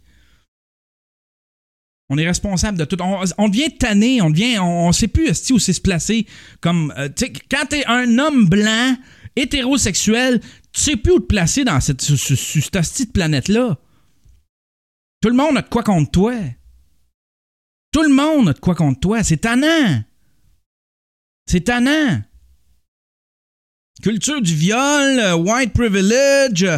On 2.10 2.18
est 2.18 2.26
responsable 2.26 2.78
de 2.78 2.86
tout. 2.86 2.98
On, 3.38 3.50
devient 3.50 3.78
tanné, 3.78 4.22
on 4.22 4.32
devient. 4.32 4.58
On, 4.60 4.92
sait 4.92 5.08
plus 5.08 5.30
où 5.52 5.60
c'est 5.60 5.74
se 5.74 5.82
placer. 5.82 6.26
Comme, 6.60 6.92
euh, 6.98 7.08
quand 7.52 7.68
t'es 7.70 7.86
un 7.86 8.18
homme 8.18 8.50
blanc, 8.50 8.98
hétérosexuel, 9.36 10.42
tu 10.74 10.82
sais 10.82 10.96
plus 10.98 11.14
où 11.14 11.20
te 11.20 11.26
placer 11.28 11.64
dans 11.64 11.80
cette, 11.80 12.02
sur- 12.02 12.18
sur 12.38 12.64
cette 12.84 13.14
planète-là. 13.14 13.78
Tout 15.22 15.30
le 15.30 15.36
monde 15.36 15.58
a 15.58 15.62
de 15.62 15.70
quoi 15.70 15.84
contre 15.84 16.10
toi. 16.12 16.34
Tout 17.92 18.04
le 18.04 18.10
monde 18.14 18.50
a 18.50 18.54
de 18.54 18.60
quoi 18.60 18.74
contre 18.74 19.00
toi. 19.00 19.24
C'est 19.24 19.38
tannant. 19.38 20.04
C'est 21.46 21.62
tannant. 21.62 22.22
Culture 24.02 24.42
du 24.42 24.56
viol, 24.56 25.20
euh, 25.20 25.36
white 25.36 25.74
privilege, 25.74 26.64
euh, 26.64 26.78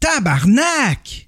tabarnak. 0.00 1.27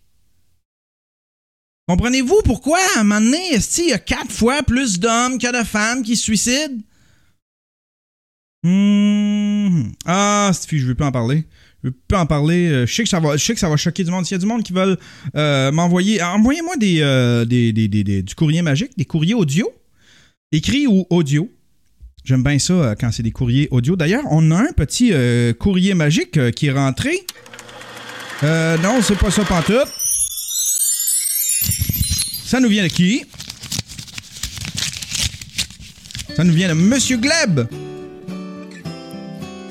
Comprenez-vous 1.90 2.42
pourquoi, 2.44 2.78
à 2.96 3.00
un 3.00 3.02
moment 3.02 3.20
donné, 3.20 3.40
il 3.78 3.88
y 3.88 3.92
a 3.92 3.98
quatre 3.98 4.30
fois 4.30 4.62
plus 4.62 5.00
d'hommes 5.00 5.38
que 5.38 5.60
de 5.60 5.64
femmes 5.66 6.04
qui 6.04 6.14
se 6.16 6.22
suicident? 6.22 6.76
Hmm. 8.62 9.90
Ah, 10.06 10.52
Stevie, 10.54 10.78
je 10.82 10.86
veux 10.86 10.94
plus 10.94 11.04
en 11.04 11.10
parler. 11.10 11.46
Je 11.82 11.88
veux 11.88 11.94
plus 12.06 12.16
en 12.16 12.26
parler. 12.26 12.68
Euh, 12.68 12.86
Je 12.86 12.94
sais 12.94 13.02
que 13.02 13.08
ça 13.08 13.18
va, 13.18 13.36
je 13.36 13.44
sais 13.44 13.54
que 13.54 13.58
ça 13.58 13.68
va 13.68 13.76
choquer 13.76 14.04
du 14.04 14.10
monde. 14.12 14.24
S'il 14.24 14.36
y 14.36 14.36
a 14.36 14.38
du 14.38 14.46
monde 14.46 14.62
qui 14.62 14.72
veulent 14.72 14.98
euh, 15.34 15.72
m'envoyer, 15.72 16.22
envoyez-moi 16.22 16.76
des, 16.76 17.00
euh, 17.00 17.44
des, 17.44 17.72
des- 17.72 17.88
des- 17.88 18.22
du 18.22 18.34
courrier 18.36 18.62
magique, 18.62 18.96
des 18.96 19.04
courriers 19.04 19.34
audio, 19.34 19.68
écrits 20.52 20.86
ou 20.86 21.06
audio. 21.10 21.50
J'aime 22.22 22.44
bien 22.44 22.60
ça 22.60 22.94
quand 23.00 23.10
c'est 23.10 23.24
des 23.24 23.32
courriers 23.32 23.66
audio. 23.72 23.96
D'ailleurs, 23.96 24.22
on 24.30 24.52
a 24.52 24.58
un 24.60 24.72
petit 24.76 25.12
courrier 25.58 25.94
magique 25.94 26.52
qui 26.52 26.66
est 26.66 26.72
rentré. 26.72 27.26
Non, 28.44 29.00
c'est 29.02 29.18
pas 29.18 29.32
ça 29.32 29.44
pantoute. 29.44 29.88
Ça 32.50 32.58
nous 32.58 32.68
vient 32.68 32.82
de 32.82 32.88
qui? 32.88 33.22
Ça 36.34 36.42
nous 36.42 36.52
vient 36.52 36.68
de 36.68 36.74
Monsieur 36.74 37.16
Gleb. 37.16 37.60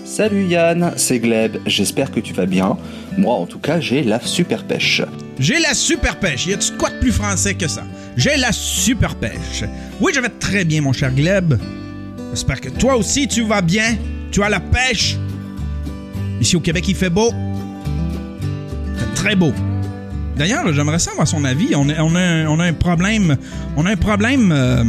Salut 0.05 0.45
Yann, 0.45 0.93
c'est 0.95 1.19
Gleb, 1.19 1.57
j'espère 1.65 2.09
que 2.09 2.21
tu 2.21 2.33
vas 2.33 2.45
bien. 2.45 2.77
Moi 3.17 3.35
en 3.35 3.45
tout 3.47 3.59
cas 3.59 3.81
j'ai 3.81 4.01
la 4.01 4.21
super 4.21 4.63
pêche. 4.63 5.01
J'ai 5.39 5.59
la 5.59 5.73
super 5.73 6.21
pêche. 6.21 6.45
Y 6.45 6.53
a-tu 6.53 6.71
de 6.71 6.77
quoi 6.77 6.89
de 6.89 6.99
plus 6.99 7.11
français 7.11 7.53
que 7.53 7.67
ça? 7.67 7.83
J'ai 8.15 8.37
la 8.37 8.53
super 8.53 9.15
pêche. 9.15 9.65
Oui, 9.99 10.13
je 10.15 10.21
vais 10.21 10.29
très 10.29 10.63
bien, 10.63 10.79
mon 10.79 10.93
cher 10.93 11.13
Gleb. 11.13 11.55
J'espère 12.31 12.61
que 12.61 12.69
toi 12.69 12.95
aussi 12.95 13.27
tu 13.27 13.41
vas 13.41 13.61
bien. 13.61 13.97
Tu 14.31 14.41
as 14.41 14.47
la 14.47 14.61
pêche. 14.61 15.17
Ici 16.39 16.55
au 16.55 16.61
Québec, 16.61 16.85
il 16.87 16.95
fait 16.95 17.09
beau. 17.09 17.33
Très 19.15 19.35
beau. 19.35 19.51
D'ailleurs, 20.39 20.71
j'aimerais 20.71 20.99
savoir 20.99 21.27
son 21.27 21.43
avis. 21.43 21.75
On 21.75 21.89
a, 21.89 22.01
un, 22.01 22.73
problème. 22.73 23.35
On 23.75 23.85
a 23.85 23.91
un 23.91 23.97
problème. 23.97 24.53
euh, 24.53 24.85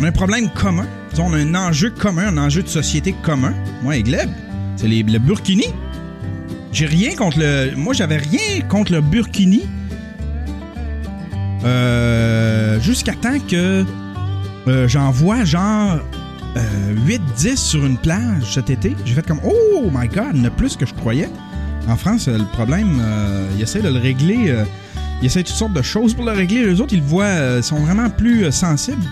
on 0.00 0.04
a 0.04 0.08
un 0.08 0.12
problème 0.12 0.50
commun. 0.50 0.88
On 1.18 1.32
a 1.32 1.36
un 1.36 1.54
enjeu 1.54 1.90
commun, 1.90 2.26
un 2.26 2.38
enjeu 2.38 2.64
de 2.64 2.68
société 2.68 3.14
commun. 3.22 3.54
Moi 3.84 3.96
et 3.96 4.02
Gleb, 4.02 4.28
c'est 4.74 4.88
le 4.88 5.18
Burkini. 5.18 5.66
J'ai 6.72 6.86
rien 6.86 7.14
contre 7.14 7.38
le. 7.38 7.76
Moi, 7.76 7.94
j'avais 7.94 8.16
rien 8.16 8.62
contre 8.68 8.90
le 8.90 9.02
Burkini. 9.02 9.62
Euh, 11.64 12.80
Jusqu'à 12.80 13.12
temps 13.12 13.38
que 13.48 13.84
euh, 14.66 14.88
j'en 14.88 15.12
vois 15.12 15.44
genre 15.44 16.00
euh, 16.56 16.94
8-10 17.36 17.56
sur 17.56 17.86
une 17.86 17.98
plage 17.98 18.52
cet 18.52 18.68
été. 18.68 18.96
J'ai 19.04 19.14
fait 19.14 19.24
comme 19.24 19.40
Oh 19.44 19.88
my 19.92 20.08
god, 20.08 20.44
a 20.44 20.50
plus 20.50 20.76
que 20.76 20.86
je 20.86 20.94
croyais. 20.94 21.28
En 21.88 21.96
France, 21.96 22.28
le 22.28 22.44
problème, 22.52 23.00
euh, 23.02 23.46
ils 23.56 23.62
essaient 23.62 23.82
de 23.82 23.88
le 23.88 23.98
régler. 23.98 24.50
euh, 24.50 24.64
ils 25.20 25.26
essaient 25.26 25.42
toutes 25.42 25.54
sortes 25.56 25.72
de 25.72 25.82
choses 25.82 26.14
pour 26.14 26.24
le 26.24 26.32
régler. 26.32 26.64
Les 26.66 26.80
autres, 26.80 26.94
ils 26.94 27.00
le 27.00 27.06
voient, 27.06 27.24
euh, 27.24 27.62
sont 27.62 27.76
vraiment 27.80 28.10
plus 28.10 28.50
sensibles 28.50 29.04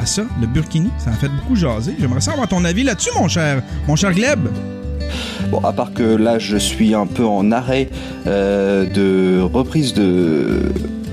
à 0.00 0.06
ça, 0.06 0.22
le 0.40 0.46
Burkini. 0.46 0.90
Ça 0.98 1.10
a 1.10 1.14
fait 1.14 1.28
beaucoup 1.28 1.56
jaser. 1.56 1.94
J'aimerais 1.98 2.20
savoir 2.20 2.48
ton 2.48 2.64
avis 2.64 2.84
là-dessus, 2.84 3.10
mon 3.18 3.28
cher, 3.28 3.62
mon 3.86 3.96
cher 3.96 4.12
Gleb. 4.12 4.40
Bon, 5.50 5.60
à 5.60 5.72
part 5.72 5.94
que 5.94 6.02
là 6.02 6.38
je 6.38 6.58
suis 6.58 6.94
un 6.94 7.06
peu 7.06 7.24
en 7.24 7.50
arrêt 7.50 7.88
de 8.26 9.40
reprise 9.40 9.94
de 9.94 10.70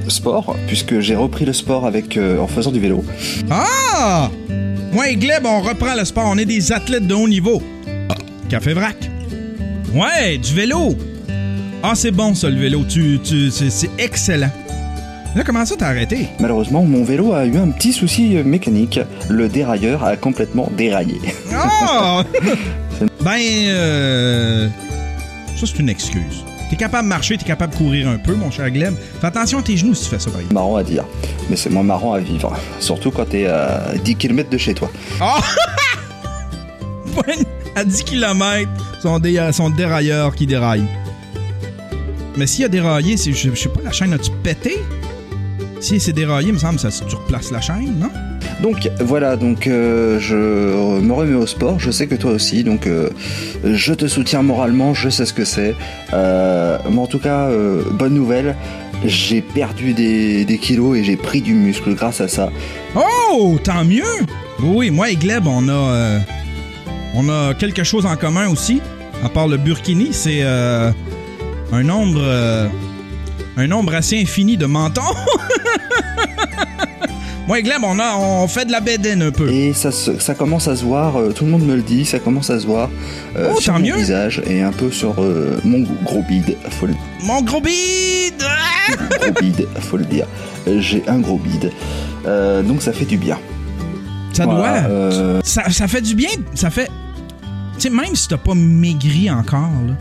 sport, 0.09 0.55
puisque 0.67 0.99
j'ai 0.99 1.15
repris 1.15 1.45
le 1.45 1.53
sport 1.53 1.85
avec 1.85 2.17
euh, 2.17 2.39
en 2.39 2.47
faisant 2.47 2.71
du 2.71 2.79
vélo. 2.79 3.03
Ah! 3.49 4.29
Moi 4.91 5.09
et 5.09 5.15
Gleb, 5.15 5.45
on 5.45 5.61
reprend 5.61 5.95
le 5.95 6.05
sport. 6.05 6.25
On 6.27 6.37
est 6.37 6.45
des 6.45 6.71
athlètes 6.71 7.07
de 7.07 7.13
haut 7.13 7.27
niveau. 7.27 7.61
Café 8.49 8.73
vrac. 8.73 9.09
Ouais, 9.95 10.37
du 10.37 10.53
vélo. 10.53 10.93
Ah, 11.81 11.93
c'est 11.95 12.11
bon 12.11 12.35
ça, 12.35 12.49
le 12.49 12.59
vélo. 12.59 12.83
Tu, 12.83 13.17
tu, 13.23 13.49
c'est, 13.49 13.89
excellent. 13.97 14.51
Là, 15.33 15.43
comment 15.45 15.65
ça 15.65 15.75
t'as 15.77 15.87
arrêté? 15.87 16.27
Malheureusement, 16.41 16.83
mon 16.83 17.05
vélo 17.05 17.31
a 17.31 17.45
eu 17.45 17.55
un 17.55 17.69
petit 17.69 17.93
souci 17.93 18.35
euh, 18.35 18.43
mécanique. 18.43 18.99
Le 19.29 19.47
dérailleur 19.47 20.03
a 20.03 20.17
complètement 20.17 20.69
déraillé. 20.75 21.21
Ah! 21.53 22.25
ben, 23.21 23.37
euh... 23.39 24.67
Ça, 25.55 25.65
c'est 25.65 25.79
une 25.79 25.87
excuse. 25.87 26.43
T'es 26.69 26.75
capable 26.75 27.03
de 27.03 27.09
marcher, 27.09 27.37
t'es 27.37 27.45
capable 27.45 27.71
de 27.71 27.77
courir 27.77 28.09
un 28.09 28.17
peu, 28.17 28.35
mon 28.35 28.51
cher 28.51 28.69
Gleb. 28.71 28.95
Fais 29.21 29.27
attention 29.27 29.59
à 29.59 29.61
tes 29.61 29.77
genoux 29.77 29.93
si 29.93 30.03
tu 30.03 30.09
fais 30.09 30.19
ça, 30.19 30.29
par 30.29 30.41
exemple. 30.41 30.55
Marrant 30.55 30.75
à 30.75 30.83
dire, 30.83 31.05
mais 31.49 31.55
c'est 31.55 31.69
moins 31.69 31.83
marrant 31.83 32.11
à 32.11 32.19
vivre. 32.19 32.53
Surtout 32.81 33.11
quand 33.11 33.29
t'es 33.29 33.45
à 33.45 33.93
10 34.03 34.15
km 34.17 34.49
de 34.49 34.57
chez 34.57 34.73
toi. 34.73 34.91
Poigne 37.13 37.45
à 37.77 37.85
10 37.85 38.03
km, 38.03 38.69
son, 39.05 39.19
dé- 39.19 39.49
son 39.51 39.69
dérailleur 39.69 40.33
qui 40.35 40.47
déraille. 40.47 40.85
Mais 42.37 42.47
s'il 42.47 42.65
a 42.65 42.67
déraillé, 42.67 43.15
je, 43.17 43.31
je 43.31 43.55
sais 43.55 43.69
pas, 43.69 43.81
la 43.83 43.91
chaîne 43.91 44.13
a-tu 44.13 44.31
pété? 44.43 44.77
Si 45.79 45.99
c'est 45.99 46.13
déraillé, 46.13 46.47
il 46.49 46.53
me 46.53 46.59
semble, 46.59 46.79
ça, 46.79 46.89
tu 46.89 47.15
replaces 47.15 47.51
la 47.51 47.61
chaîne, 47.61 47.99
non? 47.99 48.09
Donc 48.63 48.89
voilà, 49.01 49.35
donc 49.35 49.67
euh, 49.67 50.17
je 50.19 50.35
me 50.35 51.13
remets 51.13 51.35
au 51.35 51.45
sport, 51.45 51.79
je 51.79 51.91
sais 51.91 52.07
que 52.07 52.15
toi 52.15 52.31
aussi, 52.31 52.63
donc 52.63 52.87
euh, 52.87 53.09
je 53.63 53.93
te 53.93 54.07
soutiens 54.07 54.41
moralement, 54.41 54.93
je 54.93 55.09
sais 55.09 55.25
ce 55.25 55.33
que 55.33 55.45
c'est. 55.45 55.75
Euh, 56.13 56.77
mais 56.89 56.99
en 56.99 57.07
tout 57.07 57.19
cas, 57.19 57.49
bonne 57.91 58.15
nouvelle, 58.15 58.55
j'ai 59.05 59.41
perdu 59.41 59.93
des, 59.93 60.45
des 60.45 60.57
kilos 60.57 60.97
et 60.97 61.03
j'ai 61.03 61.17
pris 61.17 61.41
du 61.41 61.53
muscle 61.53 61.93
grâce 61.93 62.21
à 62.21 62.27
ça. 62.27 62.49
Oh, 62.95 63.57
tant 63.63 63.83
mieux! 63.85 64.03
Oui, 64.63 64.89
moi 64.89 65.11
et 65.11 65.15
Gleb, 65.15 65.45
on 65.47 65.67
a, 65.69 66.21
on 67.13 67.29
a 67.29 67.53
quelque 67.53 67.83
chose 67.83 68.05
en 68.05 68.15
commun 68.15 68.47
aussi. 68.49 68.81
À 69.23 69.29
part 69.29 69.47
le 69.47 69.57
burkini, 69.57 70.09
c'est 70.11 70.41
euh, 70.43 70.91
un 71.71 71.83
nombre, 71.83 72.19
euh, 72.21 72.67
un 73.57 73.67
nombre 73.67 73.95
assez 73.95 74.21
infini 74.21 74.55
de 74.57 74.65
mentons. 74.67 75.01
moi 77.47 77.59
et 77.59 77.63
Gleb, 77.63 77.81
on 77.83 77.97
a, 77.99 78.15
on 78.17 78.47
fait 78.47 78.65
de 78.65 78.71
la 78.71 78.81
bédaine 78.81 79.23
un 79.23 79.31
peu. 79.31 79.49
Et 79.49 79.73
ça, 79.73 79.91
ça 79.91 80.35
commence 80.35 80.67
à 80.67 80.75
se 80.75 80.83
voir, 80.83 81.19
euh, 81.19 81.31
tout 81.31 81.45
le 81.45 81.51
monde 81.51 81.65
me 81.65 81.75
le 81.75 81.81
dit, 81.81 82.05
ça 82.05 82.19
commence 82.19 82.49
à 82.51 82.59
se 82.59 82.67
voir 82.67 82.89
euh, 83.35 83.51
Oh, 83.55 83.59
sur 83.59 83.73
mon 83.73 83.79
mieux. 83.79 83.95
visage 83.95 84.41
et 84.45 84.61
un 84.61 84.71
peu 84.71 84.91
sur 84.91 85.15
euh, 85.19 85.59
mon 85.63 85.79
gros 86.03 86.21
bide, 86.27 86.55
faut 86.69 86.85
le, 86.85 86.93
Mon 87.23 87.41
gros 87.41 87.61
bide. 87.61 88.43
gros 89.19 89.31
bide, 89.41 89.67
faut 89.81 89.97
le 89.97 90.05
dire. 90.05 90.27
J'ai 90.77 91.03
un 91.07 91.17
gros 91.19 91.39
bide, 91.39 91.71
donc 92.67 92.81
ça 92.83 92.93
fait 92.93 93.05
du 93.05 93.17
bien. 93.17 93.39
Ça 94.33 94.45
Voilà, 94.45 94.81
doit. 94.81 95.41
Ça, 95.43 95.69
ça 95.71 95.87
fait 95.87 96.01
du 96.01 96.13
bien. 96.15 96.29
Ça 96.53 96.69
fait. 96.69 96.89
Sais, 97.77 97.89
même 97.89 98.15
si 98.15 98.27
t'as 98.27 98.37
pas 98.37 98.55
maigri 98.55 99.29
encore, 99.29 99.71
là, 99.87 99.93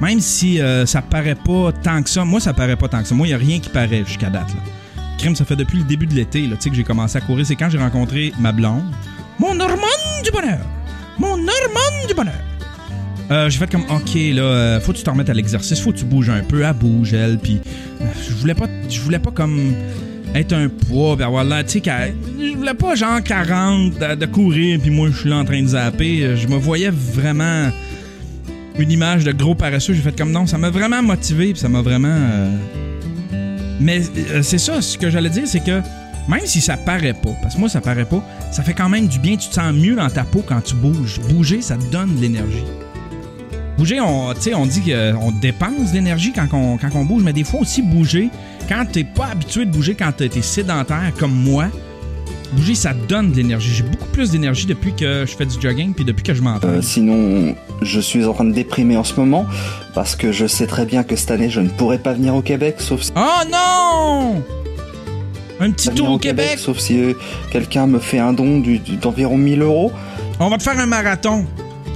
même 0.00 0.20
si 0.20 0.60
euh, 0.60 0.86
ça 0.86 1.02
paraît 1.02 1.34
pas 1.34 1.72
tant 1.82 2.02
que 2.02 2.10
ça, 2.10 2.24
moi 2.24 2.40
ça 2.40 2.52
paraît 2.52 2.76
pas 2.76 2.88
tant 2.88 3.02
que 3.02 3.08
ça. 3.08 3.14
Moi, 3.14 3.28
y 3.28 3.34
a 3.34 3.38
rien 3.38 3.60
qui 3.60 3.68
paraît 3.68 4.04
jusqu'à 4.04 4.30
date. 4.30 4.48
Là. 4.48 5.02
Crime, 5.18 5.36
ça 5.36 5.44
fait 5.44 5.56
depuis 5.56 5.78
le 5.78 5.84
début 5.84 6.06
de 6.06 6.14
l'été 6.14 6.46
là, 6.46 6.56
que 6.56 6.74
j'ai 6.74 6.84
commencé 6.84 7.18
à 7.18 7.20
courir. 7.20 7.46
C'est 7.46 7.56
quand 7.56 7.68
j'ai 7.68 7.78
rencontré 7.78 8.32
ma 8.38 8.52
blonde. 8.52 8.84
Mon 9.38 9.58
hormone 9.60 10.22
du 10.24 10.30
bonheur. 10.30 10.60
Mon 11.18 11.32
hormone 11.32 12.06
du 12.08 12.14
bonheur. 12.14 12.34
Euh, 13.30 13.48
j'ai 13.48 13.58
fait 13.58 13.70
comme, 13.70 13.84
ok, 13.84 14.14
là, 14.14 14.42
euh, 14.42 14.80
faut 14.80 14.92
que 14.92 14.98
tu 14.98 15.04
t'en 15.04 15.12
remettes 15.12 15.30
à 15.30 15.34
l'exercice, 15.34 15.80
faut 15.80 15.92
que 15.92 15.98
tu 15.98 16.04
bouges 16.04 16.30
un 16.30 16.42
peu, 16.42 16.62
elle 16.62 16.72
bouge, 16.72 17.14
elle, 17.14 17.38
puis 17.38 17.60
euh, 18.00 18.04
je 18.28 18.34
voulais 18.34 18.54
pas, 18.54 18.66
je 18.88 19.00
voulais 19.00 19.20
pas 19.20 19.30
comme 19.30 19.72
être 20.34 20.52
un 20.52 20.68
poids, 20.68 21.16
puis 21.16 21.24
avoir 21.24 21.44
l'air, 21.44 21.64
tu 21.64 21.72
sais, 21.72 21.80
qu'à- 21.80 22.08
je 22.08 22.56
voulais 22.56 22.74
pas 22.74 22.94
genre 22.94 23.22
40 23.22 23.94
de, 23.98 24.26
courir, 24.26 24.78
puis 24.80 24.90
moi 24.90 25.08
je 25.10 25.18
suis 25.18 25.28
là 25.28 25.38
en 25.38 25.44
train 25.44 25.62
de 25.62 25.66
zapper, 25.68 26.36
je 26.36 26.46
me 26.46 26.56
voyais 26.56 26.90
vraiment 26.90 27.70
une 28.78 28.90
image 28.90 29.24
de 29.24 29.32
gros 29.32 29.54
paresseux, 29.54 29.92
j'ai 29.94 30.02
fait 30.02 30.16
comme 30.16 30.30
non, 30.30 30.46
ça 30.46 30.56
m'a 30.56 30.70
vraiment 30.70 31.02
motivé, 31.02 31.50
puis 31.52 31.58
ça 31.60 31.68
m'a 31.68 31.82
vraiment... 31.82 32.08
euh, 32.08 32.56
Mais 33.80 34.00
euh, 34.30 34.42
c'est 34.42 34.58
ça, 34.58 34.80
ce 34.80 34.96
que 34.96 35.10
j'allais 35.10 35.30
dire, 35.30 35.46
c'est 35.46 35.60
que 35.64 35.80
même 36.28 36.44
si 36.44 36.60
ça 36.60 36.76
paraît 36.76 37.12
pas, 37.14 37.32
parce 37.42 37.54
que 37.56 37.60
moi 37.60 37.68
ça 37.68 37.80
paraît 37.80 38.04
pas, 38.04 38.22
ça 38.52 38.62
fait 38.62 38.74
quand 38.74 38.88
même 38.88 39.08
du 39.08 39.18
bien, 39.18 39.36
tu 39.36 39.48
te 39.48 39.54
sens 39.54 39.74
mieux 39.74 39.96
dans 39.96 40.08
ta 40.08 40.22
peau 40.22 40.44
quand 40.46 40.60
tu 40.60 40.74
bouges. 40.76 41.20
Bouger, 41.28 41.60
ça 41.60 41.76
te 41.76 41.84
donne 41.90 42.14
de 42.16 42.20
l'énergie. 42.20 42.62
Bouger, 43.76 44.00
on, 44.00 44.28
on 44.30 44.66
dit 44.66 44.82
qu'on 44.82 45.32
dépense 45.40 45.90
de 45.90 45.94
l'énergie 45.94 46.32
quand 46.32 46.46
on, 46.52 46.76
quand 46.76 46.90
on 46.94 47.04
bouge, 47.04 47.22
mais 47.24 47.32
des 47.32 47.44
fois 47.44 47.60
aussi 47.60 47.82
bouger, 47.82 48.28
quand 48.70 48.86
t'es 48.90 49.04
pas 49.04 49.26
habitué 49.32 49.66
de 49.66 49.70
bouger, 49.72 49.94
quand 49.94 50.12
t'es 50.16 50.30
sédentaire 50.42 51.12
comme 51.18 51.32
moi, 51.34 51.66
bouger, 52.52 52.74
ça 52.76 52.92
donne 52.94 53.32
de 53.32 53.36
l'énergie. 53.36 53.70
J'ai 53.74 53.82
beaucoup 53.82 54.06
plus 54.12 54.30
d'énergie 54.30 54.64
depuis 54.66 54.94
que 54.94 55.24
je 55.26 55.36
fais 55.36 55.44
du 55.44 55.60
jogging 55.60 55.92
puis 55.92 56.04
depuis 56.04 56.22
que 56.22 56.32
je 56.34 56.40
m'entraîne. 56.40 56.76
Euh, 56.76 56.82
sinon, 56.82 57.54
je 57.82 58.00
suis 58.00 58.24
en 58.24 58.32
train 58.32 58.44
de 58.44 58.52
déprimer 58.52 58.96
en 58.96 59.04
ce 59.04 59.14
moment 59.18 59.44
parce 59.94 60.14
que 60.16 60.30
je 60.32 60.46
sais 60.46 60.66
très 60.68 60.86
bien 60.86 61.02
que 61.02 61.16
cette 61.16 61.30
année 61.32 61.50
je 61.50 61.60
ne 61.60 61.68
pourrai 61.68 61.98
pas 61.98 62.12
venir 62.12 62.34
au 62.34 62.42
Québec, 62.42 62.76
sauf 62.78 63.02
si 63.02 63.12
Oh 63.16 63.42
non 63.50 64.42
Un 65.60 65.70
petit 65.72 65.90
tour 65.90 66.10
au 66.12 66.18
Québec. 66.18 66.58
sauf 66.58 66.78
si 66.78 66.98
euh, 67.00 67.14
quelqu'un 67.50 67.86
me 67.86 67.98
fait 67.98 68.18
un 68.20 68.32
don 68.32 68.60
du- 68.60 68.78
du- 68.78 68.96
d'environ 68.96 69.36
1000 69.36 69.62
euros. 69.62 69.92
On 70.38 70.48
va 70.48 70.56
te 70.58 70.62
faire 70.62 70.78
un 70.78 70.86
marathon. 70.86 71.44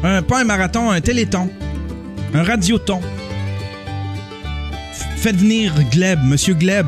Un, 0.02 0.20
pas 0.22 0.40
un 0.40 0.44
marathon, 0.44 0.90
un 0.90 1.00
téléthon. 1.00 1.48
Un 2.34 2.42
radioton. 2.42 3.00
Faites 5.24 5.36
venir 5.36 5.72
Gleb, 5.90 6.20
Monsieur 6.22 6.52
Gleb, 6.52 6.86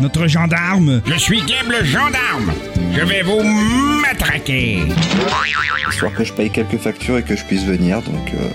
notre 0.00 0.26
gendarme. 0.26 1.02
Je 1.04 1.18
suis 1.18 1.42
Gleb 1.42 1.70
le 1.78 1.84
gendarme. 1.84 2.50
Je 2.96 3.02
vais 3.04 3.20
vous 3.20 3.42
matraquer. 4.00 4.78
histoire 5.90 6.14
que 6.14 6.24
je 6.24 6.32
paye 6.32 6.48
quelques 6.48 6.78
factures 6.78 7.18
et 7.18 7.22
que 7.22 7.36
je 7.36 7.44
puisse 7.44 7.64
venir. 7.64 8.00
Donc, 8.00 8.32
euh, 8.32 8.48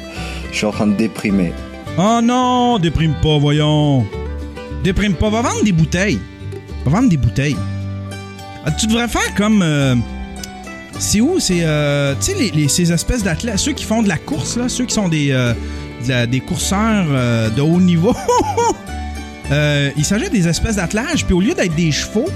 je 0.51 0.58
suis 0.58 0.66
en 0.66 0.72
train 0.72 0.88
de 0.88 0.95
déprimer. 0.95 1.53
Oh 1.99 2.20
non, 2.24 2.80
déprime 2.80 3.14
pas, 3.22 3.38
voyons. 3.38 4.08
Déprime 4.84 5.14
pas, 5.14 5.30
va 5.30 5.43
vendre 5.43 5.64
des 5.64 5.72
bouteilles. 5.72 6.18
Va 6.84 6.89
vendre 6.89 7.08
des 7.10 7.18
bouteilles. 7.18 7.58
Ah, 8.66 8.72
tu 8.72 8.88
devrais 8.88 9.08
faire 9.08 9.36
comme. 9.38 9.62
euh, 9.62 9.93
c'est 10.97 11.22
où? 11.22 11.39
C'est. 11.39 11.60
euh, 11.62 12.16
tu 12.20 12.32
sais, 12.32 12.38
les, 12.39 12.49
les- 12.49 12.68
ces 12.70 12.91
espèces 12.91 13.22
d'athlètes, 13.22 13.60
ceux 13.60 13.74
qui 13.74 13.84
font 13.86 14.01
de 14.01 14.08
la 14.10 14.18
course, 14.18 14.58
là, 14.58 14.68
ceux 14.68 14.86
qui 14.86 14.95
sont 14.95 15.10
des, 15.10 15.30
euh, 15.32 15.53
de 16.03 16.10
la- 16.10 16.26
des 16.26 16.39
courseurs 16.39 17.06
euh, 17.12 17.51
de 17.51 17.62
haut 17.62 17.80
niveau. 17.80 18.16
Euh, 19.51 19.91
il 19.95 20.05
s'agit 20.05 20.29
des 20.29 20.47
espèces 20.47 20.77
d'attelages, 20.77 21.25
puis 21.25 21.33
au 21.33 21.41
lieu 21.41 21.53
d'être 21.53 21.75
des 21.75 21.91
chevaux, 21.91 22.29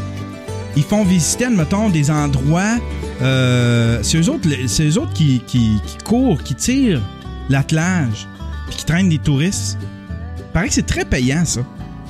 ils 0.76 0.84
font 0.84 1.04
visiter, 1.04 1.46
admettons, 1.46 1.90
des 1.90 2.12
endroits. 2.12 2.78
Euh, 3.22 4.00
c'est 4.02 4.18
eux 4.18 4.30
autres, 4.30 4.48
c'est 4.68 4.88
eux 4.88 4.98
autres 4.98 5.14
qui, 5.14 5.42
qui, 5.48 5.80
qui 5.86 5.98
courent, 6.04 6.42
qui 6.44 6.56
tirent 6.56 7.02
l'attelage, 7.50 8.28
puis 8.68 8.78
qui 8.78 8.86
traînent 8.86 9.10
des 9.10 9.18
touristes. 9.18 9.78
Il 10.38 10.44
paraît 10.54 10.68
que 10.68 10.74
c'est 10.74 10.86
très 10.86 11.06
payant, 11.06 11.46
ça. 11.46 11.62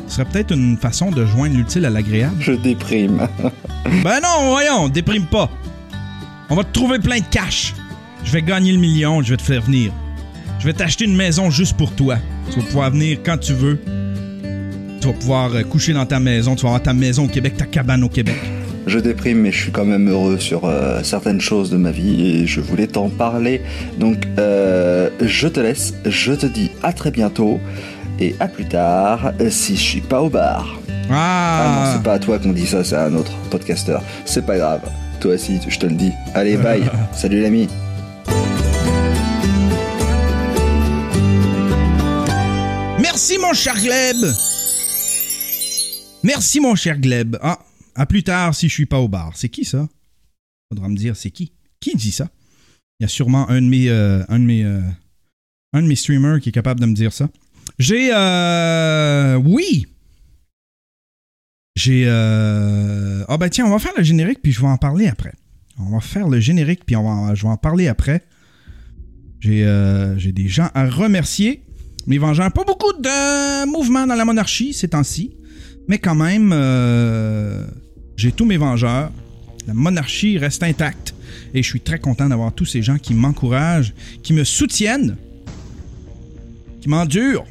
Ce 0.08 0.16
serait 0.16 0.26
peut-être 0.26 0.52
une 0.52 0.78
façon 0.78 1.12
de 1.12 1.26
joindre 1.26 1.56
l'utile 1.56 1.86
à 1.86 1.90
l'agréable. 1.90 2.36
Je 2.40 2.54
déprime. 2.54 3.28
ben 4.04 4.20
non, 4.22 4.50
voyons, 4.50 4.90
déprime 4.90 5.26
pas. 5.26 5.50
On 6.50 6.56
va 6.56 6.64
te 6.64 6.72
trouver 6.74 7.00
plein 7.00 7.20
de 7.20 7.26
cash. 7.30 7.76
Je 8.24 8.32
vais 8.32 8.42
gagner 8.42 8.72
le 8.72 8.80
million, 8.80 9.22
je 9.22 9.30
vais 9.30 9.38
te 9.38 9.44
faire 9.44 9.62
venir. 9.62 9.92
Je 10.60 10.66
vais 10.66 10.74
t'acheter 10.74 11.06
une 11.06 11.16
maison 11.16 11.52
juste 11.52 11.78
pour 11.78 11.94
toi. 11.94 12.18
Tu 12.52 12.60
vas 12.60 12.66
pouvoir 12.66 12.92
venir 12.92 13.20
quand 13.24 13.38
tu 13.38 13.54
veux. 13.54 13.80
Tu 15.00 15.08
vas 15.08 15.14
pouvoir 15.14 15.56
euh, 15.56 15.64
coucher 15.64 15.94
dans 15.94 16.06
ta 16.06 16.20
maison, 16.20 16.56
tu 16.56 16.64
vas 16.64 16.70
avoir 16.70 16.84
ta 16.84 16.94
maison 16.94 17.26
au 17.26 17.28
Québec, 17.28 17.56
ta 17.58 17.66
cabane 17.66 18.04
au 18.04 18.10
Québec. 18.10 18.36
Je 18.86 19.00
déprime, 19.00 19.42
mais 19.42 19.52
je 19.52 19.64
suis 19.64 19.72
quand 19.72 19.86
même 19.86 20.10
heureux 20.10 20.40
sur 20.40 20.66
euh, 20.66 21.02
certaines 21.04 21.40
choses 21.40 21.70
de 21.70 21.78
ma 21.78 21.92
vie 21.92 22.42
et 22.42 22.48
je 22.48 22.60
voulais 22.60 22.88
t'en 22.88 23.10
parler. 23.10 23.62
Donc, 23.98 24.28
euh, 24.40 25.10
je 25.22 25.48
te 25.48 25.60
laisse, 25.60 25.94
je 26.06 26.34
te 26.34 26.46
dis 26.46 26.72
à 26.84 26.92
très 26.92 27.12
bientôt 27.12 27.60
et 28.20 28.36
à 28.40 28.48
plus 28.48 28.66
tard 28.66 29.32
si 29.50 29.76
je 29.76 29.82
suis 29.82 30.02
pas 30.02 30.22
au 30.22 30.30
bar. 30.30 30.80
Ah, 31.10 31.86
non, 31.86 31.92
c'est 31.94 32.04
pas 32.04 32.14
à 32.14 32.20
toi 32.20 32.38
qu'on 32.38 32.52
dit 32.52 32.68
ça, 32.68 32.84
c'est 32.84 32.96
à 32.96 33.06
un 33.06 33.16
autre 33.16 33.32
podcasteur. 33.50 34.02
C'est 34.26 34.46
pas 34.46 34.58
grave. 34.58 34.82
Toi 35.22 35.36
aussi, 35.36 35.60
je 35.68 35.80
te 35.80 35.86
le 35.86 35.96
dis. 35.96 36.12
Allez, 36.34 36.58
bye. 36.58 36.84
Salut 37.14 37.42
l'ami. 37.42 37.68
Merci, 43.00 43.38
mon 43.38 43.54
cher 43.54 43.76
Gleb. 43.76 44.18
Merci, 46.24 46.60
mon 46.60 46.76
cher 46.76 47.00
Gleb. 47.00 47.38
Ah, 47.42 47.60
à 47.96 48.06
plus 48.06 48.24
tard 48.24 48.54
si 48.54 48.68
je 48.68 48.74
suis 48.74 48.86
pas 48.86 49.00
au 49.00 49.08
bar. 49.08 49.32
C'est 49.36 49.50
qui 49.50 49.64
ça? 49.64 49.88
Faudra 50.70 50.90
me 50.90 50.96
dire 50.96 51.16
c'est 51.16 51.32
qui? 51.32 51.54
Qui 51.80 51.96
dit 51.96 52.12
ça? 52.12 52.30
Il 53.00 53.04
y 53.04 53.06
a 53.06 53.08
sûrement 53.08 53.50
un 53.50 53.62
de 53.62 53.68
mes, 53.68 53.90
euh, 53.90 54.24
un 54.28 54.40
de 54.40 54.44
mes, 54.44 54.64
euh, 54.66 54.82
un 55.72 55.82
de 55.82 55.88
mes 55.88 55.96
streamers 55.96 56.42
qui 56.42 56.50
est 56.50 56.52
capable 56.52 56.82
de 56.82 56.86
me 56.86 56.94
dire 56.94 57.14
ça. 57.14 57.30
J'ai, 57.78 58.10
euh, 58.14 59.36
oui. 59.36 59.88
J'ai, 61.78 62.10
ah 62.10 63.38
ben 63.38 63.50
tiens, 63.50 63.66
on 63.66 63.70
va 63.70 63.80
faire 63.80 63.94
le 63.96 64.04
générique 64.04 64.42
puis 64.42 64.52
je 64.52 64.60
vais 64.60 64.68
en 64.68 64.78
parler 64.78 65.08
après. 65.08 65.34
On 65.80 65.90
va 65.92 66.02
faire 66.02 66.28
le 66.28 66.42
générique 66.42 66.86
puis 66.86 66.98
on 66.98 67.04
va, 67.04 67.36
je 67.36 67.44
vais 67.44 67.50
en 67.50 67.56
parler 67.56 67.88
après. 67.88 68.22
J'ai, 69.40 69.64
j'ai 70.18 70.34
des 70.34 70.50
gens 70.50 70.70
à 70.74 70.90
remercier. 70.90 71.64
Mes 72.08 72.18
vengeurs, 72.18 72.52
pas 72.52 72.66
beaucoup 72.66 72.92
de 72.92 73.66
mouvements 73.68 74.06
dans 74.06 74.16
la 74.16 74.26
monarchie 74.26 74.74
ces 74.74 74.90
temps-ci, 74.90 75.38
mais 75.90 75.98
quand 75.98 76.16
même, 76.16 76.52
euh, 76.54 77.66
j'ai 78.16 78.32
tous 78.32 78.46
mes 78.46 78.58
vengeurs. 78.58 79.12
La 79.68 79.74
monarchie 79.74 80.38
reste 80.38 80.64
intacte 80.64 81.14
et 81.54 81.62
je 81.62 81.68
suis 81.68 81.82
très 81.82 82.00
content 82.00 82.30
d'avoir 82.30 82.54
tous 82.54 82.66
ces 82.66 82.82
gens 82.82 82.98
qui 82.98 83.14
m'encouragent, 83.14 83.94
qui 84.24 84.34
me 84.34 84.44
soutiennent, 84.44 85.18
qui 86.80 86.88
m'endurent. 86.90 87.46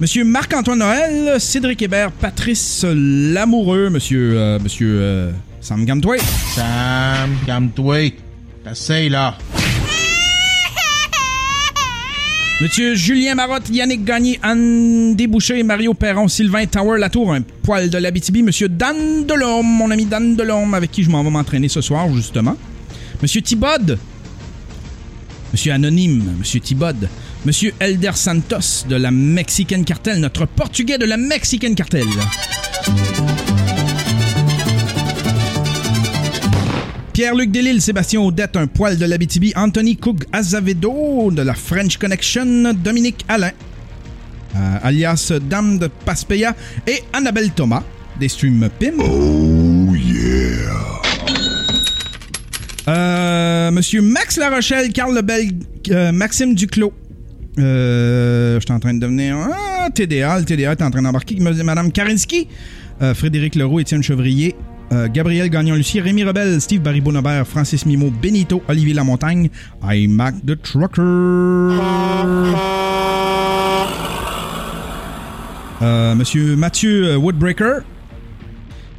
Monsieur 0.00 0.24
Marc-Antoine 0.24 0.78
Noël, 0.78 1.40
Cédric 1.40 1.82
Hébert, 1.82 2.12
Patrice 2.12 2.84
Lamoureux, 2.88 3.90
Monsieur, 3.90 4.38
euh, 4.38 4.58
Monsieur 4.60 4.98
euh, 5.00 5.32
Sam 5.60 5.84
Gamtway. 5.84 6.18
Sam, 6.54 7.36
calme-toi. 7.46 8.12
T'essayes 8.64 9.08
là. 9.08 9.36
Monsieur 12.60 12.94
Julien 12.94 13.34
Marotte, 13.34 13.68
Yannick 13.70 14.04
Gagné, 14.04 14.38
Anne 14.42 15.16
Desbouchers, 15.16 15.64
Mario 15.64 15.94
Perron, 15.94 16.28
Sylvain 16.28 16.66
Tower, 16.66 16.98
Latour, 16.98 17.32
un 17.32 17.40
poil 17.40 17.90
de 17.90 17.98
l'Abitibi, 17.98 18.42
Monsieur 18.42 18.68
Dan 18.68 19.26
Delorme, 19.26 19.66
mon 19.66 19.90
ami 19.90 20.04
Dan 20.06 20.36
Delorme, 20.36 20.74
avec 20.74 20.92
qui 20.92 21.02
je 21.02 21.10
m'en 21.10 21.24
vais 21.24 21.30
m'entraîner 21.30 21.68
ce 21.68 21.80
soir, 21.80 22.12
justement. 22.14 22.56
Monsieur 23.20 23.42
Thibod, 23.42 23.98
Monsieur 25.52 25.72
Anonyme, 25.72 26.36
Monsieur 26.38 26.60
Thibod, 26.60 27.08
Monsieur 27.44 27.72
Elder 27.80 28.12
Santos 28.14 28.86
de 28.88 28.94
la 28.94 29.10
Mexican 29.10 29.82
Cartel, 29.82 30.20
notre 30.20 30.46
portugais 30.46 30.98
de 30.98 31.04
la 31.04 31.16
Mexican 31.16 31.74
Cartel. 31.74 32.06
Pierre-Luc 37.22 37.52
Delille, 37.52 37.80
Sébastien 37.80 38.20
Audette, 38.20 38.56
un 38.56 38.66
poil 38.66 38.98
de 38.98 39.06
l'Abitibi, 39.06 39.52
Anthony 39.54 39.96
Cook 39.96 40.24
Azavedo 40.32 41.30
de 41.30 41.42
la 41.42 41.54
French 41.54 41.96
Connection, 41.96 42.74
Dominique 42.74 43.24
Alain, 43.28 43.52
euh, 44.56 44.78
alias 44.82 45.32
Dame 45.48 45.78
de 45.78 45.86
Paspeya, 45.86 46.56
et 46.84 46.98
Annabelle 47.12 47.52
Thomas, 47.52 47.84
des 48.18 48.26
Stream 48.26 48.68
Pim. 48.76 48.94
Oh 48.98 49.94
yeah! 49.94 50.98
Euh, 52.88 53.70
Monsieur 53.70 54.02
Max 54.02 54.36
Larochelle, 54.36 54.92
Carl 54.92 55.14
Lebel, 55.14 55.52
euh, 55.92 56.10
Maxime 56.10 56.56
Duclos. 56.56 56.92
Euh, 57.60 58.58
je 58.58 58.64
suis 58.64 58.74
en 58.74 58.80
train 58.80 58.94
de 58.94 58.98
devenir. 58.98 59.36
Ah, 59.38 59.90
TDA. 59.94 60.40
Le 60.40 60.44
TDA 60.44 60.72
est 60.72 60.82
en 60.82 60.90
train 60.90 61.02
d'embarquer. 61.02 61.36
Madame 61.38 61.92
Karinski, 61.92 62.48
Frédéric 63.14 63.54
Leroux, 63.54 63.78
Étienne 63.78 64.02
Chevrier, 64.02 64.56
euh, 64.92 65.08
Gabriel 65.12 65.48
Gagnon-Lucie, 65.48 66.00
Rémi 66.00 66.24
Rebel, 66.24 66.60
Steve 66.60 66.82
Barry-Bonobert, 66.82 67.46
Francis 67.46 67.86
Mimo, 67.86 68.10
Benito, 68.10 68.62
Olivier 68.68 68.94
Lamontagne, 68.94 69.48
iMac 69.82 70.34
the 70.46 70.60
Trucker. 70.60 71.02
Euh, 75.82 76.14
Monsieur 76.14 76.54
Mathieu 76.54 77.06
euh, 77.08 77.16
Woodbreaker, 77.16 77.80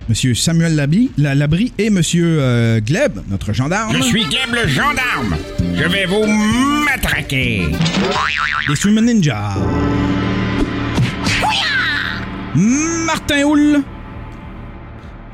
Monsieur 0.10 0.36
Samuel 0.36 0.76
Labri, 0.76 1.12
la, 1.18 1.34
Labri 1.34 1.72
et 1.78 1.90
Monsieur 1.90 2.40
euh, 2.42 2.82
Gleb, 2.82 3.20
notre 3.30 3.54
gendarme. 3.54 3.96
Je 3.96 4.02
suis 4.04 4.24
Gleb 4.26 4.54
le 4.54 4.68
gendarme. 4.68 5.38
Je 5.60 5.88
vais 5.88 6.06
vous 6.06 6.26
matraquer. 6.84 7.70
Les 8.68 8.76
Stream 8.76 9.00
Ninja. 9.00 9.56
Martin 12.56 13.44
Houle. 13.44 13.82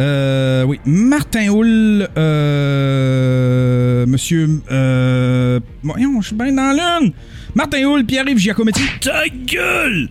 Euh, 0.01 0.63
oui, 0.63 0.79
Martin 0.85 1.49
Houle. 1.49 2.07
Euh, 2.17 4.05
monsieur. 4.05 4.61
Euh, 4.71 5.59
voyons, 5.83 6.21
je 6.21 6.27
suis 6.27 6.35
bien 6.35 6.53
dans 6.53 6.71
l'une. 6.71 7.11
Martin 7.53 7.83
Houle, 7.83 8.05
Pierre-Yves 8.05 8.37
Giacometti. 8.37 8.83
Ta 9.01 9.27
gueule 9.27 10.09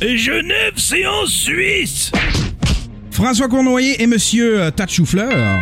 Et 0.00 0.16
Genève, 0.16 0.74
c'est 0.76 1.04
en 1.06 1.26
Suisse 1.26 2.10
François 3.10 3.48
Cournoyer 3.48 4.02
et 4.02 4.06
Monsieur 4.06 4.62
euh, 4.62 4.70
Tatchoufleur. 4.70 5.58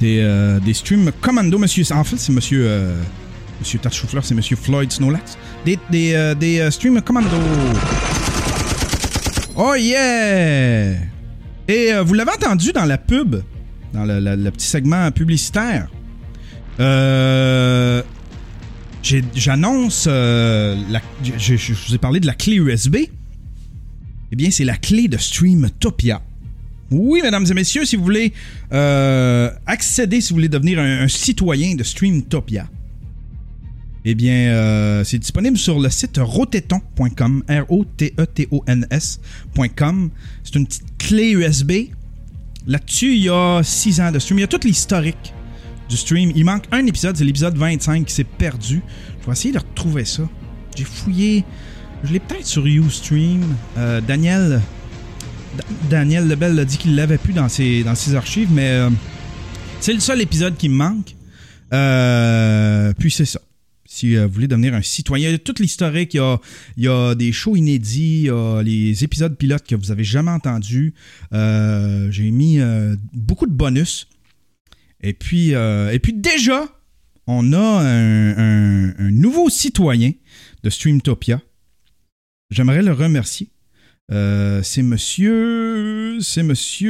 Des, 0.00 0.20
euh, 0.20 0.60
des 0.60 0.74
streams 0.74 1.10
commando, 1.20 1.58
monsieur. 1.58 1.82
En 1.92 2.04
fait, 2.04 2.18
c'est 2.18 2.32
monsieur. 2.32 2.64
Euh, 2.68 2.94
monsieur 3.64 3.78
Tatchoufleur, 3.78 4.22
c'est 4.22 4.34
monsieur 4.34 4.56
Floyd 4.56 4.92
Snowlax. 4.92 5.38
Des, 5.64 5.78
des, 5.90 6.12
euh, 6.12 6.34
des 6.34 6.60
euh, 6.60 6.70
streams 6.70 7.00
commando. 7.00 7.34
Oh 9.56 9.74
yeah! 9.74 10.90
Et 11.66 11.94
euh, 11.94 12.02
vous 12.02 12.12
l'avez 12.12 12.32
entendu 12.32 12.72
dans 12.72 12.84
la 12.84 12.98
pub, 12.98 13.36
dans 13.94 14.04
le, 14.04 14.50
petit 14.50 14.66
segment 14.66 15.10
publicitaire. 15.12 15.88
Euh, 16.78 18.02
J'annonce. 19.02 20.04
je, 20.04 21.72
vous 21.72 21.94
ai 21.94 21.98
parlé 21.98 22.20
de 22.20 22.26
la 22.26 22.34
clé 22.34 22.56
USB. 22.56 22.96
Eh 24.30 24.36
bien, 24.36 24.50
c'est 24.50 24.64
la 24.64 24.76
clé 24.76 25.08
de 25.08 25.16
Streamtopia. 25.16 26.20
Oui, 26.90 27.20
mesdames 27.22 27.46
et 27.50 27.54
messieurs, 27.54 27.86
si 27.86 27.96
vous 27.96 28.04
voulez 28.04 28.34
accéder, 28.70 30.20
si 30.20 30.34
vous 30.34 30.36
voulez 30.36 30.50
devenir 30.50 30.80
un 30.80 31.08
citoyen 31.08 31.76
de 31.76 31.82
Streamtopia, 31.82 32.68
eh 34.06 34.14
bien, 34.14 34.34
euh, 34.34 35.02
c'est 35.04 35.18
disponible 35.18 35.56
sur 35.56 35.80
le 35.80 35.88
site 35.88 36.18
roteton.com, 36.22 37.42
R-O-T-E-T-O-N-S.com. 37.48 40.10
C'est 40.42 40.54
une 40.56 40.66
petite 40.66 40.84
clé 40.98 41.30
USB. 41.32 41.72
Là-dessus, 42.66 43.14
il 43.16 43.22
y 43.24 43.28
a 43.30 43.62
6 43.62 44.00
ans 44.00 44.10
de 44.12 44.18
stream. 44.18 44.38
Il 44.38 44.42
y 44.42 44.44
a 44.44 44.48
tout 44.48 44.60
l'historique 44.64 45.32
du 45.88 45.96
stream. 45.96 46.32
Il 46.34 46.44
manque 46.44 46.64
un 46.72 46.84
épisode, 46.86 47.16
c'est 47.16 47.24
l'épisode 47.24 47.56
25 47.56 48.04
qui 48.06 48.12
s'est 48.12 48.24
perdu. 48.24 48.82
Je 49.20 49.26
vais 49.26 49.32
essayer 49.32 49.52
de 49.52 49.58
retrouver 49.58 50.04
ça. 50.04 50.22
J'ai 50.76 50.84
fouillé. 50.84 51.44
Je 52.02 52.12
l'ai 52.12 52.20
peut-être 52.20 52.46
sur 52.46 52.66
Ustream. 52.66 53.42
Euh, 53.78 54.00
Daniel. 54.00 54.60
Da- 55.56 55.64
Daniel 55.88 56.26
Lebel 56.28 56.58
a 56.58 56.64
dit 56.64 56.76
qu'il 56.78 56.96
l'avait 56.96 57.18
plus 57.18 57.32
dans 57.32 57.48
ses, 57.48 57.84
dans 57.84 57.94
ses 57.94 58.14
archives, 58.16 58.48
mais 58.52 58.70
euh, 58.70 58.90
c'est 59.80 59.92
le 59.92 60.00
seul 60.00 60.20
épisode 60.20 60.56
qui 60.56 60.68
me 60.68 60.74
manque. 60.76 61.14
Puis 62.98 63.10
c'est 63.10 63.24
ça. 63.24 63.40
Si 63.86 64.16
euh, 64.16 64.26
vous 64.26 64.34
voulez 64.34 64.48
devenir 64.48 64.74
un 64.74 64.82
citoyen, 64.82 65.28
il 65.28 65.32
y 65.32 65.34
a 65.34 65.38
tout 65.38 65.54
l'historique, 65.58 66.14
il 66.14 66.38
y 66.76 66.88
a, 66.88 67.14
des 67.14 67.32
shows 67.32 67.56
inédits, 67.56 68.22
il 68.22 68.26
y 68.26 68.30
a 68.30 68.62
les 68.62 69.04
épisodes 69.04 69.36
pilotes 69.36 69.66
que 69.66 69.74
vous 69.74 69.90
avez 69.90 70.04
jamais 70.04 70.30
entendus. 70.30 70.94
Euh, 71.32 72.10
J'ai 72.10 72.30
mis 72.30 72.60
euh, 72.60 72.96
beaucoup 73.12 73.46
de 73.46 73.52
bonus. 73.52 74.08
Et 75.00 75.12
puis, 75.12 75.54
déjà, 76.14 76.66
on 77.26 77.52
a 77.52 77.82
un 77.82 79.10
nouveau 79.10 79.50
citoyen 79.50 80.12
de 80.62 80.70
Streamtopia. 80.70 81.42
J'aimerais 82.50 82.82
le 82.82 82.92
remercier. 82.92 83.50
Euh, 84.12 84.60
c'est 84.62 84.82
monsieur. 84.82 86.18
C'est 86.20 86.42
monsieur. 86.42 86.86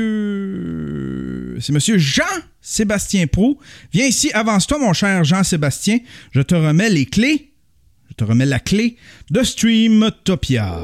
C'est 1.60 1.72
monsieur 1.72 1.96
Jean-Sébastien 1.98 3.26
Pro. 3.28 3.58
Viens 3.92 4.06
ici, 4.06 4.32
avance-toi, 4.32 4.78
mon 4.78 4.92
cher 4.92 5.22
Jean-Sébastien. 5.24 5.98
Je 6.32 6.40
te 6.40 6.54
remets 6.54 6.90
les 6.90 7.06
clés. 7.06 7.52
Je 8.08 8.14
te 8.14 8.24
remets 8.24 8.46
la 8.46 8.58
clé 8.58 8.96
de 9.30 9.42
Streamtopia. 9.42 10.76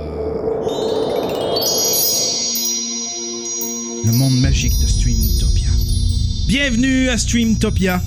Le 4.04 4.12
monde 4.12 4.40
magique 4.40 4.72
de 4.80 4.86
Streamtopia. 4.86 5.68
Bienvenue 6.46 7.08
à 7.08 7.18
Streamtopia. 7.18 8.02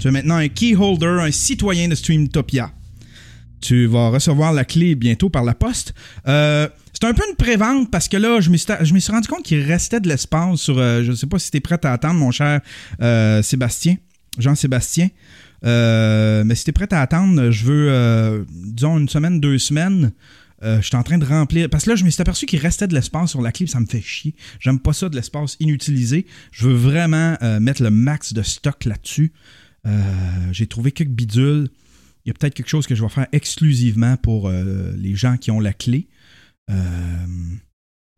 Tu 0.00 0.08
es 0.08 0.10
maintenant 0.10 0.36
un 0.36 0.48
keyholder, 0.48 1.18
un 1.20 1.30
citoyen 1.30 1.88
de 1.88 1.94
Streamtopia. 1.94 2.72
Tu 3.60 3.86
vas 3.86 4.10
recevoir 4.10 4.52
la 4.52 4.64
clé 4.64 4.94
bientôt 4.94 5.30
par 5.30 5.42
la 5.42 5.54
poste. 5.54 5.94
Euh, 6.28 6.68
c'est 6.98 7.04
un 7.04 7.12
peu 7.12 7.24
une 7.28 7.36
prévente 7.36 7.90
parce 7.90 8.08
que 8.08 8.16
là, 8.16 8.40
je 8.40 8.48
me 8.48 8.56
suis, 8.56 9.12
rendu 9.12 9.28
compte 9.28 9.42
qu'il 9.42 9.60
restait 9.60 10.00
de 10.00 10.08
l'espace 10.08 10.60
sur. 10.60 10.78
euh, 10.78 11.02
je 11.04 11.10
ne 11.10 11.14
sais 11.14 11.26
pas 11.26 11.38
si 11.38 11.50
tu 11.50 11.58
es 11.58 11.60
prêt 11.60 11.78
à 11.84 11.92
attendre, 11.92 12.18
mon 12.18 12.30
cher 12.30 12.62
euh, 13.02 13.42
Sébastien, 13.42 13.96
Jean-Sébastien. 14.38 15.10
Euh, 15.66 16.42
mais 16.44 16.54
si 16.54 16.64
tu 16.64 16.70
es 16.70 16.72
prêt 16.72 16.88
à 16.92 17.02
attendre, 17.02 17.50
je 17.50 17.64
veux, 17.66 18.46
disons, 18.48 18.96
une 18.96 19.10
semaine, 19.10 19.40
deux 19.40 19.58
semaines. 19.58 20.12
Je 20.62 20.80
suis 20.80 20.96
en 20.96 21.02
train 21.02 21.18
de 21.18 21.26
remplir. 21.26 21.68
Parce 21.68 21.84
que 21.84 21.90
là, 21.90 21.96
je 21.96 22.04
me 22.04 22.08
suis 22.08 22.22
aperçu 22.22 22.46
qu'il 22.46 22.60
restait 22.60 22.88
de 22.88 22.94
l'espace 22.94 23.30
sur 23.30 23.42
la 23.42 23.52
clé, 23.52 23.66
ça 23.66 23.78
me 23.78 23.86
fait 23.86 24.00
chier. 24.00 24.34
J'aime 24.58 24.80
pas 24.80 24.94
ça 24.94 25.10
de 25.10 25.16
l'espace 25.16 25.58
inutilisé. 25.60 26.24
Je 26.50 26.66
veux 26.66 26.74
vraiment 26.74 27.36
mettre 27.60 27.82
le 27.82 27.90
max 27.90 28.32
de 28.32 28.42
stock 28.42 28.86
là-dessus. 28.86 29.32
J'ai 30.50 30.66
trouvé 30.66 30.92
quelques 30.92 31.10
bidules. 31.10 31.68
Il 32.24 32.28
y 32.28 32.30
a 32.30 32.34
peut-être 32.34 32.54
quelque 32.54 32.70
chose 32.70 32.86
que 32.86 32.94
je 32.94 33.02
vais 33.02 33.10
faire 33.10 33.28
exclusivement 33.32 34.16
pour 34.16 34.50
les 34.50 35.14
gens 35.14 35.36
qui 35.36 35.50
ont 35.50 35.60
la 35.60 35.74
clé. 35.74 36.08
Euh, 36.70 37.26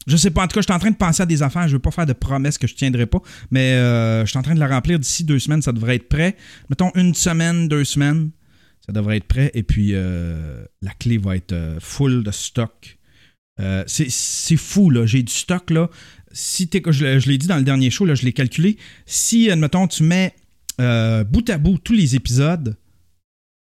je 0.07 0.16
sais 0.16 0.30
pas, 0.30 0.42
en 0.42 0.49
tout 0.49 0.55
cas, 0.55 0.61
je 0.61 0.66
suis 0.66 0.72
en 0.72 0.78
train 0.78 0.90
de 0.90 0.96
penser 0.96 1.22
à 1.22 1.26
des 1.26 1.42
affaires. 1.42 1.68
Je 1.68 1.74
veux 1.74 1.82
pas 1.82 1.90
faire 1.90 2.07
de 2.07 2.12
promesses 2.12 2.59
que 2.59 2.66
je 2.66 2.74
tiendrai 2.74 3.07
pas, 3.07 3.20
mais 3.51 3.74
euh, 3.74 4.24
je 4.24 4.30
suis 4.30 4.38
en 4.38 4.42
train 4.42 4.55
de 4.55 4.61
la 4.61 4.68
remplir 4.68 4.99
d'ici 4.99 5.24
deux 5.24 5.38
semaines. 5.38 5.62
Ça 5.62 5.72
devrait 5.72 5.96
être 5.96 6.09
prêt. 6.09 6.36
Mettons 6.70 6.90
une 6.94 7.14
semaine, 7.14 7.68
deux 7.68 7.84
semaines. 7.84 8.30
Ça 8.86 8.92
devrait 8.92 9.18
être 9.18 9.28
prêt. 9.28 9.51
Et 9.55 9.62
puis, 9.62 9.90
euh, 9.92 10.64
la 10.80 10.92
clé 10.92 11.18
va 11.18 11.36
être 11.36 11.55
full 11.80 12.24
de 12.24 12.30
stock. 12.30 12.99
C'est 13.86 14.57
fou, 14.57 14.88
là. 14.88 15.05
J'ai 15.05 15.22
du 15.22 15.32
stock, 15.32 15.70
là. 15.70 15.90
Si 16.32 16.70
je 16.72 17.28
l'ai 17.28 17.38
dit 17.38 17.49
dans 17.49 17.57
le 17.57 17.64
dernier 17.64 17.90
show, 17.90 18.07
je 18.14 18.24
l'ai 18.24 18.32
calculé. 18.32 18.78
Si, 19.05 19.51
admettons, 19.51 19.88
tu 19.88 20.05
mets 20.05 20.34
bout 20.78 21.51
à 21.51 21.59
bout 21.59 21.78
tous 21.78 21.92
les 21.92 22.14
épisodes, 22.16 22.76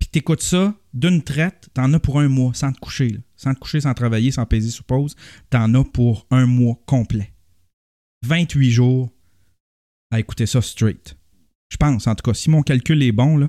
puis 0.00 0.08
t'écoutes 0.08 0.42
ça 0.42 0.74
d'une 0.94 1.22
traite, 1.22 1.68
t'en 1.74 1.92
as 1.92 2.00
pour 2.00 2.18
un 2.18 2.28
mois, 2.28 2.52
sans 2.54 2.72
te 2.72 2.78
coucher. 2.78 3.18
Sans 3.42 3.54
te 3.54 3.58
coucher, 3.58 3.80
sans 3.80 3.92
travailler, 3.94 4.30
sans 4.30 4.46
peser 4.46 4.70
sur 4.70 4.84
pause, 4.84 5.16
t'en 5.50 5.72
as 5.74 5.84
pour 5.84 6.26
un 6.30 6.46
mois 6.46 6.76
complet. 6.86 7.32
28 8.26 8.70
jours 8.70 9.10
à 10.12 10.20
écouter 10.20 10.46
ça 10.46 10.62
straight. 10.62 11.16
Je 11.70 11.76
pense, 11.76 12.06
en 12.06 12.14
tout 12.14 12.22
cas, 12.30 12.34
si 12.34 12.50
mon 12.50 12.62
calcul 12.62 13.02
est 13.02 13.12
bon, 13.12 13.36
là. 13.38 13.48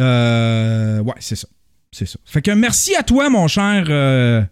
Euh, 0.00 1.00
ouais, 1.00 1.14
c'est 1.20 1.36
ça. 1.36 1.48
C'est 1.92 2.06
ça. 2.06 2.18
Fait 2.24 2.42
que 2.42 2.50
merci 2.50 2.94
à 2.96 3.02
toi, 3.02 3.30
mon 3.30 3.48
cher. 3.48 3.86
euh, 3.88 4.42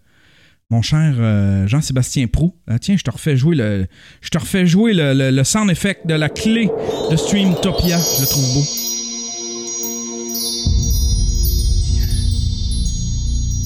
mon 0.70 0.80
cher 0.82 1.14
euh, 1.18 1.66
Jean-Sébastien 1.66 2.26
Pro. 2.28 2.56
Ah, 2.66 2.78
tiens, 2.78 2.96
je 2.96 3.02
te 3.04 3.10
refais 3.10 3.36
jouer 3.36 3.54
le. 3.56 3.86
Je 4.22 4.28
te 4.30 4.38
refais 4.38 4.66
jouer 4.66 4.94
le, 4.94 5.12
le- 5.12 5.30
le 5.30 5.44
sound 5.44 5.70
effect 5.70 6.06
de 6.06 6.14
la 6.14 6.28
clé 6.28 6.70
de 7.10 7.16
Streamtopia. 7.16 7.98
Je 7.98 8.20
le 8.22 8.26
trouve 8.26 8.54
beau. 8.54 8.64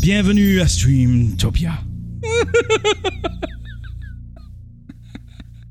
Bienvenue 0.09 0.61
à 0.61 0.69
Streamtopia. 0.69 1.73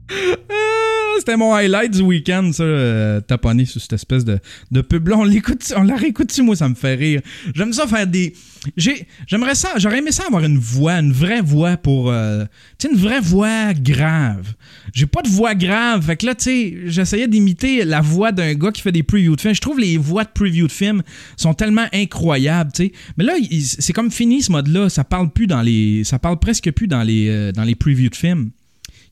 Ah, 0.10 1.16
c'était 1.20 1.38
mon 1.38 1.54
highlight 1.54 1.92
du 1.92 2.02
week-end, 2.02 2.52
ça, 2.54 2.64
euh, 2.64 3.22
sur 3.66 3.82
cette 3.82 3.94
espèce 3.94 4.26
de, 4.26 4.40
de 4.72 4.82
pub-là. 4.82 5.18
On 5.18 5.24
l'écoute, 5.24 5.74
on 5.76 5.84
la 5.84 5.96
réécoute 5.96 6.38
moi, 6.40 6.56
ça 6.56 6.70
me 6.70 6.76
fait 6.76 6.96
rire. 6.96 7.22
J'aime 7.56 7.74
ça 7.74 7.88
faire 7.88 8.06
des. 8.06 8.34
J'ai, 8.78 9.08
j'aimerais 9.28 9.56
ça, 9.56 9.70
j'aurais 9.78 10.00
aimé 10.00 10.12
ça 10.12 10.24
avoir 10.28 10.44
une 10.44 10.58
voix, 10.58 10.94
une 10.94 11.12
vraie 11.12 11.42
voix 11.42 11.78
pour. 11.78 12.12
euh, 12.12 12.46
tu 12.78 12.88
sais, 12.88 12.94
une 12.94 13.00
vraie 13.00 13.20
voix 13.22 13.74
grave. 13.74 14.54
J'ai 14.94 15.06
pas 15.06 15.22
de 15.22 15.30
voix 15.30 15.56
grave. 15.56 16.06
Fait 16.06 16.18
que 16.18 16.26
là, 16.26 16.36
tu 16.36 16.44
sais, 16.44 16.78
j'essayais 16.86 17.28
d'imiter 17.28 17.86
la 17.86 18.02
voix 18.02 18.32
d'un 18.32 18.54
gars 18.54 18.72
qui 18.72 18.82
fait 18.82 18.92
des 18.92 19.04
previews 19.04 19.36
de 19.36 19.42
films. 19.42 19.56
Je 19.56 19.62
trouve 19.62 19.80
les 19.80 19.98
voix 19.98 20.24
de 20.24 20.30
previews 20.34 20.68
de 20.68 20.72
films 20.72 21.02
sont 21.38 21.54
tellement 21.54 21.86
incroyables, 21.94 22.72
tu 22.74 22.86
sais. 22.86 22.92
Mais 23.18 23.24
là, 23.24 23.34
c'est 23.62 23.94
comme 23.94 24.12
fini 24.12 24.42
ce 24.42 24.52
mode-là. 24.52 24.90
Ça 24.90 25.04
parle 25.04 25.32
plus 25.32 25.48
dans 25.48 25.62
les. 25.62 26.04
Ça 26.04 26.20
parle 26.20 26.40
presque 26.40 26.72
plus 26.72 26.88
dans 26.88 27.04
les, 27.04 27.28
euh, 27.30 27.52
dans 27.52 27.64
les 27.64 27.76
previews 27.76 28.10
de 28.10 28.16
films. 28.16 28.52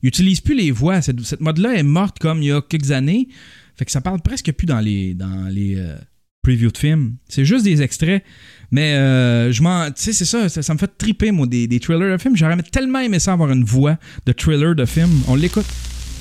Ils 0.04 0.08
utilisent 0.08 0.42
plus 0.42 0.54
les 0.54 0.70
voix. 0.70 1.00
Cette, 1.00 1.18
cette 1.22 1.40
mode-là 1.40 1.76
est 1.76 1.82
morte 1.82 2.18
comme 2.18 2.42
il 2.42 2.48
y 2.48 2.52
a 2.52 2.60
quelques 2.60 2.90
années. 2.90 3.26
Fait 3.74 3.86
que 3.86 3.90
ça 3.90 4.02
parle 4.02 4.20
presque 4.20 4.52
plus 4.52 4.66
dans 4.66 4.78
les, 4.78 5.14
dans 5.14 5.48
les 5.48 5.76
euh, 5.78 5.96
previews 6.42 6.70
de 6.70 6.76
films. 6.76 7.16
C'est 7.26 7.46
juste 7.46 7.64
des 7.64 7.80
extraits. 7.80 8.22
Mais 8.70 8.96
euh, 8.96 9.50
je 9.50 9.62
m'en. 9.62 9.86
Tu 9.86 10.02
sais, 10.02 10.12
c'est 10.12 10.26
ça, 10.26 10.50
ça. 10.50 10.60
ça 10.60 10.74
me 10.74 10.78
fait 10.78 10.90
triper, 10.98 11.30
moi, 11.30 11.46
des, 11.46 11.66
des 11.66 11.80
trailers 11.80 12.12
de 12.12 12.20
films. 12.20 12.36
J'aurais 12.36 12.62
tellement 12.64 12.98
aimé 12.98 13.18
ça 13.18 13.32
avoir 13.32 13.50
une 13.50 13.64
voix 13.64 13.98
de 14.26 14.32
trailer 14.32 14.74
de 14.74 14.84
film. 14.84 15.22
On 15.26 15.36
l'écoute. 15.36 15.64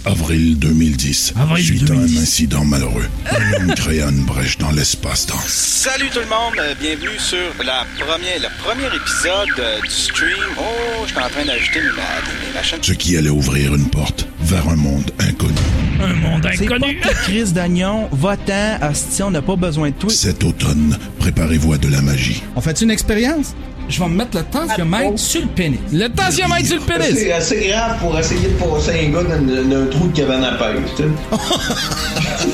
Avril 0.06 0.60
2010. 0.60 1.34
Avril 1.40 1.64
Suite 1.64 1.84
à 1.84 1.94
2010. 1.94 2.18
un 2.18 2.22
incident 2.22 2.66
malheureux, 2.66 3.06
un 3.32 3.54
homme 3.54 3.74
créa 3.76 4.10
une 4.10 4.26
brèche 4.26 4.58
dans 4.58 4.72
l'espace-temps. 4.72 5.40
Salut 5.48 6.10
tout 6.14 6.20
le 6.20 6.26
monde, 6.26 6.56
euh, 6.60 6.74
bienvenue 6.80 7.18
sur 7.18 7.38
la 7.66 7.86
première, 7.98 8.40
le 8.42 8.50
premier 8.62 8.88
épisode 8.88 9.48
euh, 9.60 9.80
du 9.82 9.90
stream. 9.90 10.36
Oh, 10.60 11.04
je 11.06 11.12
suis 11.12 11.18
en 11.18 11.30
train 11.30 11.46
d'ajouter 11.46 11.80
mes, 11.80 11.88
ma- 11.92 12.48
mes 12.48 12.54
machines. 12.54 12.78
Ce 12.82 12.92
qui 12.92 13.16
allait 13.16 13.30
ouvrir 13.30 13.74
une 13.76 13.90
porte 13.90 14.28
vers 14.42 14.68
un 14.68 14.76
monde 14.76 15.10
inconnu. 15.20 15.54
Un 16.02 16.14
monde 16.16 16.50
C'est 16.58 16.66
pas 16.68 16.80
que 16.80 17.24
Chris 17.24 17.54
d'Agnon, 17.54 18.10
votant, 18.12 18.78
hostie, 18.82 19.24
on 19.24 19.32
n'a 19.32 19.42
pas 19.42 19.56
besoin 19.56 19.90
de 19.92 19.96
toi. 19.96 20.10
Cet 20.10 20.44
automne, 20.44 20.98
préparez-vous 21.20 21.74
à 21.74 21.78
de 21.78 21.88
la 21.88 22.02
magie. 22.02 22.44
On 22.58 22.62
fait 22.62 22.82
une 22.82 22.92
expérience? 22.92 23.56
Je 23.90 24.00
vais 24.00 24.08
me 24.10 24.16
mettre 24.16 24.38
le 24.38 24.44
tensiomètre 24.44 25.20
sur 25.20 25.42
le 25.42 25.48
pénis. 25.48 25.80
Le 25.92 26.08
tensiomètre 26.10 26.66
sur 26.66 26.78
le 26.78 26.82
pénis! 26.82 27.16
C'est 27.16 27.32
assez 27.34 27.68
grave 27.68 28.00
pour 28.00 28.18
essayer 28.18 28.48
de 28.48 28.54
passer 28.56 29.06
un 29.08 29.10
gars 29.12 29.24
dans, 29.24 29.42
dans 29.70 29.82
un 29.82 29.86
trou 29.88 30.08
de 30.08 30.18
cabane 30.18 30.44
à 30.44 30.52
pêche, 30.54 30.78
tu 30.96 31.04
sais. 31.04 31.10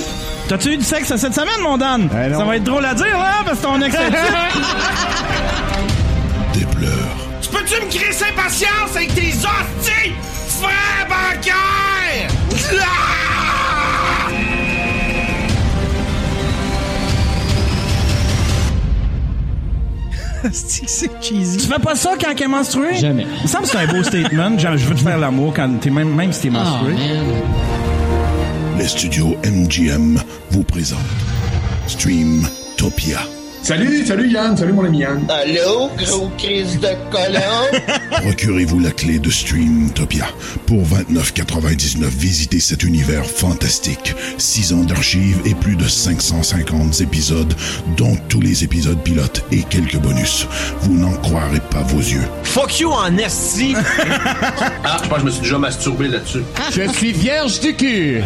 T'as-tu 0.50 0.74
eu 0.74 0.78
du 0.78 0.84
sexe 0.84 1.16
cette 1.16 1.34
semaine, 1.36 1.62
mon 1.62 1.78
Dan? 1.78 2.10
Ça 2.12 2.44
va 2.44 2.56
être 2.56 2.64
drôle 2.64 2.84
à 2.86 2.94
dire, 2.96 3.06
là, 3.18 3.44
parce 3.46 3.60
que 3.60 3.64
ton 3.64 3.80
ex 3.82 3.96
Des 6.54 6.66
pleurs, 6.76 6.92
Tu 7.42 7.50
peux-tu 7.50 7.76
me 7.86 7.90
crisser 7.92 8.26
patience 8.36 8.96
avec 8.96 9.14
tes 9.14 9.28
hosties? 9.30 10.14
Frère 10.60 11.08
bancaire! 11.08 12.30
Ah! 12.82 13.06
c'est 20.52 21.10
cheesy. 21.22 21.58
Tu 21.58 21.68
fais 21.68 21.80
pas 21.80 21.96
ça 21.96 22.12
quand 22.20 22.32
elle 22.32 22.42
est 22.42 22.48
menstruée? 22.48 22.96
Jamais. 22.98 23.26
Il 23.38 23.44
me 23.44 23.48
semble 23.48 23.64
que 23.66 23.70
c'est 23.70 23.78
un 23.78 23.88
beau 23.88 24.04
statement. 24.04 24.58
Genre, 24.58 24.78
je 24.78 24.86
veux 24.86 24.96
te 24.96 25.02
faire 25.02 25.18
l'amour 25.18 25.54
quand 25.56 25.70
t'es 25.80 25.90
même, 25.90 26.14
même 26.16 26.32
si 26.34 26.42
t'es 26.44 26.50
menstrué. 26.50 26.94
les 28.78 28.88
studios 28.88 29.36
MGM 29.46 30.20
vous 30.52 30.64
présentent 30.64 31.00
Streamtopia. 31.88 33.20
Salut, 33.62 34.05
salut 34.05 34.30
Yann, 34.32 34.57
salut 34.57 34.74
mon 34.74 34.84
ami 34.86 34.99
Yann. 34.99 35.24
Allô, 35.30 35.89
gros 35.97 36.30
crise 36.38 36.80
de 36.80 36.88
colon? 37.12 37.91
Procurez-vous 38.24 38.80
la 38.80 38.89
clé 38.91 39.20
de 39.20 39.30
Streamtopia. 39.30 40.26
Pour 40.66 40.84
29,99, 40.88 42.05
visitez 42.07 42.60
cet 42.60 42.84
univers 42.84 43.26
fantastique. 43.26 44.16
6 44.38 44.74
ans 44.74 44.84
d'archives 44.84 45.39
et 45.45 45.53
plus 45.53 45.76
de 45.76 45.88
550 45.88 47.01
épisodes, 47.01 47.53
dont 47.95 48.18
tous 48.28 48.41
les 48.41 48.64
épisodes 48.64 49.01
pilotes 49.03 49.45
et 49.51 49.62
quelques 49.64 49.97
bonus. 49.97 50.47
Vous 50.82 50.93
n'en 50.97 51.14
croirez 51.18 51.62
pas 51.72 51.84
vos 51.84 51.99
yeux. 51.99 52.24
Fuck 52.43 52.80
you 52.80 52.89
en 52.91 53.18
esti! 53.18 53.76
ah, 54.84 54.97
je 55.03 55.10
pense 55.10 55.18
que 55.18 55.20
je 55.20 55.26
me 55.26 55.32
suis 55.32 55.41
déjà 55.41 55.57
masturbé 55.60 56.07
là-dessus. 56.07 56.41
Je 56.72 56.91
suis 56.93 57.12
vierge 57.12 57.60
du 57.60 57.76
cul. 57.76 58.22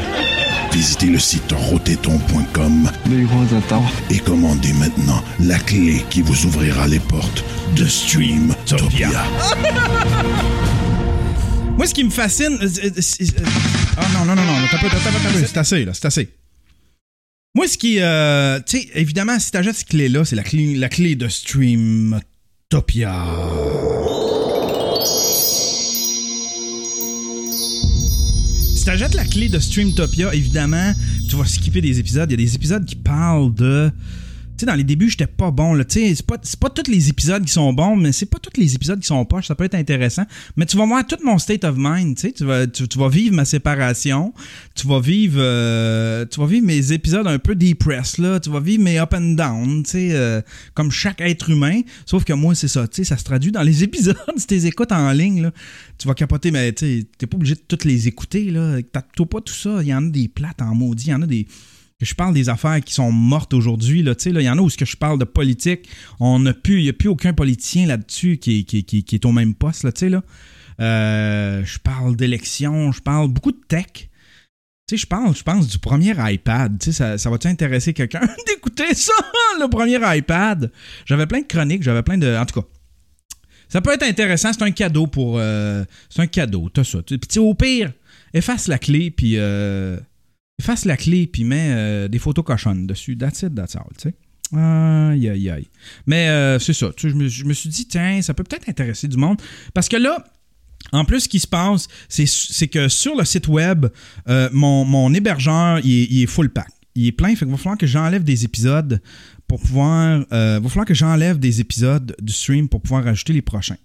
Visitez 0.71 1.07
le 1.07 1.19
site 1.19 1.51
rotéton.com 1.51 2.89
Les 3.11 3.23
gros 3.23 3.57
attends. 3.57 3.84
et 4.09 4.17
commandez 4.17 4.73
maintenant 4.73 5.22
la 5.39 5.59
clé 5.59 6.03
qui 6.09 6.21
vous 6.21 6.45
ouvrira 6.45 6.88
les 6.88 6.99
portes 6.99 7.43
de 7.76 7.86
Streamtopia. 7.86 9.09
Moi, 11.78 11.88
ce 11.88 11.93
qui 11.93 12.03
me 12.03 12.09
fascine. 12.11 12.57
euh, 12.61 12.67
euh, 12.84 12.89
euh, 12.89 13.26
Ah 13.97 14.05
non, 14.13 14.26
non, 14.26 14.36
non, 14.36 14.43
non, 14.45 14.53
t'as 14.71 14.78
pas, 14.80 14.89
t'as 14.89 14.97
pas, 14.97 15.09
t'as 15.11 15.32
pas, 15.32 15.45
c'est 15.47 15.57
assez, 15.57 15.86
là, 15.86 15.93
c'est 15.93 16.05
assez. 16.05 16.30
Moi, 17.55 17.67
ce 17.67 17.78
qui. 17.78 17.97
euh, 17.99 18.59
tu 18.65 18.78
sais, 18.80 18.88
évidemment, 18.95 19.39
si 19.39 19.51
t'achètes 19.51 19.76
cette 19.76 19.88
clé-là, 19.89 20.24
c'est 20.26 20.36
la 20.36 20.43
clé, 20.43 20.76
la 20.76 20.89
clé 20.89 21.15
de 21.15 21.28
Streamtopia. 21.28 23.13
Si 28.76 28.86
t'achètes 28.86 29.13
la 29.15 29.26
clé 29.26 29.49
de 29.49 29.59
Streamtopia, 29.59 30.34
évidemment, 30.34 30.93
tu 31.30 31.36
vas 31.36 31.45
skipper 31.45 31.82
des 31.82 31.99
épisodes. 31.99 32.30
Il 32.30 32.39
y 32.39 32.43
a 32.43 32.45
des 32.45 32.55
épisodes 32.55 32.86
qui 32.86 32.95
parlent 32.95 33.53
de. 33.53 33.91
Sais, 34.58 34.66
dans 34.68 34.76
les 34.76 34.84
débuts, 34.84 35.10
j'étais 35.10 35.28
pas 35.28 35.51
bon. 35.51 35.74
là. 35.74 35.84
C'est 35.88 36.26
pas, 36.26 36.38
pas 36.60 36.70
tous 36.70 36.89
les 36.89 37.10
épisodes 37.10 37.43
qui 37.43 37.51
sont 37.51 37.74
bons, 37.74 37.95
mais 37.95 38.12
c'est 38.12 38.28
pas 38.28 38.38
tous 38.39 38.60
les 38.60 38.76
épisodes 38.76 38.99
qui 38.99 39.08
sont 39.08 39.26
poches. 39.26 39.47
Ça 39.47 39.56
peut 39.56 39.64
être 39.64 39.76
intéressant. 39.76 40.26
Mais 40.56 40.66
tu 40.66 40.78
vas 40.78 40.86
voir 40.86 41.06
tout 41.06 41.18
mon 41.24 41.39
state 41.39 41.64
of 41.64 41.76
mind. 41.78 42.16
Tu 42.16 42.45
vas, 42.45 42.68
tu, 42.68 42.86
vas 42.97 43.10
vivre 43.10 43.36
ma 43.36 43.45
séparation. 43.45 44.34
Tu 44.76 44.88
vas 44.88 44.99
vivre, 44.99 45.39
euh, 45.39 46.26
tu 46.26 46.39
vas 46.39 46.45
vivre 46.45 46.66
mes 46.66 46.91
épisodes 46.91 47.26
un 47.26 47.39
peu 47.39 47.56
depressed 47.56 48.20
là. 48.20 48.39
Tu 48.39 48.49
vas 48.49 48.60
vivre 48.60 48.84
mes 48.84 48.99
up 48.99 49.14
and 49.14 49.34
down. 49.34 49.84
Sais, 49.86 50.10
euh, 50.12 50.41
comme 50.74 50.91
chaque 50.91 51.22
être 51.22 51.49
humain. 51.49 51.82
Sauf 52.06 52.24
que 52.24 52.34
moi, 52.34 52.54
c'est 52.54 52.68
ça. 52.68 52.86
Sais, 52.91 53.04
ça 53.04 53.18
se 53.18 53.24
traduit 53.24 53.51
dans 53.51 53.64
les 53.64 53.84
épisodes. 53.86 54.18
si 54.38 54.47
tu 54.47 54.66
écoutes 54.66 54.91
en 54.91 55.12
ligne, 55.12 55.41
là, 55.41 55.51
tu 55.97 56.08
vas 56.08 56.14
capoter, 56.14 56.51
mais 56.51 56.74
tu 56.74 57.06
t'es 57.18 57.26
pas 57.26 57.38
obligé 57.38 57.56
de 57.56 57.62
toutes 57.68 57.86
les 57.86 58.08
écouter 58.08 58.51
là. 58.51 58.78
T'as 58.91 59.01
pas 59.01 59.41
tout 59.41 59.54
ça. 59.54 59.80
Il 59.82 59.88
y 59.88 59.93
en 59.93 60.06
a 60.06 60.10
des 60.10 60.28
plates 60.28 60.62
en 60.62 60.76
maudit. 60.76 61.08
Il 61.08 61.12
y 61.12 61.14
en 61.14 61.22
a 61.22 61.28
des 61.28 61.47
je 62.04 62.14
parle 62.16 62.34
des 62.34 62.49
affaires 62.49 62.80
qui 62.82 62.93
sont 62.93 63.12
mortes 63.12 63.54
aujourd'hui. 63.54 64.04
là, 64.04 64.14
Il 64.26 64.41
y 64.41 64.49
en 64.49 64.58
a 64.58 64.62
où 64.62 64.70
ce 64.70 64.78
que 64.78 64.86
je 64.86 64.95
parle 64.97 65.20
de 65.20 65.26
politique, 65.26 65.88
on 66.20 66.39
n'a 66.39 66.54
plus, 66.54 66.80
il 66.80 66.84
n'y 66.84 66.89
a 66.89 66.93
plus 66.93 67.10
aucun 67.10 67.34
politicien 67.34 67.86
là-dessus 67.88 68.38
qui, 68.38 68.60
est- 68.60 68.64
qui, 68.84 69.06
est- 69.16 69.26
au 69.26 69.32
même 69.32 69.54
poste. 69.56 69.84
Là, 69.84 69.91
là. 70.10 70.24
Euh, 70.80 71.64
je 71.66 71.78
parle 71.80 72.16
d'élections, 72.16 72.91
je 72.91 73.01
parle 73.01 73.28
beaucoup 73.28 73.51
de 73.51 73.62
tech. 73.68 74.10
Je 74.91 75.06
parle, 75.08 75.36
je 75.36 75.41
pense, 75.41 75.68
du 75.68 75.80
premier 75.80 76.14
iPad. 76.18 76.82
Ça, 76.84 77.16
va-tu 77.30 77.47
intéresser 77.47 77.93
quelqu'un 77.93 78.22
d'écouter 78.47 78.93
ça, 78.93 79.14
le 79.60 79.68
premier 79.68 79.97
iPad? 80.18 80.72
J'avais 81.06 81.26
plein 81.26 81.41
de 81.41 81.47
chroniques, 81.47 81.82
j'avais 81.82 82.04
plein 82.04 82.18
de... 82.20 82.36
En 82.38 82.45
tout 82.45 82.62
cas, 82.62 82.68
ça 83.70 83.82
peut 83.82 83.91
être 83.91 84.04
intéressant. 84.04 84.54
C'est 84.54 84.62
un 84.62 84.70
cadeau 84.72 85.08
pour... 85.08 85.38
euh, 85.39 85.84
c'est 86.10 86.22
un 86.22 86.28
cadeau, 86.28 86.70
t'as 86.70 86.84
ça. 86.84 86.99
Puis 87.01 87.39
au 87.39 87.56
pire, 87.56 87.91
efface 88.36 88.68
la 88.68 88.78
clé, 88.78 89.10
puis... 89.10 89.34
euh, 89.38 89.97
efface 90.60 90.86
la 90.86 90.97
clé, 90.97 91.28
puis 91.28 91.43
mets 91.43 91.72
euh, 91.72 92.08
des 92.08 92.20
photos 92.20 92.45
cochonnes 92.45 92.88
dessus. 92.88 93.18
That's 93.18 93.41
it, 93.43 93.56
that's 93.56 93.76
all, 93.76 93.88
tu 93.97 94.10
sais. 94.10 94.16
Aïe, 94.56 95.30
aïe, 95.30 95.49
aïe. 95.49 95.68
Mais 96.06 96.28
euh, 96.30 96.60
c'est 96.60 96.74
ça. 96.74 96.91
Tu 96.95 97.08
sais, 97.08 97.10
je, 97.10 97.16
me, 97.16 97.28
je 97.28 97.43
me 97.43 97.54
suis 97.54 97.70
dit, 97.70 97.88
tiens, 97.88 98.22
ça 98.22 98.34
peut 98.34 98.43
peut-être 98.43 98.70
intéresser 98.70 99.08
du 99.08 99.18
monde. 99.18 99.41
Parce 99.74 99.89
que 99.89 99.97
là, 99.97 100.24
en 100.91 101.06
plus, 101.06 101.22
ce 101.22 101.30
qui 101.30 101.39
se 101.39 101.47
passe, 101.47 101.88
c'est, 102.08 102.68
que 102.68 102.88
sur 102.88 103.16
le 103.16 103.26
site 103.26 103.47
web, 103.47 103.88
euh, 104.28 104.49
mon, 104.51 104.86
mon 104.86 105.12
hébergeur, 105.14 105.80
il 105.84 106.22
est, 106.22 106.28
full 106.28 106.49
pack. 106.51 106.70
Il 106.93 107.08
est 107.08 107.12
plein, 107.12 107.30
fait 107.30 107.45
qu'il 107.45 107.47
va 107.47 107.58
falloir 107.58 107.78
que 107.78 107.88
j'enlève 107.88 108.24
des 108.24 108.45
épisodes 108.45 109.01
pour 109.47 109.60
pouvoir. 109.60 110.24
va 110.30 110.62
falloir 110.62 110.86
que 110.86 110.93
j'enlève 110.93 111.39
des 111.39 111.60
épisodes 111.60 112.16
du 112.22 112.32
stream 112.32 112.70
pour 112.70 112.82
pouvoir 112.82 113.06
rajouter 113.06 113.34
les 113.34 113.41
prochains. 113.41 113.78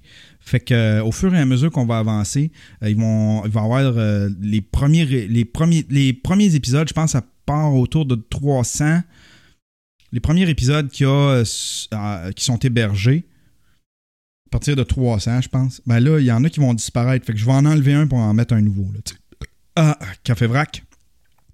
Fait 0.49 0.61
que 0.61 0.73
euh, 0.73 1.05
au 1.05 1.13
fur 1.13 1.35
et 1.35 1.39
à 1.39 1.45
mesure 1.45 1.71
qu'on 1.71 1.85
va 1.85 1.99
avancer, 1.99 2.51
euh, 2.83 2.89
ils 2.89 2.97
vont, 2.97 3.45
il 3.45 3.51
va 3.51 3.61
y 3.61 3.65
avoir 3.65 3.83
euh, 3.83 4.31
les 4.41 4.63
premiers, 4.63 5.05
les 5.05 5.45
premiers, 5.45 5.85
les 5.91 6.15
premiers 6.15 6.55
épisodes. 6.55 6.89
Je 6.89 6.95
pense 6.95 7.15
à 7.15 7.23
part 7.45 7.75
autour 7.75 8.07
de 8.07 8.15
300. 8.15 9.01
Les 10.11 10.21
premiers 10.21 10.49
épisodes 10.49 10.89
qui, 10.89 11.05
a, 11.05 11.43
qui 12.35 12.45
sont 12.45 12.57
hébergés, 12.61 13.27
à 14.47 14.51
partir 14.53 14.75
de 14.75 14.83
300, 14.83 15.43
je 15.43 15.49
pense. 15.49 15.83
Ben 15.85 16.01
là, 16.01 16.19
il 16.19 16.25
y 16.25 16.33
en 16.33 16.43
a 16.45 16.49
qui 16.49 16.61
vont 16.61 16.73
disparaître. 16.73 17.27
Fait 17.27 17.35
que 17.35 17.39
je 17.39 17.45
vais 17.45 17.53
en 17.53 17.67
enlever 17.67 17.93
un 17.93 18.07
pour 18.07 18.17
en 18.17 18.33
mettre 18.33 18.55
un 18.55 18.63
nouveau. 18.63 18.91
Ah, 19.77 19.99
Café 20.25 20.47
Vrac. 20.47 20.83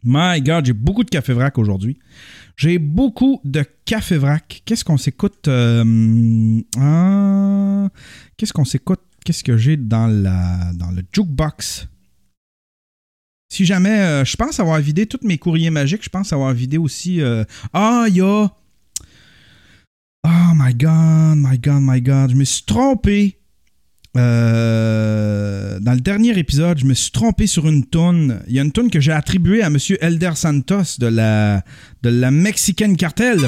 My 0.04 0.40
God, 0.40 0.66
j'ai 0.66 0.72
beaucoup 0.72 1.02
de 1.02 1.10
Café 1.10 1.32
Vrac 1.32 1.58
aujourd'hui. 1.58 1.98
J'ai 2.56 2.78
beaucoup 2.78 3.40
de 3.44 3.64
Café 3.84 4.16
Vrac. 4.16 4.62
Qu'est-ce 4.64 4.84
qu'on 4.84 4.96
s'écoute 4.96 5.48
euh, 5.48 6.60
ah, 6.78 7.88
Qu'est-ce 8.36 8.52
qu'on 8.52 8.64
s'écoute? 8.64 9.00
Qu'est-ce 9.24 9.42
que 9.42 9.56
j'ai 9.56 9.76
dans, 9.76 10.06
la, 10.06 10.72
dans 10.74 10.90
le 10.90 11.02
jukebox? 11.12 11.88
Si 13.52 13.64
jamais, 13.64 14.00
euh, 14.00 14.24
je 14.24 14.36
pense 14.36 14.60
avoir 14.60 14.80
vidé 14.80 15.06
tous 15.06 15.20
mes 15.26 15.38
courriers 15.38 15.70
magiques, 15.70 16.04
je 16.04 16.10
pense 16.10 16.32
avoir 16.32 16.52
vidé 16.52 16.78
aussi. 16.78 17.20
euh, 17.20 17.44
ah. 17.72 18.06
Oh 20.26 20.52
my 20.54 20.74
god, 20.74 21.36
my 21.36 21.58
god, 21.58 21.82
my 21.82 22.00
god. 22.00 22.30
Je 22.30 22.36
me 22.36 22.44
suis 22.44 22.64
trompé. 22.64 23.38
Euh, 24.16 25.80
dans 25.80 25.92
le 25.92 26.00
dernier 26.00 26.38
épisode, 26.38 26.78
je 26.78 26.84
me 26.84 26.94
suis 26.94 27.10
trompé 27.10 27.46
sur 27.46 27.66
une 27.68 27.84
toune. 27.84 28.40
Il 28.46 28.54
y 28.54 28.58
a 28.58 28.62
une 28.62 28.72
toune 28.72 28.90
que 28.90 29.00
j'ai 29.00 29.12
attribuée 29.12 29.62
à 29.62 29.70
Monsieur 29.70 29.98
Elder 30.02 30.32
Santos 30.34 30.98
de 30.98 31.06
la, 31.06 31.64
de 32.02 32.10
la 32.10 32.30
Mexican 32.30 32.94
Cartel. 32.94 33.40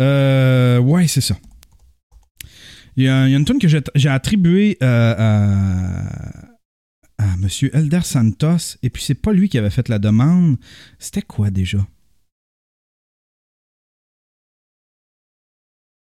Euh, 0.00 0.78
ouais, 0.78 1.06
c'est 1.08 1.20
ça. 1.20 1.36
Il 2.96 3.04
y, 3.04 3.08
a, 3.08 3.26
une 3.26 3.44
tune 3.44 3.58
que 3.58 3.68
j'ai 3.68 3.80
j'ai 3.94 4.08
attribuée 4.10 4.76
euh, 4.82 5.14
à, 5.16 6.04
à 7.18 7.36
Monsieur 7.38 7.74
Elder 7.74 8.02
Santos, 8.02 8.76
et 8.82 8.90
puis 8.90 9.02
c'est 9.02 9.14
pas 9.14 9.32
lui 9.32 9.48
qui 9.48 9.56
avait 9.58 9.70
fait 9.70 9.88
la 9.88 9.98
demande. 9.98 10.56
C'était 10.98 11.22
quoi 11.22 11.50
déjà? 11.50 11.78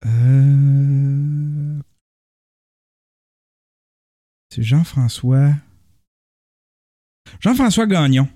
Euh, 0.06 1.80
C'est 4.54 4.62
Jean-François. 4.62 5.52
Jean-François 7.40 7.88
Gagnon, 7.88 8.28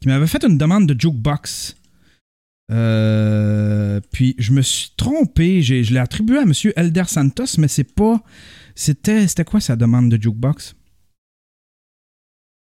qui 0.00 0.06
m'avait 0.06 0.28
fait 0.28 0.44
une 0.44 0.56
demande 0.56 0.86
de 0.86 0.94
jukebox. 0.96 1.74
Euh, 2.70 4.00
puis 4.12 4.36
je 4.38 4.52
me 4.52 4.62
suis 4.62 4.92
trompé, 4.96 5.60
je 5.62 5.92
l'ai 5.92 5.98
attribué 5.98 6.38
à 6.38 6.42
M. 6.42 6.52
Elder 6.76 7.02
Santos, 7.06 7.58
mais 7.58 7.66
c'est 7.66 7.92
pas. 7.92 8.22
C'était, 8.76 9.26
c'était 9.26 9.44
quoi 9.44 9.60
sa 9.60 9.74
demande 9.74 10.10
de 10.10 10.22
jukebox? 10.22 10.76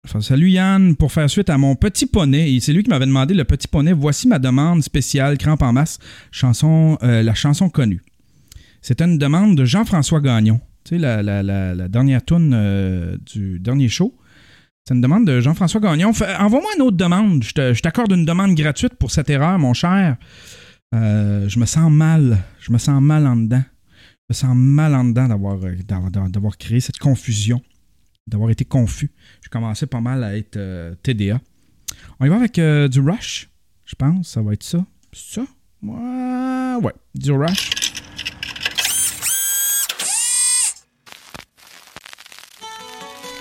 Enfin, 0.05 0.21
salut 0.21 0.51
Yann, 0.51 0.95
pour 0.95 1.11
faire 1.11 1.27
suite 1.27 1.49
à 1.49 1.57
mon 1.57 1.75
petit 1.75 2.05
poney, 2.05 2.59
c'est 2.61 2.71
lui 2.71 2.83
qui 2.83 2.91
m'avait 2.91 3.07
demandé 3.07 3.33
le 3.33 3.45
petit 3.45 3.67
poney. 3.67 3.93
Voici 3.93 4.27
ma 4.27 4.37
demande 4.37 4.83
spéciale 4.83 5.39
Crampe 5.39 5.63
en 5.63 5.73
masse, 5.73 5.97
chanson, 6.29 6.99
euh, 7.01 7.23
la 7.23 7.33
chanson 7.33 7.67
connue. 7.67 8.03
C'était 8.85 9.05
une 9.05 9.17
demande 9.17 9.57
de 9.57 9.65
Jean-François 9.65 10.21
Gagnon. 10.21 10.61
Tu 10.83 10.99
sais, 10.99 10.99
la, 10.99 11.87
dernière 11.89 12.23
tune 12.23 12.51
euh, 12.53 13.17
du 13.17 13.59
dernier 13.59 13.87
show. 13.89 14.15
C'est 14.85 14.93
une 14.93 15.01
demande 15.01 15.25
de 15.25 15.39
Jean-François 15.39 15.81
Gagnon. 15.81 16.09
Envoie-moi 16.09 16.69
une 16.75 16.83
autre 16.83 16.95
demande. 16.95 17.43
Je 17.43 17.81
t'accorde 17.81 18.11
une 18.11 18.25
demande 18.25 18.53
gratuite 18.53 18.93
pour 18.93 19.09
cette 19.09 19.27
erreur, 19.31 19.57
mon 19.57 19.73
cher. 19.73 20.17
Euh, 20.93 21.49
je 21.49 21.57
me 21.57 21.65
sens 21.65 21.91
mal. 21.91 22.37
Je 22.59 22.71
me 22.71 22.77
sens 22.77 23.01
mal 23.01 23.25
en 23.25 23.37
dedans. 23.37 23.63
Je 23.63 24.25
me 24.29 24.33
sens 24.35 24.55
mal 24.55 24.93
en 24.93 25.05
dedans 25.05 25.29
d'avoir, 25.29 25.57
euh, 25.63 26.49
créé 26.59 26.79
cette 26.79 26.99
confusion, 26.99 27.63
d'avoir 28.27 28.51
été 28.51 28.65
confus. 28.65 29.09
Je 29.41 29.49
commençais 29.49 29.87
pas 29.87 29.99
mal 29.99 30.23
à 30.23 30.37
être 30.37 30.59
TDA. 31.01 31.41
On 32.19 32.25
y 32.27 32.29
va 32.29 32.35
avec 32.35 32.59
du 32.91 32.99
Rush, 32.99 33.49
je 33.83 33.95
pense. 33.95 34.27
Ça 34.27 34.43
va 34.43 34.53
être 34.53 34.61
ça. 34.61 34.85
C'est 35.11 35.41
ça? 35.41 35.47
Ouais. 35.81 36.93
Du 37.15 37.31
Rush. 37.31 37.84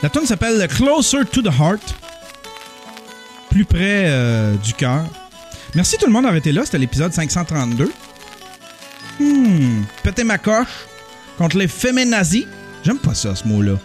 La 0.05 0.11
tune 0.11 0.27
s'appelle 0.27 0.69
Closer 0.69 1.25
to 1.33 1.41
the 1.41 1.47
Heart. 1.47 1.95
Plus 3.49 3.65
près 3.65 4.05
euh, 4.05 4.55
du 4.57 4.75
cœur. 4.75 5.03
Merci 5.75 5.97
tout 5.97 6.05
le 6.05 6.13
monde 6.13 6.25
d'avoir 6.25 6.37
été 6.37 6.53
là. 6.53 6.61
C'était 6.67 6.77
l'épisode 6.77 7.15
532. 7.15 7.91
Hmm. 9.19 9.81
Péter 10.03 10.25
ma 10.25 10.37
coche 10.37 10.69
contre 11.39 11.57
les 11.57 11.69
féminazis. 11.69 12.47
J'aime 12.85 12.99
pas 12.99 13.15
ça, 13.15 13.35
ce 13.35 13.49
mot-là. 13.49 13.79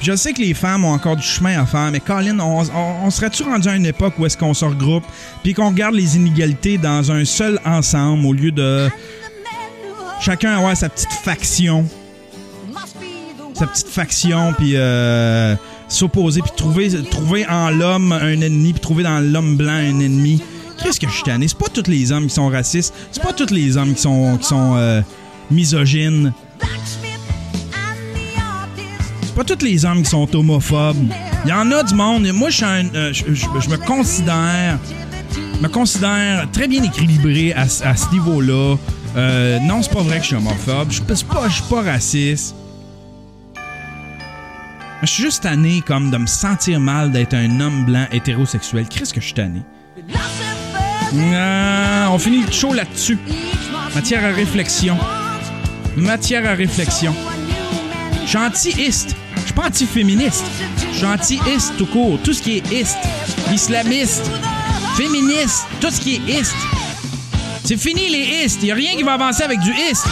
Je 0.00 0.16
sais 0.16 0.32
que 0.32 0.40
les 0.40 0.54
femmes 0.54 0.84
ont 0.84 0.92
encore 0.92 1.14
du 1.14 1.22
chemin 1.22 1.62
à 1.62 1.66
faire, 1.66 1.88
mais 1.92 2.00
Colin, 2.00 2.40
on, 2.40 2.64
on- 2.64 3.04
on 3.04 3.10
serait-tu 3.10 3.44
rendu 3.44 3.68
à 3.68 3.76
une 3.76 3.86
époque 3.86 4.14
où 4.18 4.26
est-ce 4.26 4.36
qu'on 4.36 4.54
se 4.54 4.64
regroupe 4.64 5.04
puis 5.44 5.54
qu'on 5.54 5.68
regarde 5.68 5.94
les 5.94 6.16
inégalités 6.16 6.78
dans 6.78 7.12
un 7.12 7.24
seul 7.24 7.60
ensemble 7.64 8.26
au 8.26 8.32
lieu 8.32 8.50
de 8.50 8.90
chacun 10.20 10.56
avoir 10.58 10.76
sa 10.76 10.88
petite 10.88 11.12
faction? 11.12 11.88
Sa 13.58 13.66
petite 13.66 13.88
faction, 13.88 14.52
puis 14.56 14.72
euh, 14.76 15.54
s'opposer, 15.88 16.42
puis 16.42 16.50
trouver, 16.56 16.90
trouver 17.10 17.46
en 17.48 17.70
l'homme 17.70 18.12
un 18.12 18.40
ennemi, 18.40 18.72
puis 18.72 18.80
trouver 18.80 19.02
dans 19.02 19.20
l'homme 19.20 19.56
blanc 19.56 19.72
un 19.72 20.00
ennemi. 20.00 20.40
Qu'est-ce 20.82 21.00
que 21.00 21.08
je 21.08 21.12
suis 21.12 21.24
tanné? 21.24 21.48
C'est 21.48 21.58
pas 21.58 21.68
tous 21.72 21.90
les 21.90 22.12
hommes 22.12 22.26
qui 22.28 22.34
sont 22.34 22.48
racistes, 22.48 22.94
c'est 23.10 23.22
pas 23.22 23.32
tous 23.32 23.50
les 23.52 23.76
hommes 23.76 23.94
qui 23.94 24.02
sont, 24.02 24.36
qui 24.40 24.46
sont 24.46 24.74
euh, 24.76 25.00
misogynes. 25.50 26.32
C'est 29.22 29.34
pas 29.34 29.44
tous 29.44 29.64
les 29.64 29.84
hommes 29.84 30.02
qui 30.02 30.10
sont 30.10 30.28
homophobes. 30.36 30.96
Il 31.44 31.50
y 31.50 31.52
en 31.52 31.70
a 31.72 31.82
du 31.82 31.94
monde. 31.94 32.26
Moi, 32.32 32.50
je 32.50 32.64
un- 32.64 32.94
euh, 32.94 33.12
je- 33.12 33.24
me 33.70 33.76
considère 33.76 34.78
me 35.60 35.68
considère 35.68 36.48
très 36.52 36.68
bien 36.68 36.82
équilibré 36.84 37.52
à, 37.52 37.68
ce- 37.68 37.82
à 37.84 37.96
ce 37.96 38.10
niveau-là. 38.12 38.76
Euh, 39.16 39.58
non, 39.60 39.82
c'est 39.82 39.92
pas 39.92 40.02
vrai 40.02 40.16
que 40.18 40.22
je 40.22 40.28
suis 40.28 40.36
homophobe. 40.36 40.88
Je 40.90 40.94
suis 40.96 41.02
pas, 41.24 41.48
je 41.48 41.54
suis 41.54 41.62
pas 41.68 41.82
raciste. 41.82 42.54
Je 45.02 45.06
suis 45.06 45.22
juste 45.22 45.44
tanné 45.44 45.80
comme 45.86 46.10
de 46.10 46.16
me 46.16 46.26
sentir 46.26 46.80
mal 46.80 47.12
d'être 47.12 47.34
un 47.34 47.60
homme 47.60 47.84
blanc 47.84 48.06
hétérosexuel. 48.10 48.86
Qu'est-ce 48.88 49.14
que 49.14 49.20
je 49.20 49.26
suis 49.26 49.34
tanné? 49.34 49.62
Ah, 51.34 52.08
on 52.10 52.18
finit 52.18 52.44
le 52.44 52.50
show 52.50 52.72
là-dessus. 52.74 53.18
Matière 53.94 54.24
à 54.24 54.34
réflexion. 54.34 54.98
Matière 55.96 56.48
à 56.50 56.54
réflexion. 56.54 57.14
Je 58.24 58.28
suis 58.28 58.38
anti-iste. 58.38 59.14
Je 59.36 59.42
suis 59.42 59.52
pas 59.52 59.68
anti-féministe. 59.68 60.44
Je 60.92 60.98
suis 60.98 61.06
anti-iste 61.06 61.76
tout 61.78 61.86
court. 61.86 62.18
Tout 62.24 62.32
ce 62.32 62.42
qui 62.42 62.58
est 62.58 62.72
iste. 62.72 62.98
Islamiste. 63.52 64.28
Féministe. 64.96 65.66
Tout 65.80 65.90
ce 65.90 66.00
qui 66.00 66.16
est 66.16 66.40
iste. 66.40 66.56
C'est 67.64 67.76
fini 67.76 68.08
les 68.08 68.44
istes. 68.44 68.62
Il 68.62 68.72
a 68.72 68.74
rien 68.74 68.96
qui 68.96 69.04
va 69.04 69.12
avancer 69.12 69.44
avec 69.44 69.60
du 69.60 69.72
iste. 69.72 70.06